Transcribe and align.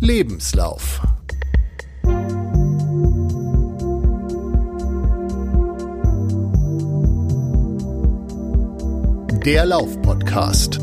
Lebenslauf. 0.00 1.00
Der 9.44 9.66
Lauf-Podcast. 9.66 10.78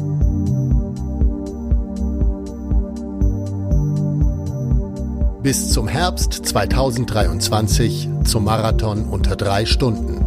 Bis 5.44 5.72
zum 5.72 5.88
Herbst 5.88 6.34
2023 6.34 8.10
zum 8.26 8.44
Marathon 8.44 9.06
unter 9.06 9.38
drei 9.38 9.66
Stunden. 9.66 10.18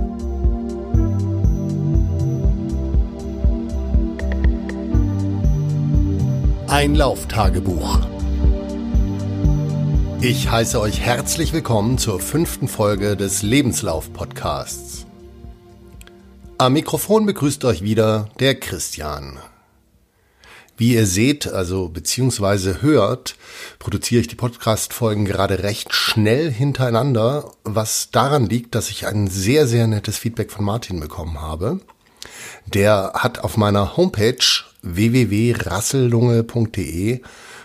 Ein 6.69 6.95
Lauftagebuch. 6.95 8.18
Ich 10.21 10.51
heiße 10.51 10.81
euch 10.81 10.99
herzlich 10.99 11.53
willkommen 11.53 11.97
zur 11.97 12.19
fünften 12.19 12.67
Folge 12.67 13.17
des 13.17 13.43
Lebenslauf-Podcasts. 13.43 15.07
Am 16.59 16.73
Mikrofon 16.73 17.25
begrüßt 17.25 17.65
euch 17.65 17.83
wieder 17.83 18.29
der 18.41 18.57
Christian. 18.57 19.39
Wie 20.77 20.95
ihr 20.95 21.07
seht, 21.07 21.47
also 21.47 21.89
beziehungsweise 21.89 22.83
hört, 22.83 23.37
produziere 23.79 24.23
ich 24.23 24.27
die 24.27 24.35
Podcast-Folgen 24.35 25.25
gerade 25.25 25.63
recht 25.63 25.95
schnell 25.95 26.51
hintereinander, 26.51 27.53
was 27.63 28.11
daran 28.11 28.47
liegt, 28.47 28.75
dass 28.75 28.91
ich 28.91 29.07
ein 29.07 29.29
sehr, 29.29 29.69
sehr 29.69 29.87
nettes 29.87 30.19
Feedback 30.19 30.51
von 30.51 30.65
Martin 30.65 30.99
bekommen 30.99 31.41
habe. 31.41 31.79
Der 32.67 33.13
hat 33.15 33.45
auf 33.45 33.57
meiner 33.57 33.97
Homepage 33.97 34.45
www.rassellunge.de 34.83 37.21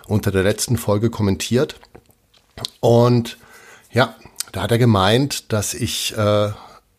unter 0.07 0.31
der 0.31 0.43
letzten 0.43 0.77
Folge 0.77 1.09
kommentiert. 1.09 1.79
Und 2.79 3.37
ja, 3.91 4.15
da 4.51 4.63
hat 4.63 4.71
er 4.71 4.77
gemeint, 4.77 5.51
dass 5.51 5.73
ich 5.73 6.15
äh, 6.17 6.51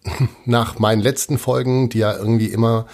nach 0.44 0.78
meinen 0.78 1.00
letzten 1.00 1.38
Folgen, 1.38 1.88
die 1.88 1.98
ja 1.98 2.14
irgendwie 2.16 2.48
immer 2.48 2.86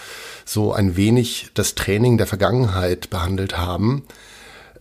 so 0.44 0.72
ein 0.72 0.96
wenig 0.96 1.50
das 1.54 1.74
Training 1.74 2.18
der 2.18 2.26
Vergangenheit 2.26 3.10
behandelt 3.10 3.56
haben, 3.56 4.04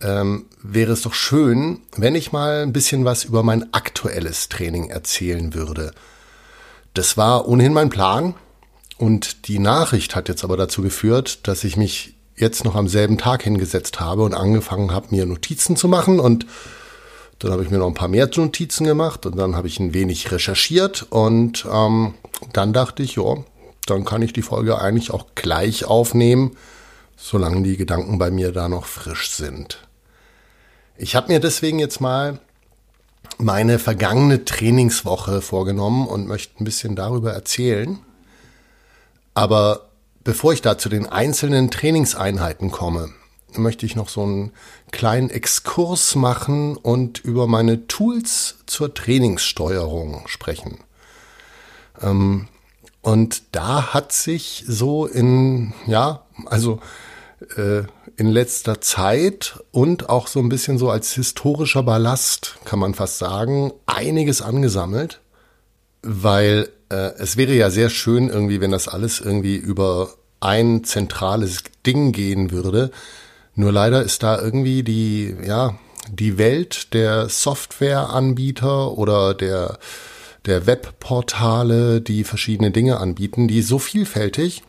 ähm, 0.02 0.46
wäre 0.62 0.92
es 0.92 1.02
doch 1.02 1.14
schön, 1.14 1.80
wenn 1.96 2.14
ich 2.14 2.32
mal 2.32 2.62
ein 2.62 2.72
bisschen 2.72 3.04
was 3.04 3.24
über 3.24 3.42
mein 3.42 3.72
aktuelles 3.74 4.48
Training 4.48 4.88
erzählen 4.90 5.54
würde. 5.54 5.92
Das 6.94 7.16
war 7.16 7.46
ohnehin 7.46 7.72
mein 7.72 7.90
Plan 7.90 8.34
und 8.98 9.48
die 9.48 9.58
Nachricht 9.58 10.16
hat 10.16 10.28
jetzt 10.28 10.44
aber 10.44 10.56
dazu 10.56 10.82
geführt, 10.82 11.46
dass 11.46 11.64
ich 11.64 11.76
mich 11.76 12.14
jetzt 12.36 12.64
noch 12.64 12.74
am 12.74 12.88
selben 12.88 13.18
Tag 13.18 13.42
hingesetzt 13.42 14.00
habe 14.00 14.22
und 14.22 14.34
angefangen 14.34 14.92
habe, 14.92 15.08
mir 15.10 15.26
Notizen 15.26 15.76
zu 15.76 15.88
machen 15.88 16.18
und 16.18 16.46
dann 17.40 17.52
habe 17.52 17.64
ich 17.64 17.70
mir 17.70 17.78
noch 17.78 17.86
ein 17.86 17.94
paar 17.94 18.08
mehr 18.08 18.30
Notizen 18.36 18.84
gemacht 18.84 19.24
und 19.26 19.36
dann 19.36 19.56
habe 19.56 19.66
ich 19.66 19.80
ein 19.80 19.94
wenig 19.94 20.30
recherchiert 20.30 21.06
und 21.08 21.66
ähm, 21.70 22.14
dann 22.52 22.72
dachte 22.72 23.02
ich, 23.02 23.16
ja, 23.16 23.36
dann 23.86 24.04
kann 24.04 24.22
ich 24.22 24.32
die 24.32 24.42
Folge 24.42 24.78
eigentlich 24.78 25.10
auch 25.10 25.26
gleich 25.34 25.86
aufnehmen, 25.86 26.56
solange 27.16 27.62
die 27.62 27.78
Gedanken 27.78 28.18
bei 28.18 28.30
mir 28.30 28.52
da 28.52 28.68
noch 28.68 28.84
frisch 28.84 29.30
sind. 29.30 29.78
Ich 30.96 31.16
habe 31.16 31.32
mir 31.32 31.40
deswegen 31.40 31.78
jetzt 31.78 32.00
mal 32.02 32.38
meine 33.38 33.78
vergangene 33.78 34.44
Trainingswoche 34.44 35.40
vorgenommen 35.40 36.06
und 36.06 36.28
möchte 36.28 36.62
ein 36.62 36.64
bisschen 36.64 36.94
darüber 36.94 37.32
erzählen. 37.32 37.98
Aber 39.32 39.88
bevor 40.24 40.52
ich 40.52 40.60
da 40.60 40.76
zu 40.76 40.90
den 40.90 41.06
einzelnen 41.06 41.70
Trainingseinheiten 41.70 42.70
komme, 42.70 43.14
möchte 43.58 43.86
ich 43.86 43.96
noch 43.96 44.08
so 44.08 44.22
einen 44.22 44.52
kleinen 44.90 45.30
Exkurs 45.30 46.14
machen 46.14 46.76
und 46.76 47.18
über 47.18 47.46
meine 47.46 47.86
Tools 47.86 48.56
zur 48.66 48.94
Trainingssteuerung 48.94 50.22
sprechen. 50.26 50.78
Ähm, 52.00 52.48
und 53.02 53.42
da 53.52 53.94
hat 53.94 54.12
sich 54.12 54.64
so 54.66 55.06
in, 55.06 55.72
ja, 55.86 56.22
also 56.46 56.80
äh, 57.56 57.82
in 58.16 58.26
letzter 58.26 58.80
Zeit 58.82 59.64
und 59.70 60.10
auch 60.10 60.26
so 60.26 60.40
ein 60.40 60.50
bisschen 60.50 60.76
so 60.76 60.90
als 60.90 61.12
historischer 61.12 61.82
Ballast, 61.82 62.56
kann 62.64 62.78
man 62.78 62.94
fast 62.94 63.18
sagen, 63.18 63.72
einiges 63.86 64.42
angesammelt, 64.42 65.20
weil 66.02 66.68
äh, 66.90 67.12
es 67.18 67.38
wäre 67.38 67.54
ja 67.54 67.70
sehr 67.70 67.88
schön 67.88 68.28
irgendwie, 68.28 68.60
wenn 68.60 68.72
das 68.72 68.88
alles 68.88 69.20
irgendwie 69.20 69.56
über 69.56 70.10
ein 70.40 70.84
zentrales 70.84 71.62
Ding 71.86 72.12
gehen 72.12 72.50
würde. 72.50 72.90
Nur 73.60 73.72
leider 73.72 74.02
ist 74.02 74.22
da 74.22 74.40
irgendwie 74.40 74.82
die, 74.82 75.36
ja, 75.46 75.78
die 76.10 76.38
Welt 76.38 76.94
der 76.94 77.28
Softwareanbieter 77.28 78.96
oder 78.96 79.34
der 79.34 79.78
der 80.46 80.66
Webportale, 80.66 82.00
die 82.00 82.24
verschiedene 82.24 82.70
Dinge 82.70 82.98
anbieten, 82.98 83.46
die 83.46 83.60
so 83.60 83.78
vielfältig. 83.78 84.62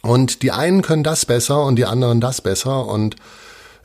Und 0.00 0.42
die 0.42 0.52
einen 0.52 0.82
können 0.82 1.02
das 1.02 1.26
besser 1.26 1.64
und 1.64 1.74
die 1.76 1.86
anderen 1.86 2.20
das 2.20 2.40
besser. 2.40 2.86
Und 2.86 3.16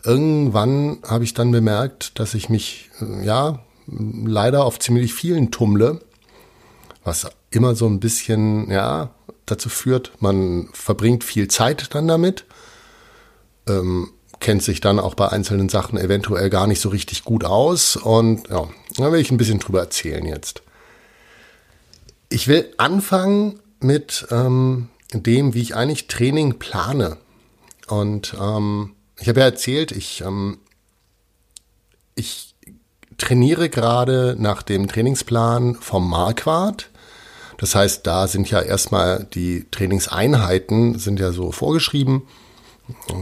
irgendwann 0.03 0.99
habe 1.07 1.23
ich 1.23 1.33
dann 1.33 1.51
bemerkt, 1.51 2.19
dass 2.19 2.35
ich 2.35 2.49
mich, 2.49 2.91
ja, 3.23 3.59
leider 3.88 4.63
auf 4.63 4.78
ziemlich 4.78 5.13
vielen 5.13 5.49
tummle, 5.49 6.01
was 7.03 7.28
immer 7.49 7.73
so 7.73 7.88
ein 7.88 7.99
bisschen, 7.99 8.69
ja, 8.69 9.09
dazu 9.47 9.69
führt, 9.69 10.11
man 10.19 10.69
verbringt 10.73 11.23
viel 11.23 11.47
Zeit 11.47 11.95
dann 11.95 12.07
damit. 12.07 12.45
Ähm, 13.68 14.12
kennt 14.40 14.64
sich 14.64 14.81
dann 14.81 15.00
auch 15.00 15.16
bei 15.16 15.30
einzelnen 15.30 15.70
Sachen 15.70 15.97
eventuell 15.97 16.50
gar 16.50 16.68
nicht 16.68 16.80
so 16.80 16.90
richtig 16.90 17.24
gut 17.24 17.44
aus. 17.44 17.96
Und 17.96 18.47
ja, 18.50 18.68
da 18.97 19.12
will 19.12 19.20
ich 19.20 19.31
ein 19.31 19.38
bisschen 19.38 19.59
drüber 19.59 19.80
erzählen 19.80 20.25
jetzt. 20.25 20.62
Ich 22.30 22.47
will 22.47 22.74
anfangen 22.78 23.59
mit 23.80 24.28
ähm, 24.31 24.90
dem, 25.14 25.53
wie 25.53 25.62
ich 25.62 25.75
eigentlich 25.75 26.08
Training 26.08 26.59
plane. 26.59 27.18
Und 27.88 28.36
ähm, 28.40 28.94
ich 29.20 29.28
habe 29.28 29.40
ja 29.40 29.47
erzählt, 29.47 29.91
ich, 29.91 30.22
ähm, 30.22 30.59
ich 32.16 32.56
trainiere 33.18 33.70
gerade 33.70 34.36
nach 34.38 34.62
dem 34.62 34.88
Trainingsplan 34.88 35.76
vom 35.76 36.09
Marquardt. 36.09 36.90
Das 37.58 37.76
heißt, 37.76 38.08
da 38.08 38.28
sind 38.28 38.50
ja 38.50 38.62
erstmal 38.62 39.28
die 39.34 39.66
Trainingseinheiten 39.70 40.97
sind 40.97 41.20
ja 41.20 41.34
so 41.34 41.52
vorgeschrieben 41.52 42.24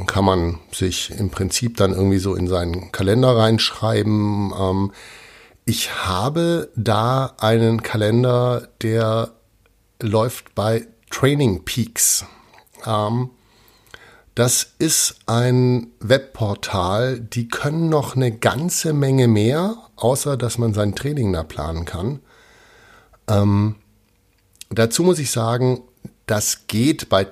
kann 0.05 0.25
man 0.25 0.59
sich 0.71 1.11
im 1.11 1.29
Prinzip 1.29 1.77
dann 1.77 1.93
irgendwie 1.93 2.19
so 2.19 2.35
in 2.35 2.47
seinen 2.47 2.91
Kalender 2.91 3.35
reinschreiben. 3.35 4.53
Ähm, 4.57 4.91
ich 5.65 6.05
habe 6.05 6.71
da 6.75 7.35
einen 7.39 7.83
Kalender, 7.83 8.69
der 8.81 9.31
läuft 10.01 10.55
bei 10.55 10.87
Training 11.09 11.65
Peaks. 11.65 12.25
Ähm, 12.85 13.29
das 14.35 14.73
ist 14.77 15.15
ein 15.25 15.87
Webportal, 15.99 17.19
die 17.19 17.47
können 17.47 17.89
noch 17.89 18.15
eine 18.15 18.31
ganze 18.31 18.93
Menge 18.93 19.27
mehr, 19.27 19.75
außer 19.95 20.37
dass 20.37 20.57
man 20.59 20.73
sein 20.73 20.95
Training 20.95 21.33
da 21.33 21.43
planen 21.43 21.85
kann. 21.85 22.19
Ähm, 23.27 23.75
dazu 24.69 25.03
muss 25.03 25.17
ich 25.17 25.31
sagen, 25.31 25.81
das 26.27 26.67
geht 26.67 27.09
bei 27.09 27.27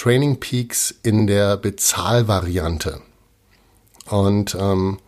Training 0.00 0.40
Peaks 0.40 0.94
in 1.02 1.26
der 1.26 1.58
Bezahlvariante. 1.58 3.02
Und 4.08 4.56
ähm, 4.58 4.98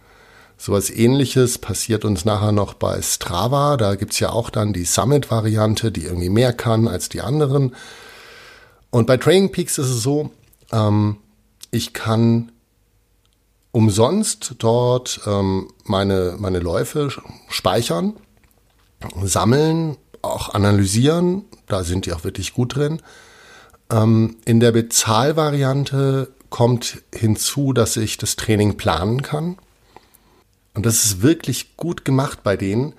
sowas 0.58 0.90
ähnliches 0.90 1.56
passiert 1.56 2.04
uns 2.04 2.26
nachher 2.26 2.52
noch 2.52 2.74
bei 2.74 3.00
Strava. 3.00 3.78
Da 3.78 3.94
gibt's 3.94 4.20
ja 4.20 4.28
auch 4.28 4.50
dann 4.50 4.74
die 4.74 4.84
Summit-Variante, 4.84 5.92
die 5.92 6.04
irgendwie 6.04 6.28
mehr 6.28 6.52
kann 6.52 6.88
als 6.88 7.08
die 7.08 7.22
anderen. 7.22 7.74
Und 8.90 9.06
bei 9.06 9.16
Training 9.16 9.50
Peaks 9.50 9.78
ist 9.78 9.88
es 9.88 10.02
so, 10.02 10.30
ähm, 10.72 11.16
ich 11.70 11.94
kann 11.94 12.52
umsonst 13.70 14.56
dort 14.58 15.22
ähm, 15.24 15.70
meine, 15.84 16.36
meine 16.38 16.58
Läufe 16.58 17.08
speichern, 17.48 18.12
sammeln, 19.22 19.96
auch 20.20 20.50
analysieren. 20.52 21.46
Da 21.66 21.82
sind 21.82 22.04
die 22.04 22.12
auch 22.12 22.24
wirklich 22.24 22.52
gut 22.52 22.76
drin. 22.76 23.00
Ähm, 23.92 24.36
in 24.44 24.58
der 24.58 24.72
Bezahlvariante 24.72 26.28
kommt 26.50 27.02
hinzu, 27.14 27.72
dass 27.72 27.96
ich 27.96 28.18
das 28.18 28.36
Training 28.36 28.76
planen 28.76 29.22
kann. 29.22 29.56
Und 30.74 30.86
das 30.86 31.04
ist 31.04 31.22
wirklich 31.22 31.76
gut 31.76 32.04
gemacht 32.04 32.40
bei 32.42 32.56
denen. 32.56 32.94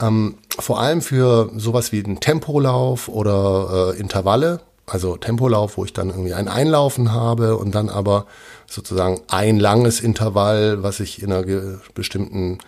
Ähm, 0.00 0.36
vor 0.58 0.80
allem 0.80 1.00
für 1.00 1.50
sowas 1.56 1.92
wie 1.92 2.02
den 2.02 2.20
Tempolauf 2.20 3.08
oder 3.08 3.94
äh, 3.94 4.00
Intervalle. 4.00 4.60
Also 4.86 5.16
Tempolauf, 5.16 5.76
wo 5.76 5.84
ich 5.84 5.92
dann 5.92 6.10
irgendwie 6.10 6.34
ein 6.34 6.48
Einlaufen 6.48 7.12
habe 7.12 7.56
und 7.56 7.74
dann 7.74 7.88
aber 7.88 8.26
sozusagen 8.66 9.20
ein 9.28 9.60
langes 9.60 10.00
Intervall, 10.00 10.82
was 10.82 10.98
ich 10.98 11.22
in 11.22 11.32
einer 11.32 11.78
bestimmten 11.94 12.58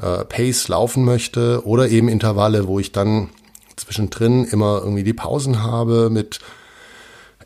äh, 0.00 0.24
Pace 0.24 0.68
laufen 0.68 1.04
möchte. 1.04 1.66
Oder 1.66 1.88
eben 1.88 2.08
Intervalle, 2.08 2.66
wo 2.66 2.78
ich 2.78 2.92
dann 2.92 3.28
zwischendrin 3.76 4.44
immer 4.44 4.80
irgendwie 4.82 5.04
die 5.04 5.12
Pausen 5.12 5.62
habe 5.62 6.08
mit 6.08 6.40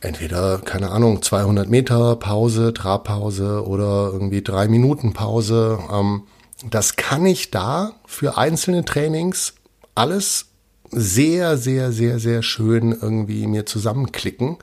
entweder, 0.02 0.58
keine 0.58 0.90
Ahnung, 0.90 1.22
200 1.22 1.68
Meter 1.68 2.16
Pause, 2.16 2.74
Trabpause 2.74 3.66
oder 3.66 4.10
irgendwie 4.12 4.42
drei 4.42 4.68
Minuten 4.68 5.12
Pause. 5.12 5.78
Ähm, 5.90 6.24
das 6.68 6.96
kann 6.96 7.24
ich 7.26 7.50
da 7.50 7.92
für 8.06 8.36
einzelne 8.36 8.84
Trainings 8.84 9.54
alles 9.94 10.46
sehr, 10.90 11.56
sehr, 11.56 11.92
sehr, 11.92 12.18
sehr 12.18 12.42
schön 12.42 12.92
irgendwie 12.92 13.46
mir 13.46 13.64
zusammenklicken. 13.66 14.58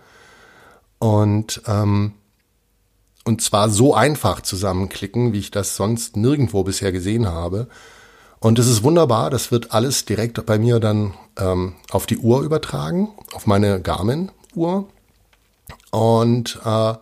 Und, 1.00 1.62
ähm, 1.68 2.14
und 3.26 3.42
zwar 3.42 3.70
so 3.70 3.94
einfach 3.94 4.42
zusammenklicken, 4.42 5.34
wie 5.34 5.40
ich 5.40 5.52
das 5.52 5.76
sonst 5.76 6.18
nirgendwo 6.18 6.64
bisher 6.64 6.92
gesehen 6.92 7.28
habe. 7.28 7.68
Und 8.40 8.60
es 8.60 8.68
ist 8.68 8.84
wunderbar, 8.84 9.30
das 9.30 9.52
wird 9.52 9.74
alles 9.74 10.06
direkt 10.06 10.46
bei 10.46 10.58
mir 10.58 10.80
dann 10.80 11.14
ähm, 11.38 11.76
auf 11.92 12.06
die 12.06 12.18
Uhr 12.18 12.42
übertragen, 12.42 13.10
auf 13.34 13.48
meine 13.48 13.82
Garmin-Uhr. 13.82 14.88
Und 15.92 16.60
äh, 16.64 16.94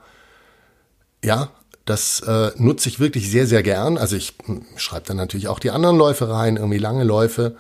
ja, 1.24 1.50
das 1.86 2.20
äh, 2.22 2.52
nutze 2.58 2.90
ich 2.90 3.00
wirklich 3.00 3.30
sehr, 3.32 3.48
sehr 3.48 3.64
gern. 3.64 3.98
Also 3.98 4.16
ich 4.16 4.34
hm, 4.46 4.66
schreibe 4.76 5.08
dann 5.08 5.18
natürlich 5.18 5.48
auch 5.48 5.60
die 5.60 5.72
anderen 5.72 5.98
Läufe 5.98 6.30
rein, 6.30 6.58
irgendwie 6.58 6.78
lange 6.78 7.04
Läufe. 7.04 7.56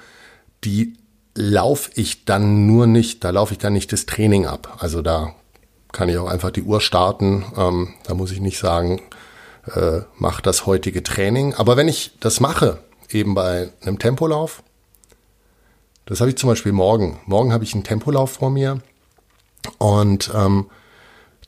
Die 0.63 0.97
laufe 1.33 1.91
ich 1.95 2.25
dann 2.25 2.65
nur 2.65 2.87
nicht, 2.87 3.23
da 3.23 3.29
laufe 3.29 3.53
ich 3.53 3.59
dann 3.59 3.73
nicht 3.73 3.91
das 3.93 4.05
Training 4.05 4.45
ab. 4.45 4.77
Also 4.79 5.01
da 5.01 5.33
kann 5.91 6.09
ich 6.09 6.17
auch 6.17 6.27
einfach 6.27 6.51
die 6.51 6.63
Uhr 6.63 6.81
starten. 6.81 7.45
Ähm, 7.55 7.93
da 8.03 8.13
muss 8.13 8.31
ich 8.31 8.41
nicht 8.41 8.59
sagen, 8.59 9.01
äh, 9.73 10.01
mach 10.17 10.41
das 10.41 10.65
heutige 10.65 11.03
Training. 11.03 11.53
Aber 11.55 11.77
wenn 11.77 11.87
ich 11.87 12.11
das 12.19 12.39
mache, 12.39 12.79
eben 13.11 13.33
bei 13.33 13.69
einem 13.81 13.99
Tempolauf. 13.99 14.63
Das 16.05 16.19
habe 16.21 16.29
ich 16.29 16.37
zum 16.37 16.49
Beispiel 16.49 16.71
morgen. 16.71 17.19
Morgen 17.25 17.51
habe 17.53 17.63
ich 17.63 17.73
einen 17.73 17.83
Tempolauf 17.83 18.31
vor 18.31 18.49
mir 18.49 18.81
und 19.77 20.31
ähm, 20.33 20.67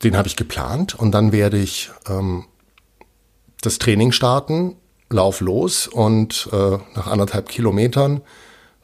den 0.02 0.16
habe 0.16 0.28
ich 0.28 0.36
geplant 0.36 0.94
und 0.94 1.12
dann 1.12 1.32
werde 1.32 1.58
ich 1.58 1.90
ähm, 2.08 2.44
das 3.60 3.78
Training 3.78 4.12
starten, 4.12 4.76
lauf 5.10 5.40
los 5.40 5.86
und 5.86 6.48
äh, 6.52 6.78
nach 6.94 7.06
anderthalb 7.06 7.48
Kilometern 7.48 8.22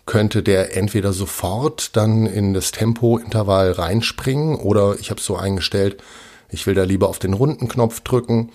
könnte 0.04 0.42
der 0.42 0.76
entweder 0.76 1.12
sofort 1.12 1.96
dann 1.96 2.26
in 2.26 2.54
das 2.54 2.70
Tempointervall 2.70 3.72
reinspringen 3.72 4.56
oder 4.56 4.98
ich 5.00 5.10
habe 5.10 5.20
es 5.20 5.26
so 5.26 5.36
eingestellt, 5.36 6.02
ich 6.48 6.66
will 6.66 6.74
da 6.74 6.84
lieber 6.84 7.08
auf 7.08 7.18
den 7.18 7.32
runden 7.32 7.68
Knopf 7.68 8.00
drücken. 8.00 8.52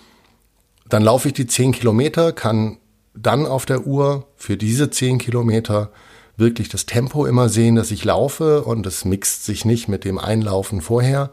Dann 0.88 1.02
laufe 1.02 1.28
ich 1.28 1.34
die 1.34 1.46
zehn 1.46 1.72
Kilometer, 1.72 2.32
kann 2.32 2.78
dann 3.14 3.46
auf 3.46 3.66
der 3.66 3.86
Uhr 3.86 4.26
für 4.36 4.56
diese 4.56 4.90
zehn 4.90 5.18
Kilometer 5.18 5.90
wirklich 6.38 6.70
das 6.70 6.86
Tempo 6.86 7.26
immer 7.26 7.50
sehen, 7.50 7.74
dass 7.74 7.90
ich 7.90 8.04
laufe 8.04 8.62
und 8.62 8.86
es 8.86 9.04
mixt 9.04 9.44
sich 9.44 9.66
nicht 9.66 9.88
mit 9.88 10.04
dem 10.04 10.18
Einlaufen 10.18 10.80
vorher. 10.80 11.30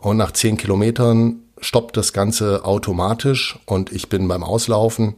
Und 0.00 0.16
nach 0.16 0.32
zehn 0.32 0.56
Kilometern 0.56 1.42
stoppt 1.60 1.96
das 1.96 2.12
Ganze 2.12 2.64
automatisch 2.64 3.58
und 3.66 3.92
ich 3.92 4.08
bin 4.08 4.28
beim 4.28 4.44
Auslaufen. 4.44 5.14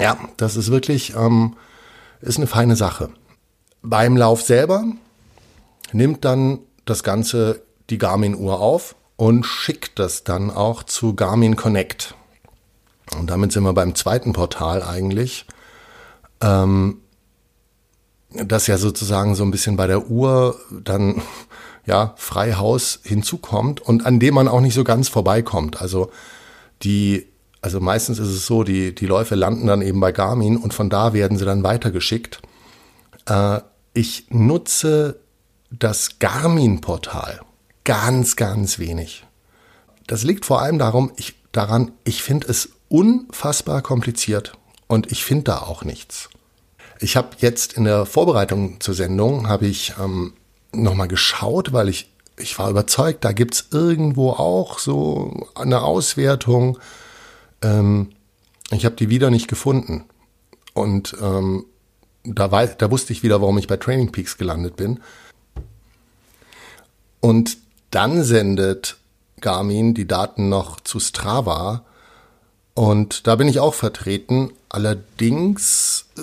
Ja, 0.00 0.16
das 0.36 0.56
ist 0.56 0.70
wirklich, 0.70 1.14
ähm, 1.16 1.56
ist 2.20 2.38
eine 2.38 2.46
feine 2.46 2.76
Sache. 2.76 3.10
Beim 3.82 4.16
Lauf 4.16 4.42
selber 4.42 4.84
nimmt 5.92 6.24
dann 6.24 6.60
das 6.84 7.02
Ganze 7.02 7.62
die 7.90 7.98
Garmin-Uhr 7.98 8.60
auf 8.60 8.94
und 9.16 9.44
schickt 9.44 9.98
das 9.98 10.24
dann 10.24 10.50
auch 10.50 10.82
zu 10.84 11.14
Garmin 11.14 11.56
Connect. 11.56 12.14
Und 13.18 13.28
damit 13.28 13.52
sind 13.52 13.64
wir 13.64 13.74
beim 13.74 13.94
zweiten 13.94 14.32
Portal 14.32 14.82
eigentlich, 14.82 15.46
ähm, 16.40 16.98
das 18.30 18.66
ja 18.66 18.78
sozusagen 18.78 19.34
so 19.34 19.44
ein 19.44 19.50
bisschen 19.50 19.76
bei 19.76 19.86
der 19.86 20.08
Uhr 20.08 20.58
dann 20.70 21.20
ja 21.86 22.14
frei 22.16 22.54
Haus 22.54 23.00
hinzukommt 23.02 23.80
und 23.80 24.06
an 24.06 24.20
dem 24.20 24.34
man 24.34 24.48
auch 24.48 24.60
nicht 24.60 24.74
so 24.74 24.84
ganz 24.84 25.08
vorbeikommt. 25.08 25.80
Also 25.80 26.10
die, 26.82 27.26
also 27.60 27.80
meistens 27.80 28.18
ist 28.18 28.28
es 28.28 28.46
so, 28.46 28.62
die 28.62 28.94
die 28.94 29.06
Läufe 29.06 29.34
landen 29.34 29.66
dann 29.66 29.82
eben 29.82 30.00
bei 30.00 30.12
Garmin 30.12 30.56
und 30.56 30.74
von 30.74 30.90
da 30.90 31.12
werden 31.12 31.38
sie 31.38 31.44
dann 31.44 31.62
weitergeschickt. 31.62 32.40
Äh, 33.26 33.60
ich 33.94 34.26
nutze 34.30 35.20
das 35.70 36.18
Garmin-Portal 36.18 37.40
ganz, 37.84 38.36
ganz 38.36 38.78
wenig. 38.78 39.24
Das 40.06 40.24
liegt 40.24 40.44
vor 40.44 40.60
allem 40.60 40.78
darum, 40.78 41.12
ich, 41.16 41.34
daran, 41.52 41.92
ich 42.04 42.22
finde 42.22 42.48
es 42.48 42.70
unfassbar 42.88 43.82
kompliziert 43.82 44.52
und 44.86 45.10
ich 45.10 45.24
finde 45.24 45.44
da 45.44 45.58
auch 45.58 45.84
nichts. 45.84 46.28
Ich 47.00 47.16
habe 47.16 47.30
jetzt 47.38 47.72
in 47.72 47.84
der 47.84 48.06
Vorbereitung 48.06 48.80
zur 48.80 48.94
Sendung 48.94 49.48
habe 49.48 49.66
ich 49.66 49.94
ähm, 49.98 50.34
nochmal 50.72 51.08
geschaut, 51.08 51.72
weil 51.72 51.88
ich 51.88 52.12
ich 52.38 52.58
war 52.58 52.70
überzeugt, 52.70 53.24
da 53.24 53.32
gibt 53.32 53.54
es 53.54 53.66
irgendwo 53.70 54.30
auch 54.30 54.78
so 54.78 55.48
eine 55.54 55.82
Auswertung. 55.82 56.78
Ähm, 57.62 58.12
ich 58.70 58.84
habe 58.84 58.96
die 58.96 59.10
wieder 59.10 59.30
nicht 59.30 59.48
gefunden. 59.48 60.04
Und 60.74 61.16
ähm, 61.20 61.66
da, 62.24 62.50
weiß, 62.50 62.78
da 62.78 62.90
wusste 62.90 63.12
ich 63.12 63.22
wieder, 63.22 63.40
warum 63.40 63.58
ich 63.58 63.66
bei 63.66 63.76
Training 63.76 64.12
Peaks 64.12 64.38
gelandet 64.38 64.76
bin. 64.76 65.00
Und 67.20 67.58
dann 67.90 68.24
sendet 68.24 68.96
Garmin 69.40 69.94
die 69.94 70.08
Daten 70.08 70.48
noch 70.48 70.80
zu 70.80 70.98
Strava 70.98 71.84
und 72.74 73.26
da 73.26 73.36
bin 73.36 73.48
ich 73.48 73.60
auch 73.60 73.74
vertreten, 73.74 74.52
allerdings 74.70 76.06
äh, 76.16 76.22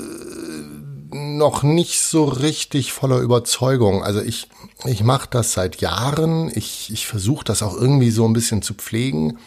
noch 1.12 1.64
nicht 1.64 2.02
so 2.02 2.26
richtig 2.26 2.94
voller 2.94 3.20
Überzeugung. 3.20 4.04
Also 4.04 4.22
ich, 4.22 4.50
ich 4.86 5.04
mache 5.04 5.28
das 5.30 5.54
seit 5.54 5.82
Jahren, 5.82 6.52
ich, 6.54 6.92
ich 6.92 7.08
versuche 7.08 7.44
das 7.44 7.64
auch 7.64 7.76
irgendwie 7.76 8.12
so 8.12 8.26
ein 8.26 8.34
bisschen 8.34 8.62
zu 8.62 8.74
pflegen. 8.74 9.38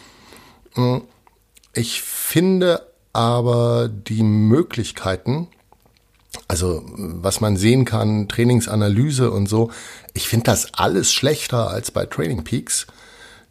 Hm, 0.73 1.01
ich 1.73 2.01
finde 2.01 2.85
aber 3.13 3.89
die 3.89 4.23
Möglichkeiten, 4.23 5.47
also 6.47 6.83
was 6.85 7.41
man 7.41 7.57
sehen 7.57 7.85
kann, 7.85 8.27
Trainingsanalyse 8.27 9.31
und 9.31 9.47
so, 9.47 9.71
ich 10.13 10.27
finde 10.27 10.45
das 10.45 10.73
alles 10.73 11.13
schlechter 11.13 11.69
als 11.69 11.91
bei 11.91 12.05
Training 12.05 12.43
Peaks. 12.43 12.87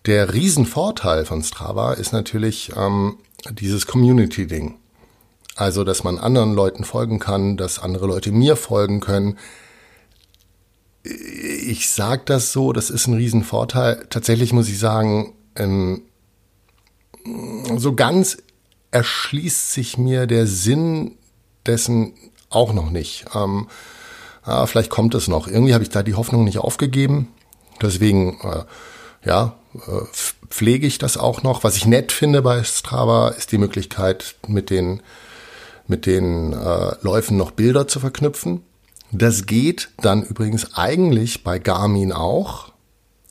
Der 0.07 0.35
Riesenvorteil 0.35 1.25
von 1.25 1.43
Strava 1.43 1.93
ist 1.93 2.13
natürlich, 2.13 2.73
ähm, 2.77 3.19
dieses 3.51 3.87
Community-Ding. 3.87 4.79
Also, 5.55 5.85
dass 5.85 6.03
man 6.03 6.19
anderen 6.19 6.55
Leuten 6.55 6.85
folgen 6.85 7.19
kann, 7.19 7.57
dass 7.57 7.79
andere 7.79 8.07
Leute 8.07 8.33
mir 8.33 8.57
folgen 8.57 9.01
können. 9.01 9.39
Ich 11.05 11.91
sage 11.91 12.23
das 12.25 12.53
so, 12.53 12.73
das 12.73 12.89
ist 12.91 13.07
ein 13.07 13.15
Riesenvorteil. 13.15 14.07
Tatsächlich 14.09 14.53
muss 14.53 14.69
ich 14.69 14.79
sagen, 14.79 15.35
ähm, 15.57 16.03
so 17.77 17.95
ganz 17.95 18.39
erschließt 18.91 19.73
sich 19.73 19.99
mir 19.99 20.27
der 20.27 20.47
Sinn 20.47 21.17
dessen 21.67 22.15
auch 22.51 22.73
noch 22.73 22.91
nicht. 22.91 23.25
Ähm, 23.35 23.69
ah, 24.43 24.67
vielleicht 24.67 24.91
kommt 24.91 25.15
es 25.15 25.29
noch. 25.29 25.49
Irgendwie 25.49 25.75
habe 25.75 25.85
ich 25.85 25.91
da 25.91 26.03
die 26.03 26.15
Hoffnung 26.15 26.45
nicht 26.45 26.59
aufgegeben. 26.59 27.29
Deswegen, 27.81 28.39
äh, 28.43 28.65
ja, 29.25 29.57
äh, 29.75 30.05
pflege 30.51 30.87
ich 30.87 30.99
das 30.99 31.17
auch 31.17 31.43
noch. 31.43 31.65
Was 31.65 31.77
ich 31.77 31.87
nett 31.87 32.13
finde 32.13 32.43
bei 32.43 32.63
Strava 32.63 33.31
ist 33.31 33.53
die 33.53 33.59
Möglichkeit, 33.59 34.37
mit 34.47 34.71
den, 34.71 35.03
mit 35.87 36.07
den 36.07 36.53
äh, 36.53 36.95
Läufen 37.03 37.37
noch 37.37 37.51
Bilder 37.51 37.89
zu 37.89 38.01
verknüpfen. 38.01 38.63
Das 39.11 39.47
geht 39.47 39.91
dann 40.01 40.23
übrigens 40.23 40.75
eigentlich 40.75 41.45
bei 41.45 41.59
Garmin 41.59 42.13
auch. 42.13 42.73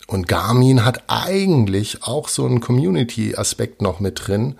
Und 0.08 0.28
Garmin 0.28 0.86
hat 0.86 1.04
eigentlich 1.08 2.04
auch 2.04 2.28
so 2.28 2.46
einen 2.46 2.60
Community-Aspekt 2.60 3.82
noch 3.82 4.00
mit 4.00 4.28
drin. 4.28 4.60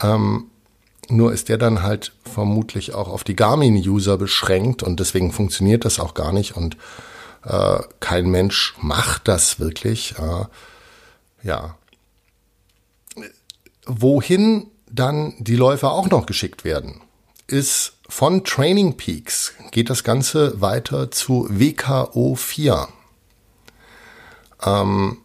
Ähm, 0.00 0.46
nur 1.08 1.32
ist 1.32 1.48
der 1.48 1.58
dann 1.58 1.82
halt 1.82 2.12
vermutlich 2.24 2.94
auch 2.94 3.08
auf 3.08 3.24
die 3.24 3.36
Garmin-User 3.36 4.16
beschränkt 4.16 4.82
und 4.82 4.98
deswegen 4.98 5.32
funktioniert 5.32 5.84
das 5.84 6.00
auch 6.00 6.14
gar 6.14 6.32
nicht 6.32 6.56
und 6.56 6.76
äh, 7.44 7.78
kein 8.00 8.28
Mensch 8.28 8.74
macht 8.80 9.28
das 9.28 9.60
wirklich. 9.60 10.14
Äh, 10.18 10.46
ja. 11.46 11.76
Wohin 13.86 14.68
dann 14.90 15.34
die 15.38 15.56
Läufer 15.56 15.92
auch 15.92 16.10
noch 16.10 16.26
geschickt 16.26 16.64
werden, 16.64 17.00
ist 17.46 17.94
von 18.08 18.44
Training 18.44 18.96
Peaks 18.96 19.54
geht 19.70 19.90
das 19.90 20.04
Ganze 20.04 20.60
weiter 20.60 21.10
zu 21.10 21.48
WKO 21.50 22.34
4. 22.34 22.88
Ähm, 24.64 25.18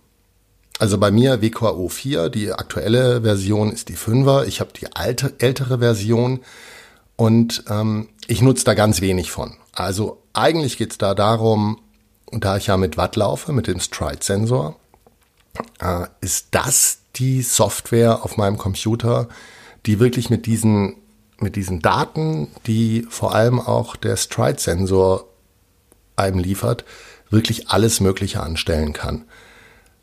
also 0.80 0.98
bei 0.98 1.12
mir 1.12 1.42
WKO 1.42 1.90
4, 1.90 2.30
die 2.30 2.52
aktuelle 2.52 3.22
Version 3.22 3.72
ist 3.72 3.90
die 3.90 3.96
5er. 3.96 4.46
Ich 4.46 4.60
habe 4.60 4.72
die 4.74 4.96
alte, 4.96 5.36
ältere 5.38 5.80
Version 5.80 6.40
und 7.16 7.64
ähm, 7.70 8.10
ich 8.28 8.42
nutze 8.42 8.66
da 8.66 8.74
ganz 8.74 9.00
wenig 9.00 9.32
von. 9.32 9.56
Also 9.74 10.22
eigentlich 10.34 10.78
geht 10.78 10.92
es 10.92 10.98
da 10.98 11.14
darum, 11.14 11.80
da 12.32 12.58
ich 12.58 12.68
ja 12.68 12.78
mit 12.78 12.98
Watt 12.98 13.16
laufe, 13.16 13.54
mit 13.54 13.68
dem 13.68 13.80
Stride-Sensor, 13.80 14.76
äh, 15.80 16.06
ist 16.22 16.48
das 16.52 17.00
die 17.16 17.42
Software 17.42 18.24
auf 18.24 18.38
meinem 18.38 18.58
Computer, 18.58 19.28
die 19.86 20.00
wirklich 20.00 20.30
mit 20.30 20.46
diesen, 20.46 20.96
mit 21.42 21.56
diesen 21.56 21.82
Daten, 21.82 22.48
die 22.68 23.06
vor 23.10 23.34
allem 23.36 23.60
auch 23.60 23.96
der 23.96 24.18
Stride-Sensor 24.18 25.26
einem 26.16 26.40
liefert, 26.40 26.86
wirklich 27.30 27.70
alles 27.70 28.00
Mögliche 28.00 28.42
anstellen 28.42 28.94
kann. 28.94 29.26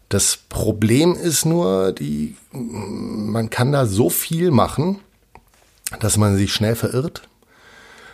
Das 0.08 0.38
Problem 0.48 1.14
ist 1.14 1.44
nur, 1.44 1.92
die, 1.92 2.34
man 2.52 3.50
kann 3.50 3.72
da 3.72 3.84
so 3.84 4.08
viel 4.08 4.50
machen, 4.50 5.00
dass 6.00 6.16
man 6.16 6.36
sich 6.36 6.52
schnell 6.52 6.76
verirrt. 6.76 7.22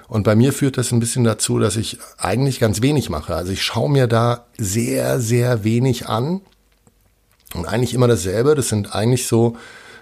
Und 0.09 0.25
bei 0.25 0.35
mir 0.35 0.53
führt 0.53 0.77
das 0.77 0.93
ein 0.93 1.01
bisschen 1.01 1.25
dazu, 1.25 1.59
dass 1.59 1.77
ich 1.77 1.99
eigentlich 2.19 2.61
ganz 2.61 2.83
wenig 2.83 3.11
mache. 3.11 3.35
Also 3.35 3.53
ich 3.53 3.63
schaue 3.63 3.91
mir 3.91 4.07
da 4.07 4.47
sehr, 4.59 5.21
sehr 5.21 5.65
wenig 5.65 6.09
an. 6.09 6.41
Und 7.55 7.67
eigentlich 7.67 7.95
immer 7.95 8.09
dasselbe. 8.09 8.55
Das 8.55 8.69
sind 8.69 8.95
eigentlich 8.95 9.27
so 9.27 9.57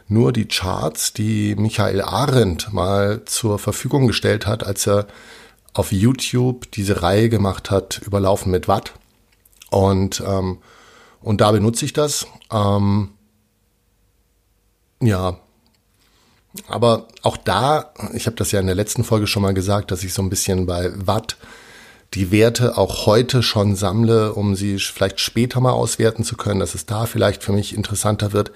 nur 0.09 0.32
die 0.32 0.47
Charts, 0.47 1.12
die 1.12 1.54
Michael 1.56 2.02
Arendt 2.02 2.73
mal 2.73 3.25
zur 3.25 3.59
Verfügung 3.59 4.06
gestellt 4.06 4.47
hat, 4.47 4.64
als 4.64 4.87
er 4.87 5.06
auf 5.75 5.92
YouTube 5.92 6.71
diese 6.73 7.02
Reihe 7.02 7.28
gemacht 7.28 7.71
hat, 7.71 8.00
Überlaufen 8.04 8.50
mit 8.50 8.68
Watt. 8.68 8.92
Und, 9.71 10.23
ähm, 10.26 10.59
und 11.21 11.40
da 11.40 11.52
benutze 11.52 11.85
ich 11.85 11.92
das. 11.92 12.26
Ähm, 12.50 13.11
ja, 15.00 15.38
aber 16.68 17.09
auch 17.23 17.37
da, 17.37 17.92
ich 18.12 18.26
habe 18.26 18.37
das 18.37 18.52
ja 18.52 18.61
in 18.61 18.66
der 18.66 18.75
letzten 18.75 19.04
Folge 19.04 19.26
schon 19.26 19.42
mal 19.42 19.54
gesagt, 19.54 19.90
dass 19.90 20.04
ich 20.04 20.12
so 20.12 20.23
ein 20.23 20.30
bisschen 20.30 20.66
bei 20.66 20.90
Watt 20.94 21.37
die 22.14 22.30
Werte 22.30 22.76
auch 22.76 23.06
heute 23.06 23.42
schon 23.42 23.75
sammle, 23.75 24.35
um 24.35 24.54
sie 24.54 24.78
vielleicht 24.78 25.21
später 25.21 25.61
mal 25.61 25.73
auswerten 25.73 26.25
zu 26.25 26.37
können, 26.37 26.61
dass 26.61 26.75
es 26.75 26.85
da 26.85 27.06
vielleicht 27.06 27.42
für 27.42 27.52
mich 27.52 27.75
interessanter 27.75 28.32
wird. 28.32 28.52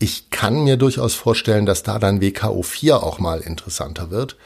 Ich 0.00 0.30
kann 0.30 0.64
mir 0.64 0.76
durchaus 0.76 1.14
vorstellen, 1.14 1.66
dass 1.66 1.84
da 1.84 1.98
dann 1.98 2.20
WKO 2.20 2.62
4 2.62 3.02
auch 3.02 3.20
mal 3.20 3.40
interessanter 3.40 4.10
wird. 4.10 4.36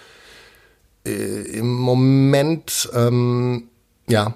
Äh, 1.06 1.42
Im 1.58 1.72
Moment, 1.72 2.90
ähm, 2.92 3.68
ja, 4.08 4.34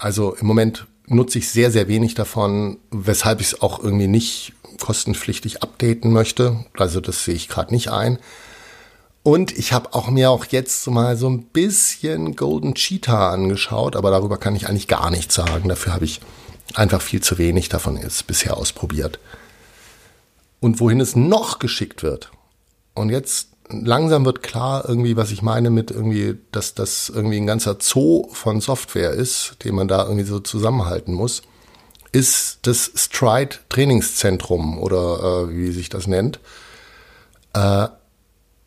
also 0.00 0.34
im 0.34 0.46
Moment 0.46 0.86
nutze 1.06 1.38
ich 1.38 1.50
sehr, 1.50 1.70
sehr 1.70 1.86
wenig 1.86 2.14
davon, 2.14 2.78
weshalb 2.90 3.40
ich 3.42 3.48
es 3.48 3.60
auch 3.60 3.84
irgendwie 3.84 4.08
nicht 4.08 4.54
kostenpflichtig 4.80 5.62
updaten 5.62 6.10
möchte. 6.10 6.64
Also 6.78 7.00
das 7.00 7.24
sehe 7.24 7.34
ich 7.34 7.48
gerade 7.48 7.74
nicht 7.74 7.90
ein. 7.90 8.18
Und 9.22 9.56
ich 9.56 9.72
habe 9.72 9.92
auch 9.92 10.08
mir 10.08 10.30
auch 10.30 10.46
jetzt 10.46 10.86
mal 10.88 11.16
so 11.16 11.28
ein 11.28 11.42
bisschen 11.44 12.34
Golden 12.34 12.74
Cheetah 12.74 13.30
angeschaut, 13.30 13.94
aber 13.94 14.10
darüber 14.10 14.38
kann 14.38 14.56
ich 14.56 14.66
eigentlich 14.66 14.88
gar 14.88 15.10
nichts 15.10 15.34
sagen. 15.34 15.68
Dafür 15.68 15.92
habe 15.92 16.06
ich 16.06 16.20
einfach 16.74 17.02
viel 17.02 17.20
zu 17.20 17.36
wenig 17.36 17.68
davon 17.68 17.96
jetzt 17.98 18.26
bisher 18.26 18.56
ausprobiert. 18.56 19.20
Und 20.62 20.80
wohin 20.80 21.00
es 21.00 21.14
noch 21.14 21.58
geschickt 21.58 22.02
wird. 22.02 22.32
Und 22.94 23.10
jetzt 23.10 23.48
langsam 23.68 24.24
wird 24.24 24.42
klar 24.42 24.88
irgendwie, 24.88 25.16
was 25.16 25.30
ich 25.30 25.42
meine 25.42 25.68
mit 25.68 25.90
irgendwie, 25.90 26.38
dass 26.52 26.72
das 26.72 27.10
irgendwie 27.10 27.36
ein 27.36 27.46
ganzer 27.46 27.76
Zoo 27.80 28.28
von 28.32 28.62
Software 28.62 29.10
ist, 29.10 29.56
den 29.64 29.74
man 29.74 29.88
da 29.88 30.04
irgendwie 30.04 30.24
so 30.24 30.40
zusammenhalten 30.40 31.12
muss 31.12 31.42
ist 32.12 32.58
das 32.62 32.92
Stride 32.94 33.56
Trainingszentrum 33.70 34.78
oder 34.78 35.48
äh, 35.48 35.56
wie 35.56 35.72
sich 35.72 35.88
das 35.88 36.06
nennt. 36.06 36.40
Äh, 37.54 37.88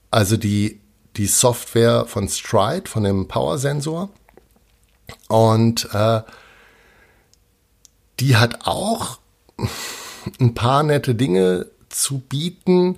also 0.09 0.35
die, 0.35 0.81
die 1.15 1.27
Software 1.27 2.05
von 2.07 2.27
Stride, 2.27 2.89
von 2.89 3.03
dem 3.03 3.27
Power-Sensor. 3.27 4.09
Und 5.27 5.87
äh, 5.93 6.21
die 8.19 8.35
hat 8.35 8.65
auch 8.65 9.19
ein 10.39 10.55
paar 10.55 10.81
nette 10.81 11.13
Dinge 11.13 11.67
zu 11.95 12.19
bieten. 12.19 12.97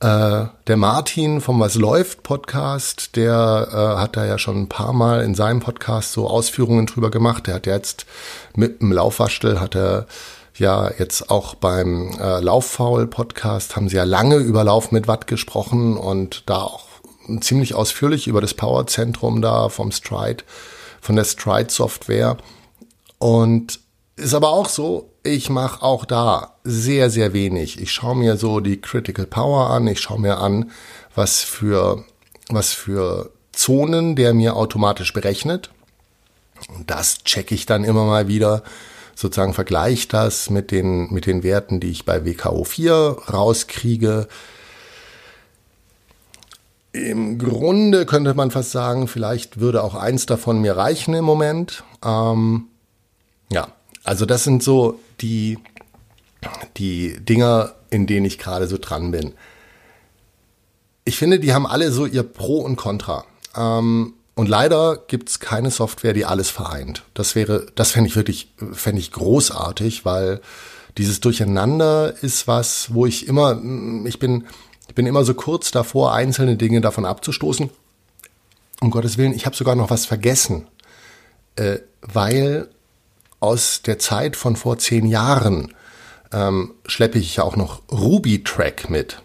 Äh, 0.00 0.46
der 0.66 0.76
Martin 0.76 1.40
vom 1.40 1.60
Was 1.60 1.76
läuft 1.76 2.22
Podcast, 2.22 3.16
der 3.16 3.68
äh, 3.70 4.00
hat 4.00 4.16
da 4.16 4.26
ja 4.26 4.38
schon 4.38 4.62
ein 4.62 4.68
paar 4.68 4.92
Mal 4.92 5.22
in 5.22 5.34
seinem 5.34 5.60
Podcast 5.60 6.12
so 6.12 6.28
Ausführungen 6.28 6.86
drüber 6.86 7.10
gemacht. 7.10 7.46
Der 7.46 7.54
hat 7.54 7.66
jetzt 7.66 8.06
mit 8.54 8.82
dem 8.82 8.92
Laufwaschel 8.92 9.60
hat 9.60 9.74
er 9.74 10.06
ja 10.56 10.90
jetzt 10.98 11.30
auch 11.30 11.54
beim 11.54 12.10
äh, 12.20 12.40
Lauffaul 12.40 13.06
Podcast 13.06 13.76
haben 13.76 13.88
sie 13.88 13.96
ja 13.96 14.04
lange 14.04 14.36
über 14.36 14.62
Lauf 14.62 14.92
mit 14.92 15.08
Watt 15.08 15.26
gesprochen 15.26 15.96
und 15.96 16.42
da 16.46 16.62
auch 16.62 16.86
ziemlich 17.40 17.74
ausführlich 17.74 18.26
über 18.26 18.40
das 18.40 18.54
Powerzentrum 18.54 19.40
da 19.40 19.68
vom 19.68 19.90
Stride, 19.90 20.44
von 21.00 21.16
der 21.16 21.24
Stride 21.24 21.70
Software. 21.70 22.36
Und 23.18 23.80
ist 24.16 24.34
aber 24.34 24.50
auch 24.50 24.68
so, 24.68 25.10
ich 25.22 25.50
mache 25.50 25.82
auch 25.82 26.04
da 26.04 26.54
sehr, 26.62 27.10
sehr 27.10 27.32
wenig. 27.32 27.80
Ich 27.80 27.92
schaue 27.92 28.16
mir 28.16 28.36
so 28.36 28.60
die 28.60 28.80
Critical 28.80 29.26
Power 29.26 29.70
an, 29.70 29.86
ich 29.86 30.00
schaue 30.00 30.20
mir 30.20 30.38
an, 30.38 30.70
was 31.14 31.42
für, 31.42 32.04
was 32.48 32.72
für 32.72 33.30
Zonen 33.52 34.16
der 34.16 34.34
mir 34.34 34.56
automatisch 34.56 35.12
berechnet. 35.12 35.70
Und 36.74 36.90
das 36.90 37.24
checke 37.24 37.54
ich 37.54 37.66
dann 37.66 37.84
immer 37.84 38.04
mal 38.04 38.28
wieder, 38.28 38.62
sozusagen 39.14 39.54
vergleiche 39.54 40.08
das 40.08 40.50
mit 40.50 40.70
den, 40.70 41.12
mit 41.12 41.26
den 41.26 41.42
Werten, 41.42 41.80
die 41.80 41.90
ich 41.90 42.04
bei 42.04 42.18
WKO4 42.18 43.30
rauskriege. 43.32 44.28
Im 46.92 47.38
Grunde 47.38 48.06
könnte 48.06 48.34
man 48.34 48.50
fast 48.50 48.70
sagen, 48.70 49.08
vielleicht 49.08 49.58
würde 49.58 49.82
auch 49.82 49.94
eins 49.94 50.26
davon 50.26 50.60
mir 50.60 50.76
reichen 50.76 51.14
im 51.14 51.24
Moment. 51.24 51.82
Ähm, 52.04 52.68
ja, 53.50 53.68
also 54.04 54.26
das 54.26 54.44
sind 54.44 54.62
so 54.62 55.00
die, 55.20 55.58
die 56.76 57.18
Dinger, 57.20 57.74
in 57.90 58.06
denen 58.06 58.26
ich 58.26 58.38
gerade 58.38 58.68
so 58.68 58.78
dran 58.78 59.10
bin. 59.10 59.32
Ich 61.04 61.18
finde, 61.18 61.40
die 61.40 61.52
haben 61.52 61.66
alle 61.66 61.90
so 61.90 62.06
ihr 62.06 62.22
Pro 62.22 62.58
und 62.58 62.76
Contra. 62.76 63.24
Ähm, 63.56 64.14
und 64.34 64.48
leider 64.48 64.96
gibt's 64.96 65.38
keine 65.40 65.70
Software, 65.70 66.12
die 66.12 66.24
alles 66.24 66.50
vereint. 66.50 67.02
Das 67.14 67.34
wäre, 67.34 67.66
das 67.74 67.92
fände 67.92 68.08
ich 68.08 68.16
wirklich, 68.16 68.52
fände 68.72 69.00
ich 69.00 69.12
großartig, 69.12 70.04
weil 70.04 70.40
dieses 70.98 71.20
Durcheinander 71.20 72.14
ist 72.22 72.46
was, 72.46 72.92
wo 72.94 73.06
ich 73.06 73.26
immer, 73.26 73.60
ich 74.04 74.18
bin, 74.18 74.44
ich 74.88 74.94
bin 74.94 75.06
immer 75.06 75.24
so 75.24 75.34
kurz 75.34 75.70
davor, 75.70 76.14
einzelne 76.14 76.56
Dinge 76.56 76.80
davon 76.80 77.04
abzustoßen. 77.04 77.70
Um 78.80 78.90
Gottes 78.90 79.18
Willen, 79.18 79.34
ich 79.34 79.46
habe 79.46 79.56
sogar 79.56 79.76
noch 79.76 79.90
was 79.90 80.04
vergessen, 80.04 80.66
äh, 81.56 81.78
weil 82.00 82.68
aus 83.44 83.82
der 83.82 83.98
Zeit 83.98 84.36
von 84.36 84.56
vor 84.56 84.78
zehn 84.78 85.04
Jahren 85.04 85.74
ähm, 86.32 86.72
schleppe 86.86 87.18
ich 87.18 87.40
auch 87.40 87.56
noch 87.56 87.82
Ruby 87.92 88.42
Track 88.42 88.88
mit 88.88 89.20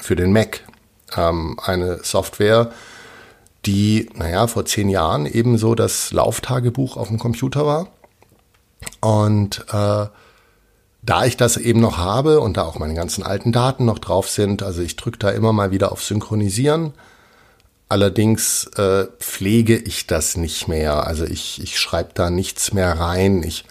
für 0.00 0.16
den 0.16 0.32
Mac. 0.32 0.62
Ähm, 1.16 1.56
eine 1.62 2.00
Software, 2.02 2.72
die, 3.66 4.10
naja, 4.14 4.48
vor 4.48 4.64
zehn 4.64 4.88
Jahren 4.88 5.24
ebenso 5.24 5.76
das 5.76 6.10
Lauftagebuch 6.10 6.96
auf 6.96 7.08
dem 7.08 7.18
Computer 7.20 7.64
war. 7.64 7.88
Und 9.00 9.64
äh, 9.72 10.06
da 11.02 11.24
ich 11.24 11.36
das 11.36 11.56
eben 11.56 11.80
noch 11.80 11.96
habe 11.96 12.40
und 12.40 12.56
da 12.56 12.64
auch 12.64 12.78
meine 12.78 12.94
ganzen 12.94 13.22
alten 13.22 13.52
Daten 13.52 13.84
noch 13.84 14.00
drauf 14.00 14.28
sind, 14.28 14.64
also 14.64 14.82
ich 14.82 14.96
drücke 14.96 15.18
da 15.18 15.30
immer 15.30 15.52
mal 15.52 15.70
wieder 15.70 15.92
auf 15.92 16.02
Synchronisieren, 16.02 16.92
Allerdings 17.90 18.66
äh, 18.76 19.08
pflege 19.18 19.76
ich 19.76 20.06
das 20.06 20.36
nicht 20.36 20.68
mehr. 20.68 21.08
Also 21.08 21.24
ich, 21.24 21.60
ich 21.60 21.76
schreibe 21.76 22.10
da 22.14 22.30
nichts 22.30 22.72
mehr 22.72 22.92
rein. 22.92 23.42
Ich, 23.42 23.64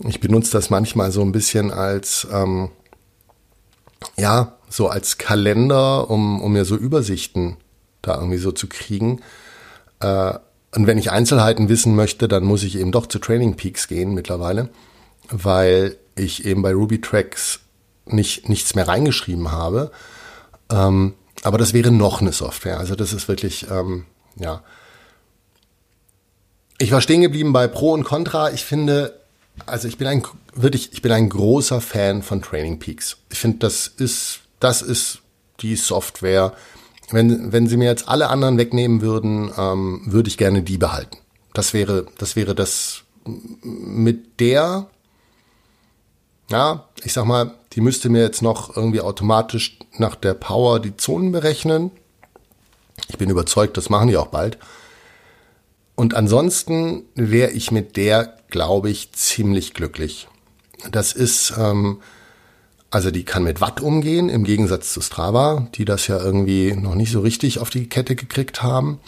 ich 0.00 0.18
benutze 0.18 0.50
das 0.50 0.70
manchmal 0.70 1.12
so 1.12 1.22
ein 1.22 1.30
bisschen 1.30 1.70
als, 1.70 2.26
ähm, 2.32 2.72
ja, 4.16 4.56
so 4.68 4.88
als 4.88 5.18
Kalender, 5.18 6.10
um, 6.10 6.42
um 6.42 6.52
mir 6.52 6.64
so 6.64 6.74
Übersichten 6.74 7.56
da 8.02 8.16
irgendwie 8.16 8.38
so 8.38 8.50
zu 8.50 8.66
kriegen. 8.66 9.20
Äh, 10.00 10.34
und 10.74 10.88
wenn 10.88 10.98
ich 10.98 11.12
Einzelheiten 11.12 11.68
wissen 11.68 11.94
möchte, 11.94 12.26
dann 12.26 12.42
muss 12.42 12.64
ich 12.64 12.76
eben 12.76 12.90
doch 12.90 13.06
zu 13.06 13.20
Training 13.20 13.54
Peaks 13.54 13.86
gehen 13.86 14.14
mittlerweile, 14.14 14.68
weil 15.28 15.96
ich 16.16 16.44
eben 16.44 16.62
bei 16.62 16.72
Ruby 16.72 17.00
Tracks 17.00 17.60
nicht, 18.04 18.48
nichts 18.48 18.74
mehr 18.74 18.88
reingeschrieben 18.88 19.52
habe. 19.52 19.92
Ähm, 20.72 21.14
aber 21.44 21.58
das 21.58 21.72
wäre 21.72 21.92
noch 21.92 22.20
eine 22.20 22.32
Software. 22.32 22.78
Also 22.78 22.94
das 22.94 23.12
ist 23.12 23.28
wirklich, 23.28 23.66
ähm, 23.70 24.06
ja. 24.36 24.62
Ich 26.78 26.90
war 26.90 27.00
stehen 27.00 27.20
geblieben 27.20 27.52
bei 27.52 27.68
Pro 27.68 27.92
und 27.92 28.04
Contra. 28.04 28.50
Ich 28.50 28.64
finde, 28.64 29.20
also 29.66 29.86
ich 29.86 29.98
bin 29.98 30.08
ein 30.08 30.22
wirklich, 30.54 30.92
ich 30.92 31.02
bin 31.02 31.12
ein 31.12 31.28
großer 31.28 31.80
Fan 31.80 32.22
von 32.22 32.42
Training 32.42 32.78
Peaks. 32.78 33.18
Ich 33.30 33.38
finde, 33.38 33.58
das 33.58 33.86
ist, 33.86 34.40
das 34.58 34.82
ist 34.82 35.20
die 35.60 35.76
Software. 35.76 36.54
Wenn, 37.10 37.52
wenn 37.52 37.68
sie 37.68 37.76
mir 37.76 37.88
jetzt 37.88 38.08
alle 38.08 38.28
anderen 38.28 38.58
wegnehmen 38.58 39.02
würden, 39.02 39.52
ähm, 39.56 40.02
würde 40.06 40.28
ich 40.28 40.38
gerne 40.38 40.62
die 40.62 40.78
behalten. 40.78 41.18
Das 41.52 41.74
wäre, 41.74 42.06
das 42.18 42.36
wäre 42.36 42.54
das 42.54 43.02
mit 43.26 44.40
der, 44.40 44.88
ja, 46.50 46.88
ich 47.02 47.12
sag 47.12 47.24
mal, 47.24 47.52
die 47.72 47.80
müsste 47.80 48.08
mir 48.08 48.22
jetzt 48.22 48.42
noch 48.42 48.76
irgendwie 48.76 49.00
automatisch 49.00 49.78
nach 49.98 50.14
der 50.14 50.34
Power 50.34 50.80
die 50.80 50.96
Zonen 50.96 51.32
berechnen. 51.32 51.90
Ich 53.08 53.18
bin 53.18 53.30
überzeugt, 53.30 53.76
das 53.76 53.90
machen 53.90 54.08
die 54.08 54.16
auch 54.16 54.28
bald. 54.28 54.58
Und 55.96 56.14
ansonsten 56.14 57.04
wäre 57.14 57.50
ich 57.50 57.70
mit 57.70 57.96
der, 57.96 58.36
glaube 58.48 58.90
ich, 58.90 59.12
ziemlich 59.12 59.74
glücklich. 59.74 60.28
Das 60.90 61.12
ist, 61.12 61.54
ähm, 61.56 62.00
also 62.90 63.10
die 63.10 63.24
kann 63.24 63.44
mit 63.44 63.60
Watt 63.60 63.80
umgehen, 63.80 64.28
im 64.28 64.44
Gegensatz 64.44 64.92
zu 64.92 65.00
Strava, 65.00 65.68
die 65.74 65.84
das 65.84 66.06
ja 66.06 66.20
irgendwie 66.20 66.72
noch 66.72 66.94
nicht 66.94 67.12
so 67.12 67.20
richtig 67.20 67.58
auf 67.58 67.70
die 67.70 67.88
Kette 67.88 68.16
gekriegt 68.16 68.62
haben. 68.62 69.00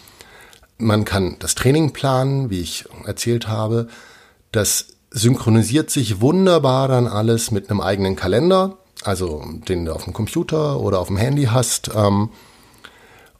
Man 0.77 1.05
kann 1.05 1.37
das 1.39 1.55
Training 1.55 1.91
planen, 1.93 2.49
wie 2.49 2.61
ich 2.61 2.85
erzählt 3.05 3.47
habe. 3.47 3.87
Das 4.51 4.87
synchronisiert 5.11 5.89
sich 5.89 6.21
wunderbar 6.21 6.87
dann 6.87 7.07
alles 7.07 7.51
mit 7.51 7.69
einem 7.69 7.81
eigenen 7.81 8.15
Kalender, 8.15 8.77
also 9.03 9.43
den 9.67 9.85
du 9.85 9.93
auf 9.93 10.03
dem 10.03 10.13
Computer 10.13 10.79
oder 10.79 10.99
auf 10.99 11.07
dem 11.07 11.17
Handy 11.17 11.45
hast. 11.45 11.91
Ähm, 11.95 12.29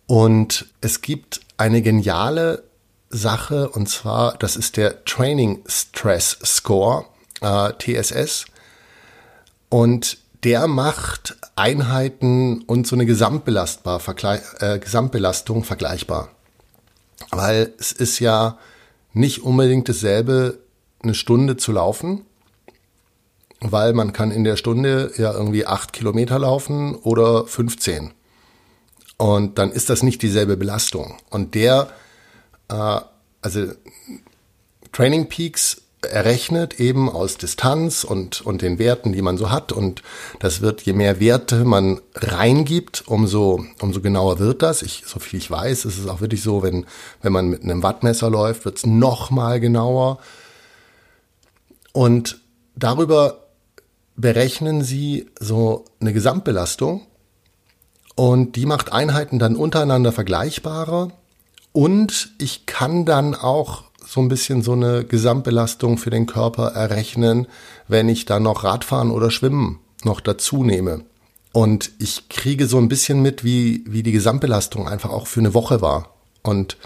und 0.05 0.65
es 0.81 1.01
gibt 1.01 1.41
eine 1.57 1.81
geniale 1.81 2.63
Sache 3.09 3.69
und 3.69 3.87
zwar, 3.87 4.37
das 4.37 4.55
ist 4.55 4.77
der 4.77 5.03
Training 5.05 5.63
Stress 5.67 6.37
Score, 6.43 7.05
äh, 7.41 7.73
TSS. 7.73 8.45
Und 9.69 10.17
der 10.43 10.67
macht 10.67 11.35
Einheiten 11.55 12.61
und 12.61 12.87
so 12.87 12.95
eine 12.95 13.05
Gesamtbelastbar, 13.05 13.99
Vergleich, 13.99 14.41
äh, 14.59 14.79
Gesamtbelastung 14.79 15.63
vergleichbar. 15.63 16.29
Weil 17.31 17.73
es 17.79 17.91
ist 17.91 18.19
ja 18.19 18.57
nicht 19.13 19.43
unbedingt 19.43 19.89
dasselbe, 19.89 20.59
eine 21.01 21.13
Stunde 21.13 21.57
zu 21.57 21.71
laufen, 21.71 22.25
weil 23.59 23.93
man 23.93 24.13
kann 24.13 24.31
in 24.31 24.43
der 24.43 24.55
Stunde 24.55 25.11
ja 25.17 25.33
irgendwie 25.33 25.65
acht 25.65 25.93
Kilometer 25.93 26.39
laufen 26.39 26.95
oder 26.95 27.45
15. 27.45 28.13
Und 29.17 29.57
dann 29.57 29.71
ist 29.71 29.89
das 29.89 30.03
nicht 30.03 30.21
dieselbe 30.21 30.57
Belastung. 30.57 31.15
Und 31.29 31.55
der, 31.55 31.89
äh, 32.69 32.99
also 33.41 33.67
Training 34.91 35.27
Peaks 35.27 35.81
errechnet 36.01 36.79
eben 36.79 37.09
aus 37.09 37.37
Distanz 37.37 38.03
und, 38.03 38.41
und 38.41 38.61
den 38.61 38.77
Werten, 38.77 39.13
die 39.13 39.21
man 39.21 39.37
so 39.37 39.49
hat. 39.49 39.71
Und 39.71 40.03
das 40.39 40.61
wird, 40.61 40.83
je 40.83 40.93
mehr 40.93 41.19
Werte 41.19 41.65
man 41.65 41.99
reingibt, 42.13 43.03
umso, 43.07 43.65
umso 43.81 44.01
genauer 44.01 44.39
wird 44.39 44.61
das. 44.61 44.83
Ich, 44.83 45.03
so 45.05 45.19
viel 45.19 45.39
ich 45.39 45.49
weiß, 45.49 45.85
ist 45.85 45.97
es 45.97 46.07
auch 46.07 46.21
wirklich 46.21 46.43
so, 46.43 46.61
wenn, 46.61 46.85
wenn 47.21 47.33
man 47.33 47.47
mit 47.49 47.63
einem 47.63 47.81
Wattmesser 47.81 48.29
läuft, 48.29 48.65
wird 48.65 48.77
es 48.77 48.85
noch 48.85 49.31
mal 49.31 49.59
genauer. 49.59 50.19
Und 51.97 52.41
darüber 52.75 53.47
berechnen 54.15 54.83
sie 54.83 55.31
so 55.39 55.85
eine 55.99 56.13
Gesamtbelastung 56.13 57.07
und 58.13 58.55
die 58.55 58.67
macht 58.67 58.93
Einheiten 58.93 59.39
dann 59.39 59.55
untereinander 59.55 60.11
vergleichbarer. 60.11 61.07
Und 61.71 62.35
ich 62.37 62.67
kann 62.67 63.05
dann 63.05 63.33
auch 63.33 63.85
so 64.05 64.21
ein 64.21 64.27
bisschen 64.27 64.61
so 64.61 64.73
eine 64.73 65.05
Gesamtbelastung 65.05 65.97
für 65.97 66.11
den 66.11 66.27
Körper 66.27 66.67
errechnen, 66.67 67.47
wenn 67.87 68.09
ich 68.09 68.25
dann 68.25 68.43
noch 68.43 68.63
Radfahren 68.63 69.09
oder 69.09 69.31
Schwimmen 69.31 69.79
noch 70.03 70.21
dazu 70.21 70.63
nehme. 70.63 71.01
Und 71.51 71.89
ich 71.97 72.29
kriege 72.29 72.67
so 72.67 72.77
ein 72.77 72.89
bisschen 72.89 73.23
mit, 73.23 73.43
wie, 73.43 73.83
wie 73.87 74.03
die 74.03 74.11
Gesamtbelastung 74.11 74.87
einfach 74.87 75.09
auch 75.09 75.25
für 75.25 75.39
eine 75.39 75.55
Woche 75.55 75.81
war. 75.81 76.13
Und 76.43 76.77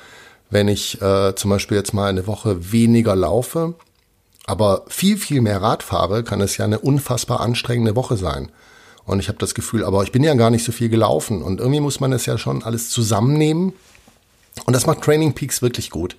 wenn 0.49 0.69
ich 0.69 1.01
äh, 1.01 1.35
zum 1.35 1.51
Beispiel 1.51 1.75
jetzt 1.75 1.93
mal 1.93 2.07
eine 2.07 2.27
Woche 2.27 2.71
weniger 2.71 3.13
laufe, 3.13 3.75
aber 4.51 4.83
viel, 4.89 5.15
viel 5.15 5.39
mehr 5.39 5.61
Rad 5.61 5.81
fahre, 5.81 6.25
kann 6.25 6.41
es 6.41 6.57
ja 6.57 6.65
eine 6.65 6.79
unfassbar 6.79 7.39
anstrengende 7.39 7.95
Woche 7.95 8.17
sein. 8.17 8.51
Und 9.05 9.21
ich 9.21 9.29
habe 9.29 9.37
das 9.39 9.55
Gefühl, 9.55 9.85
aber 9.85 10.03
ich 10.03 10.11
bin 10.11 10.23
ja 10.23 10.33
gar 10.33 10.49
nicht 10.49 10.65
so 10.65 10.73
viel 10.73 10.89
gelaufen. 10.89 11.41
Und 11.41 11.61
irgendwie 11.61 11.79
muss 11.79 12.01
man 12.01 12.11
es 12.11 12.25
ja 12.25 12.37
schon 12.37 12.61
alles 12.61 12.89
zusammennehmen. 12.89 13.71
Und 14.65 14.73
das 14.73 14.85
macht 14.85 15.03
Training 15.03 15.31
Peaks 15.33 15.61
wirklich 15.61 15.89
gut. 15.89 16.17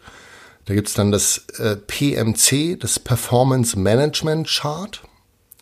Da 0.65 0.73
gibt's 0.73 0.95
dann 0.95 1.13
das 1.13 1.45
äh, 1.59 1.77
PMC, 1.77 2.81
das 2.81 2.99
Performance 2.99 3.79
Management 3.79 4.49
Chart. 4.49 5.03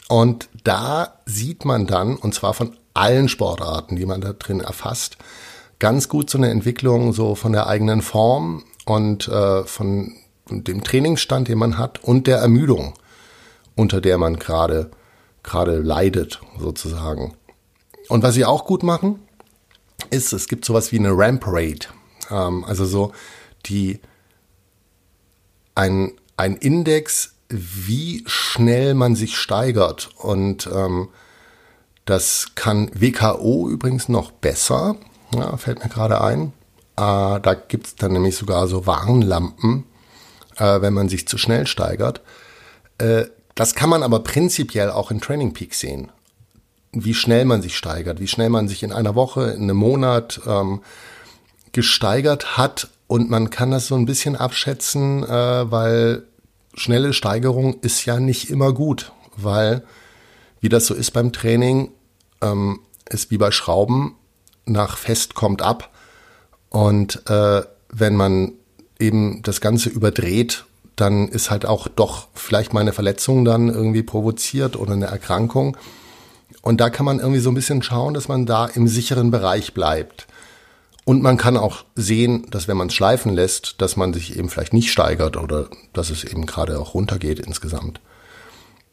Und 0.08 0.48
da 0.62 1.14
sieht 1.26 1.64
man 1.64 1.88
dann, 1.88 2.14
und 2.14 2.36
zwar 2.36 2.54
von 2.54 2.76
allen 2.94 3.28
Sportarten, 3.28 3.96
die 3.96 4.06
man 4.06 4.20
da 4.20 4.32
drin 4.32 4.60
erfasst, 4.60 5.16
ganz 5.80 6.08
gut 6.08 6.30
so 6.30 6.38
eine 6.38 6.50
Entwicklung 6.50 7.12
so 7.12 7.34
von 7.34 7.50
der 7.50 7.66
eigenen 7.66 8.00
Form 8.00 8.62
und 8.84 9.26
äh, 9.26 9.64
von 9.64 10.14
dem 10.50 10.85
Trainingsstand, 10.85 11.49
den 11.49 11.59
man 11.59 11.78
hat 11.78 12.02
und 12.02 12.26
der 12.26 12.38
Ermüdung, 12.38 12.95
unter 13.75 14.00
der 14.00 14.19
man 14.19 14.37
gerade 14.37 14.90
gerade 15.42 15.78
leidet, 15.78 16.40
sozusagen. 16.59 17.35
Und 18.09 18.23
was 18.23 18.35
sie 18.35 18.45
auch 18.45 18.64
gut 18.64 18.83
machen, 18.83 19.21
ist, 20.10 20.32
es 20.32 20.49
gibt 20.49 20.65
sowas 20.65 20.93
wie 20.93 20.99
eine 20.99 21.17
Ramp 21.17 21.45
Rate. 21.47 21.89
Ähm, 22.30 22.65
also 22.65 22.84
so 22.84 23.13
die 23.67 24.00
ein, 25.75 26.13
ein 26.36 26.56
Index, 26.56 27.34
wie 27.49 28.23
schnell 28.26 28.95
man 28.95 29.17
sich 29.17 29.36
steigert. 29.36 30.10
Und 30.17 30.69
ähm, 30.73 31.08
das 32.04 32.52
kann 32.54 32.91
WKO 32.95 33.69
übrigens 33.69 34.08
noch 34.08 34.30
besser, 34.30 34.97
ja, 35.34 35.56
fällt 35.56 35.82
mir 35.82 35.91
gerade 35.91 36.21
ein. 36.21 36.52
Äh, 36.97 37.41
da 37.41 37.54
gibt 37.54 37.86
es 37.86 37.97
dann 37.97 38.13
nämlich 38.13 38.36
sogar 38.36 38.67
so 38.67 38.86
Warnlampen, 38.86 39.84
äh, 40.60 40.80
wenn 40.82 40.92
man 40.92 41.08
sich 41.08 41.26
zu 41.26 41.38
schnell 41.38 41.66
steigert. 41.66 42.20
Äh, 42.99 43.25
das 43.54 43.75
kann 43.75 43.90
man 43.90 44.02
aber 44.02 44.20
prinzipiell 44.20 44.90
auch 44.90 45.10
in 45.10 45.20
Training 45.20 45.52
Peak 45.52 45.75
sehen. 45.75 46.12
Wie 46.92 47.14
schnell 47.14 47.44
man 47.44 47.62
sich 47.62 47.76
steigert, 47.76 48.20
wie 48.20 48.28
schnell 48.28 48.50
man 48.50 48.68
sich 48.68 48.82
in 48.82 48.92
einer 48.92 49.14
Woche, 49.14 49.50
in 49.50 49.62
einem 49.62 49.76
Monat 49.76 50.40
ähm, 50.46 50.82
gesteigert 51.73 52.56
hat. 52.56 52.90
Und 53.06 53.30
man 53.30 53.50
kann 53.50 53.70
das 53.70 53.86
so 53.86 53.96
ein 53.96 54.06
bisschen 54.06 54.36
abschätzen, 54.36 55.25
äh, 55.25 55.70
weil 55.70 56.25
schnelle 56.75 57.12
Steigerung 57.12 57.80
ist 57.80 58.04
ja 58.04 58.20
nicht 58.20 58.50
immer 58.50 58.73
gut, 58.73 59.12
weil 59.36 59.82
wie 60.60 60.68
das 60.68 60.86
so 60.86 60.94
ist 60.94 61.12
beim 61.12 61.32
Training, 61.32 61.90
ähm, 62.42 62.80
ist 63.08 63.30
wie 63.30 63.38
bei 63.38 63.50
Schrauben, 63.50 64.14
nach 64.66 64.96
fest 64.96 65.34
kommt 65.34 65.62
ab. 65.62 65.90
Und 66.68 67.28
äh, 67.28 67.62
wenn 67.88 68.14
man 68.14 68.52
eben 69.00 69.43
das 69.43 69.60
Ganze 69.60 69.89
überdreht 69.89 70.65
dann 71.00 71.28
ist 71.28 71.50
halt 71.50 71.65
auch 71.65 71.89
doch 71.89 72.28
vielleicht 72.34 72.75
mal 72.75 72.80
eine 72.80 72.93
Verletzung 72.93 73.45
dann 73.45 73.69
irgendwie 73.69 74.02
provoziert 74.02 74.76
oder 74.76 74.93
eine 74.93 75.06
Erkrankung. 75.06 75.76
Und 76.63 76.80
da 76.80 76.91
kann 76.91 77.06
man 77.06 77.21
irgendwie 77.21 77.41
so 77.41 77.50
ein 77.50 77.54
bisschen 77.54 77.82
schauen, 77.82 78.13
dass 78.13 78.28
man 78.28 78.45
da 78.45 78.67
im 78.67 78.86
sicheren 78.86 79.30
Bereich 79.30 79.73
bleibt. 79.73 80.26
Und 81.04 81.23
man 81.23 81.39
kann 81.39 81.56
auch 81.56 81.84
sehen, 81.95 82.47
dass 82.50 82.69
wenn 82.69 82.76
man 82.76 82.89
es 82.89 82.95
schleifen 82.95 83.32
lässt, 83.32 83.80
dass 83.80 83.97
man 83.97 84.13
sich 84.13 84.36
eben 84.36 84.50
vielleicht 84.50 84.75
nicht 84.75 84.93
steigert 84.93 85.39
oder 85.39 85.69
dass 85.95 86.10
es 86.10 86.23
eben 86.25 86.45
gerade 86.45 86.78
auch 86.78 86.93
runtergeht 86.93 87.41
insgesamt. 87.41 88.00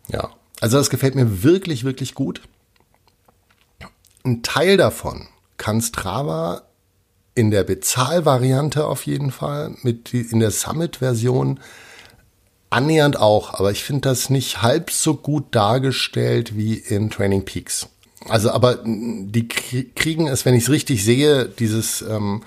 Ja, 0.07 0.29
also 0.61 0.77
das 0.77 0.89
gefällt 0.89 1.15
mir 1.15 1.43
wirklich, 1.43 1.83
wirklich 1.83 2.15
gut. 2.15 2.41
Ein 4.23 4.43
Teil 4.43 4.77
davon 4.77 5.27
kann 5.57 5.81
Strava 5.81 6.61
in 7.37 7.51
der 7.51 7.63
Bezahlvariante 7.63 8.85
auf 8.85 9.05
jeden 9.05 9.31
Fall, 9.31 9.75
mit 9.83 10.13
in 10.13 10.39
der 10.39 10.51
Summit-Version 10.51 11.59
annähernd 12.69 13.17
auch, 13.17 13.53
aber 13.53 13.71
ich 13.71 13.83
finde 13.83 14.09
das 14.09 14.29
nicht 14.29 14.61
halb 14.61 14.91
so 14.91 15.15
gut 15.15 15.45
dargestellt 15.51 16.57
wie 16.57 16.75
in 16.75 17.09
Training 17.09 17.45
Peaks. 17.45 17.87
Also, 18.27 18.51
aber 18.51 18.79
die 18.85 19.47
kriegen 19.47 20.27
es, 20.27 20.43
wenn 20.43 20.55
ich 20.55 20.63
es 20.63 20.69
richtig 20.69 21.05
sehe, 21.05 21.45
dieses 21.45 22.01
ähm, 22.01 22.41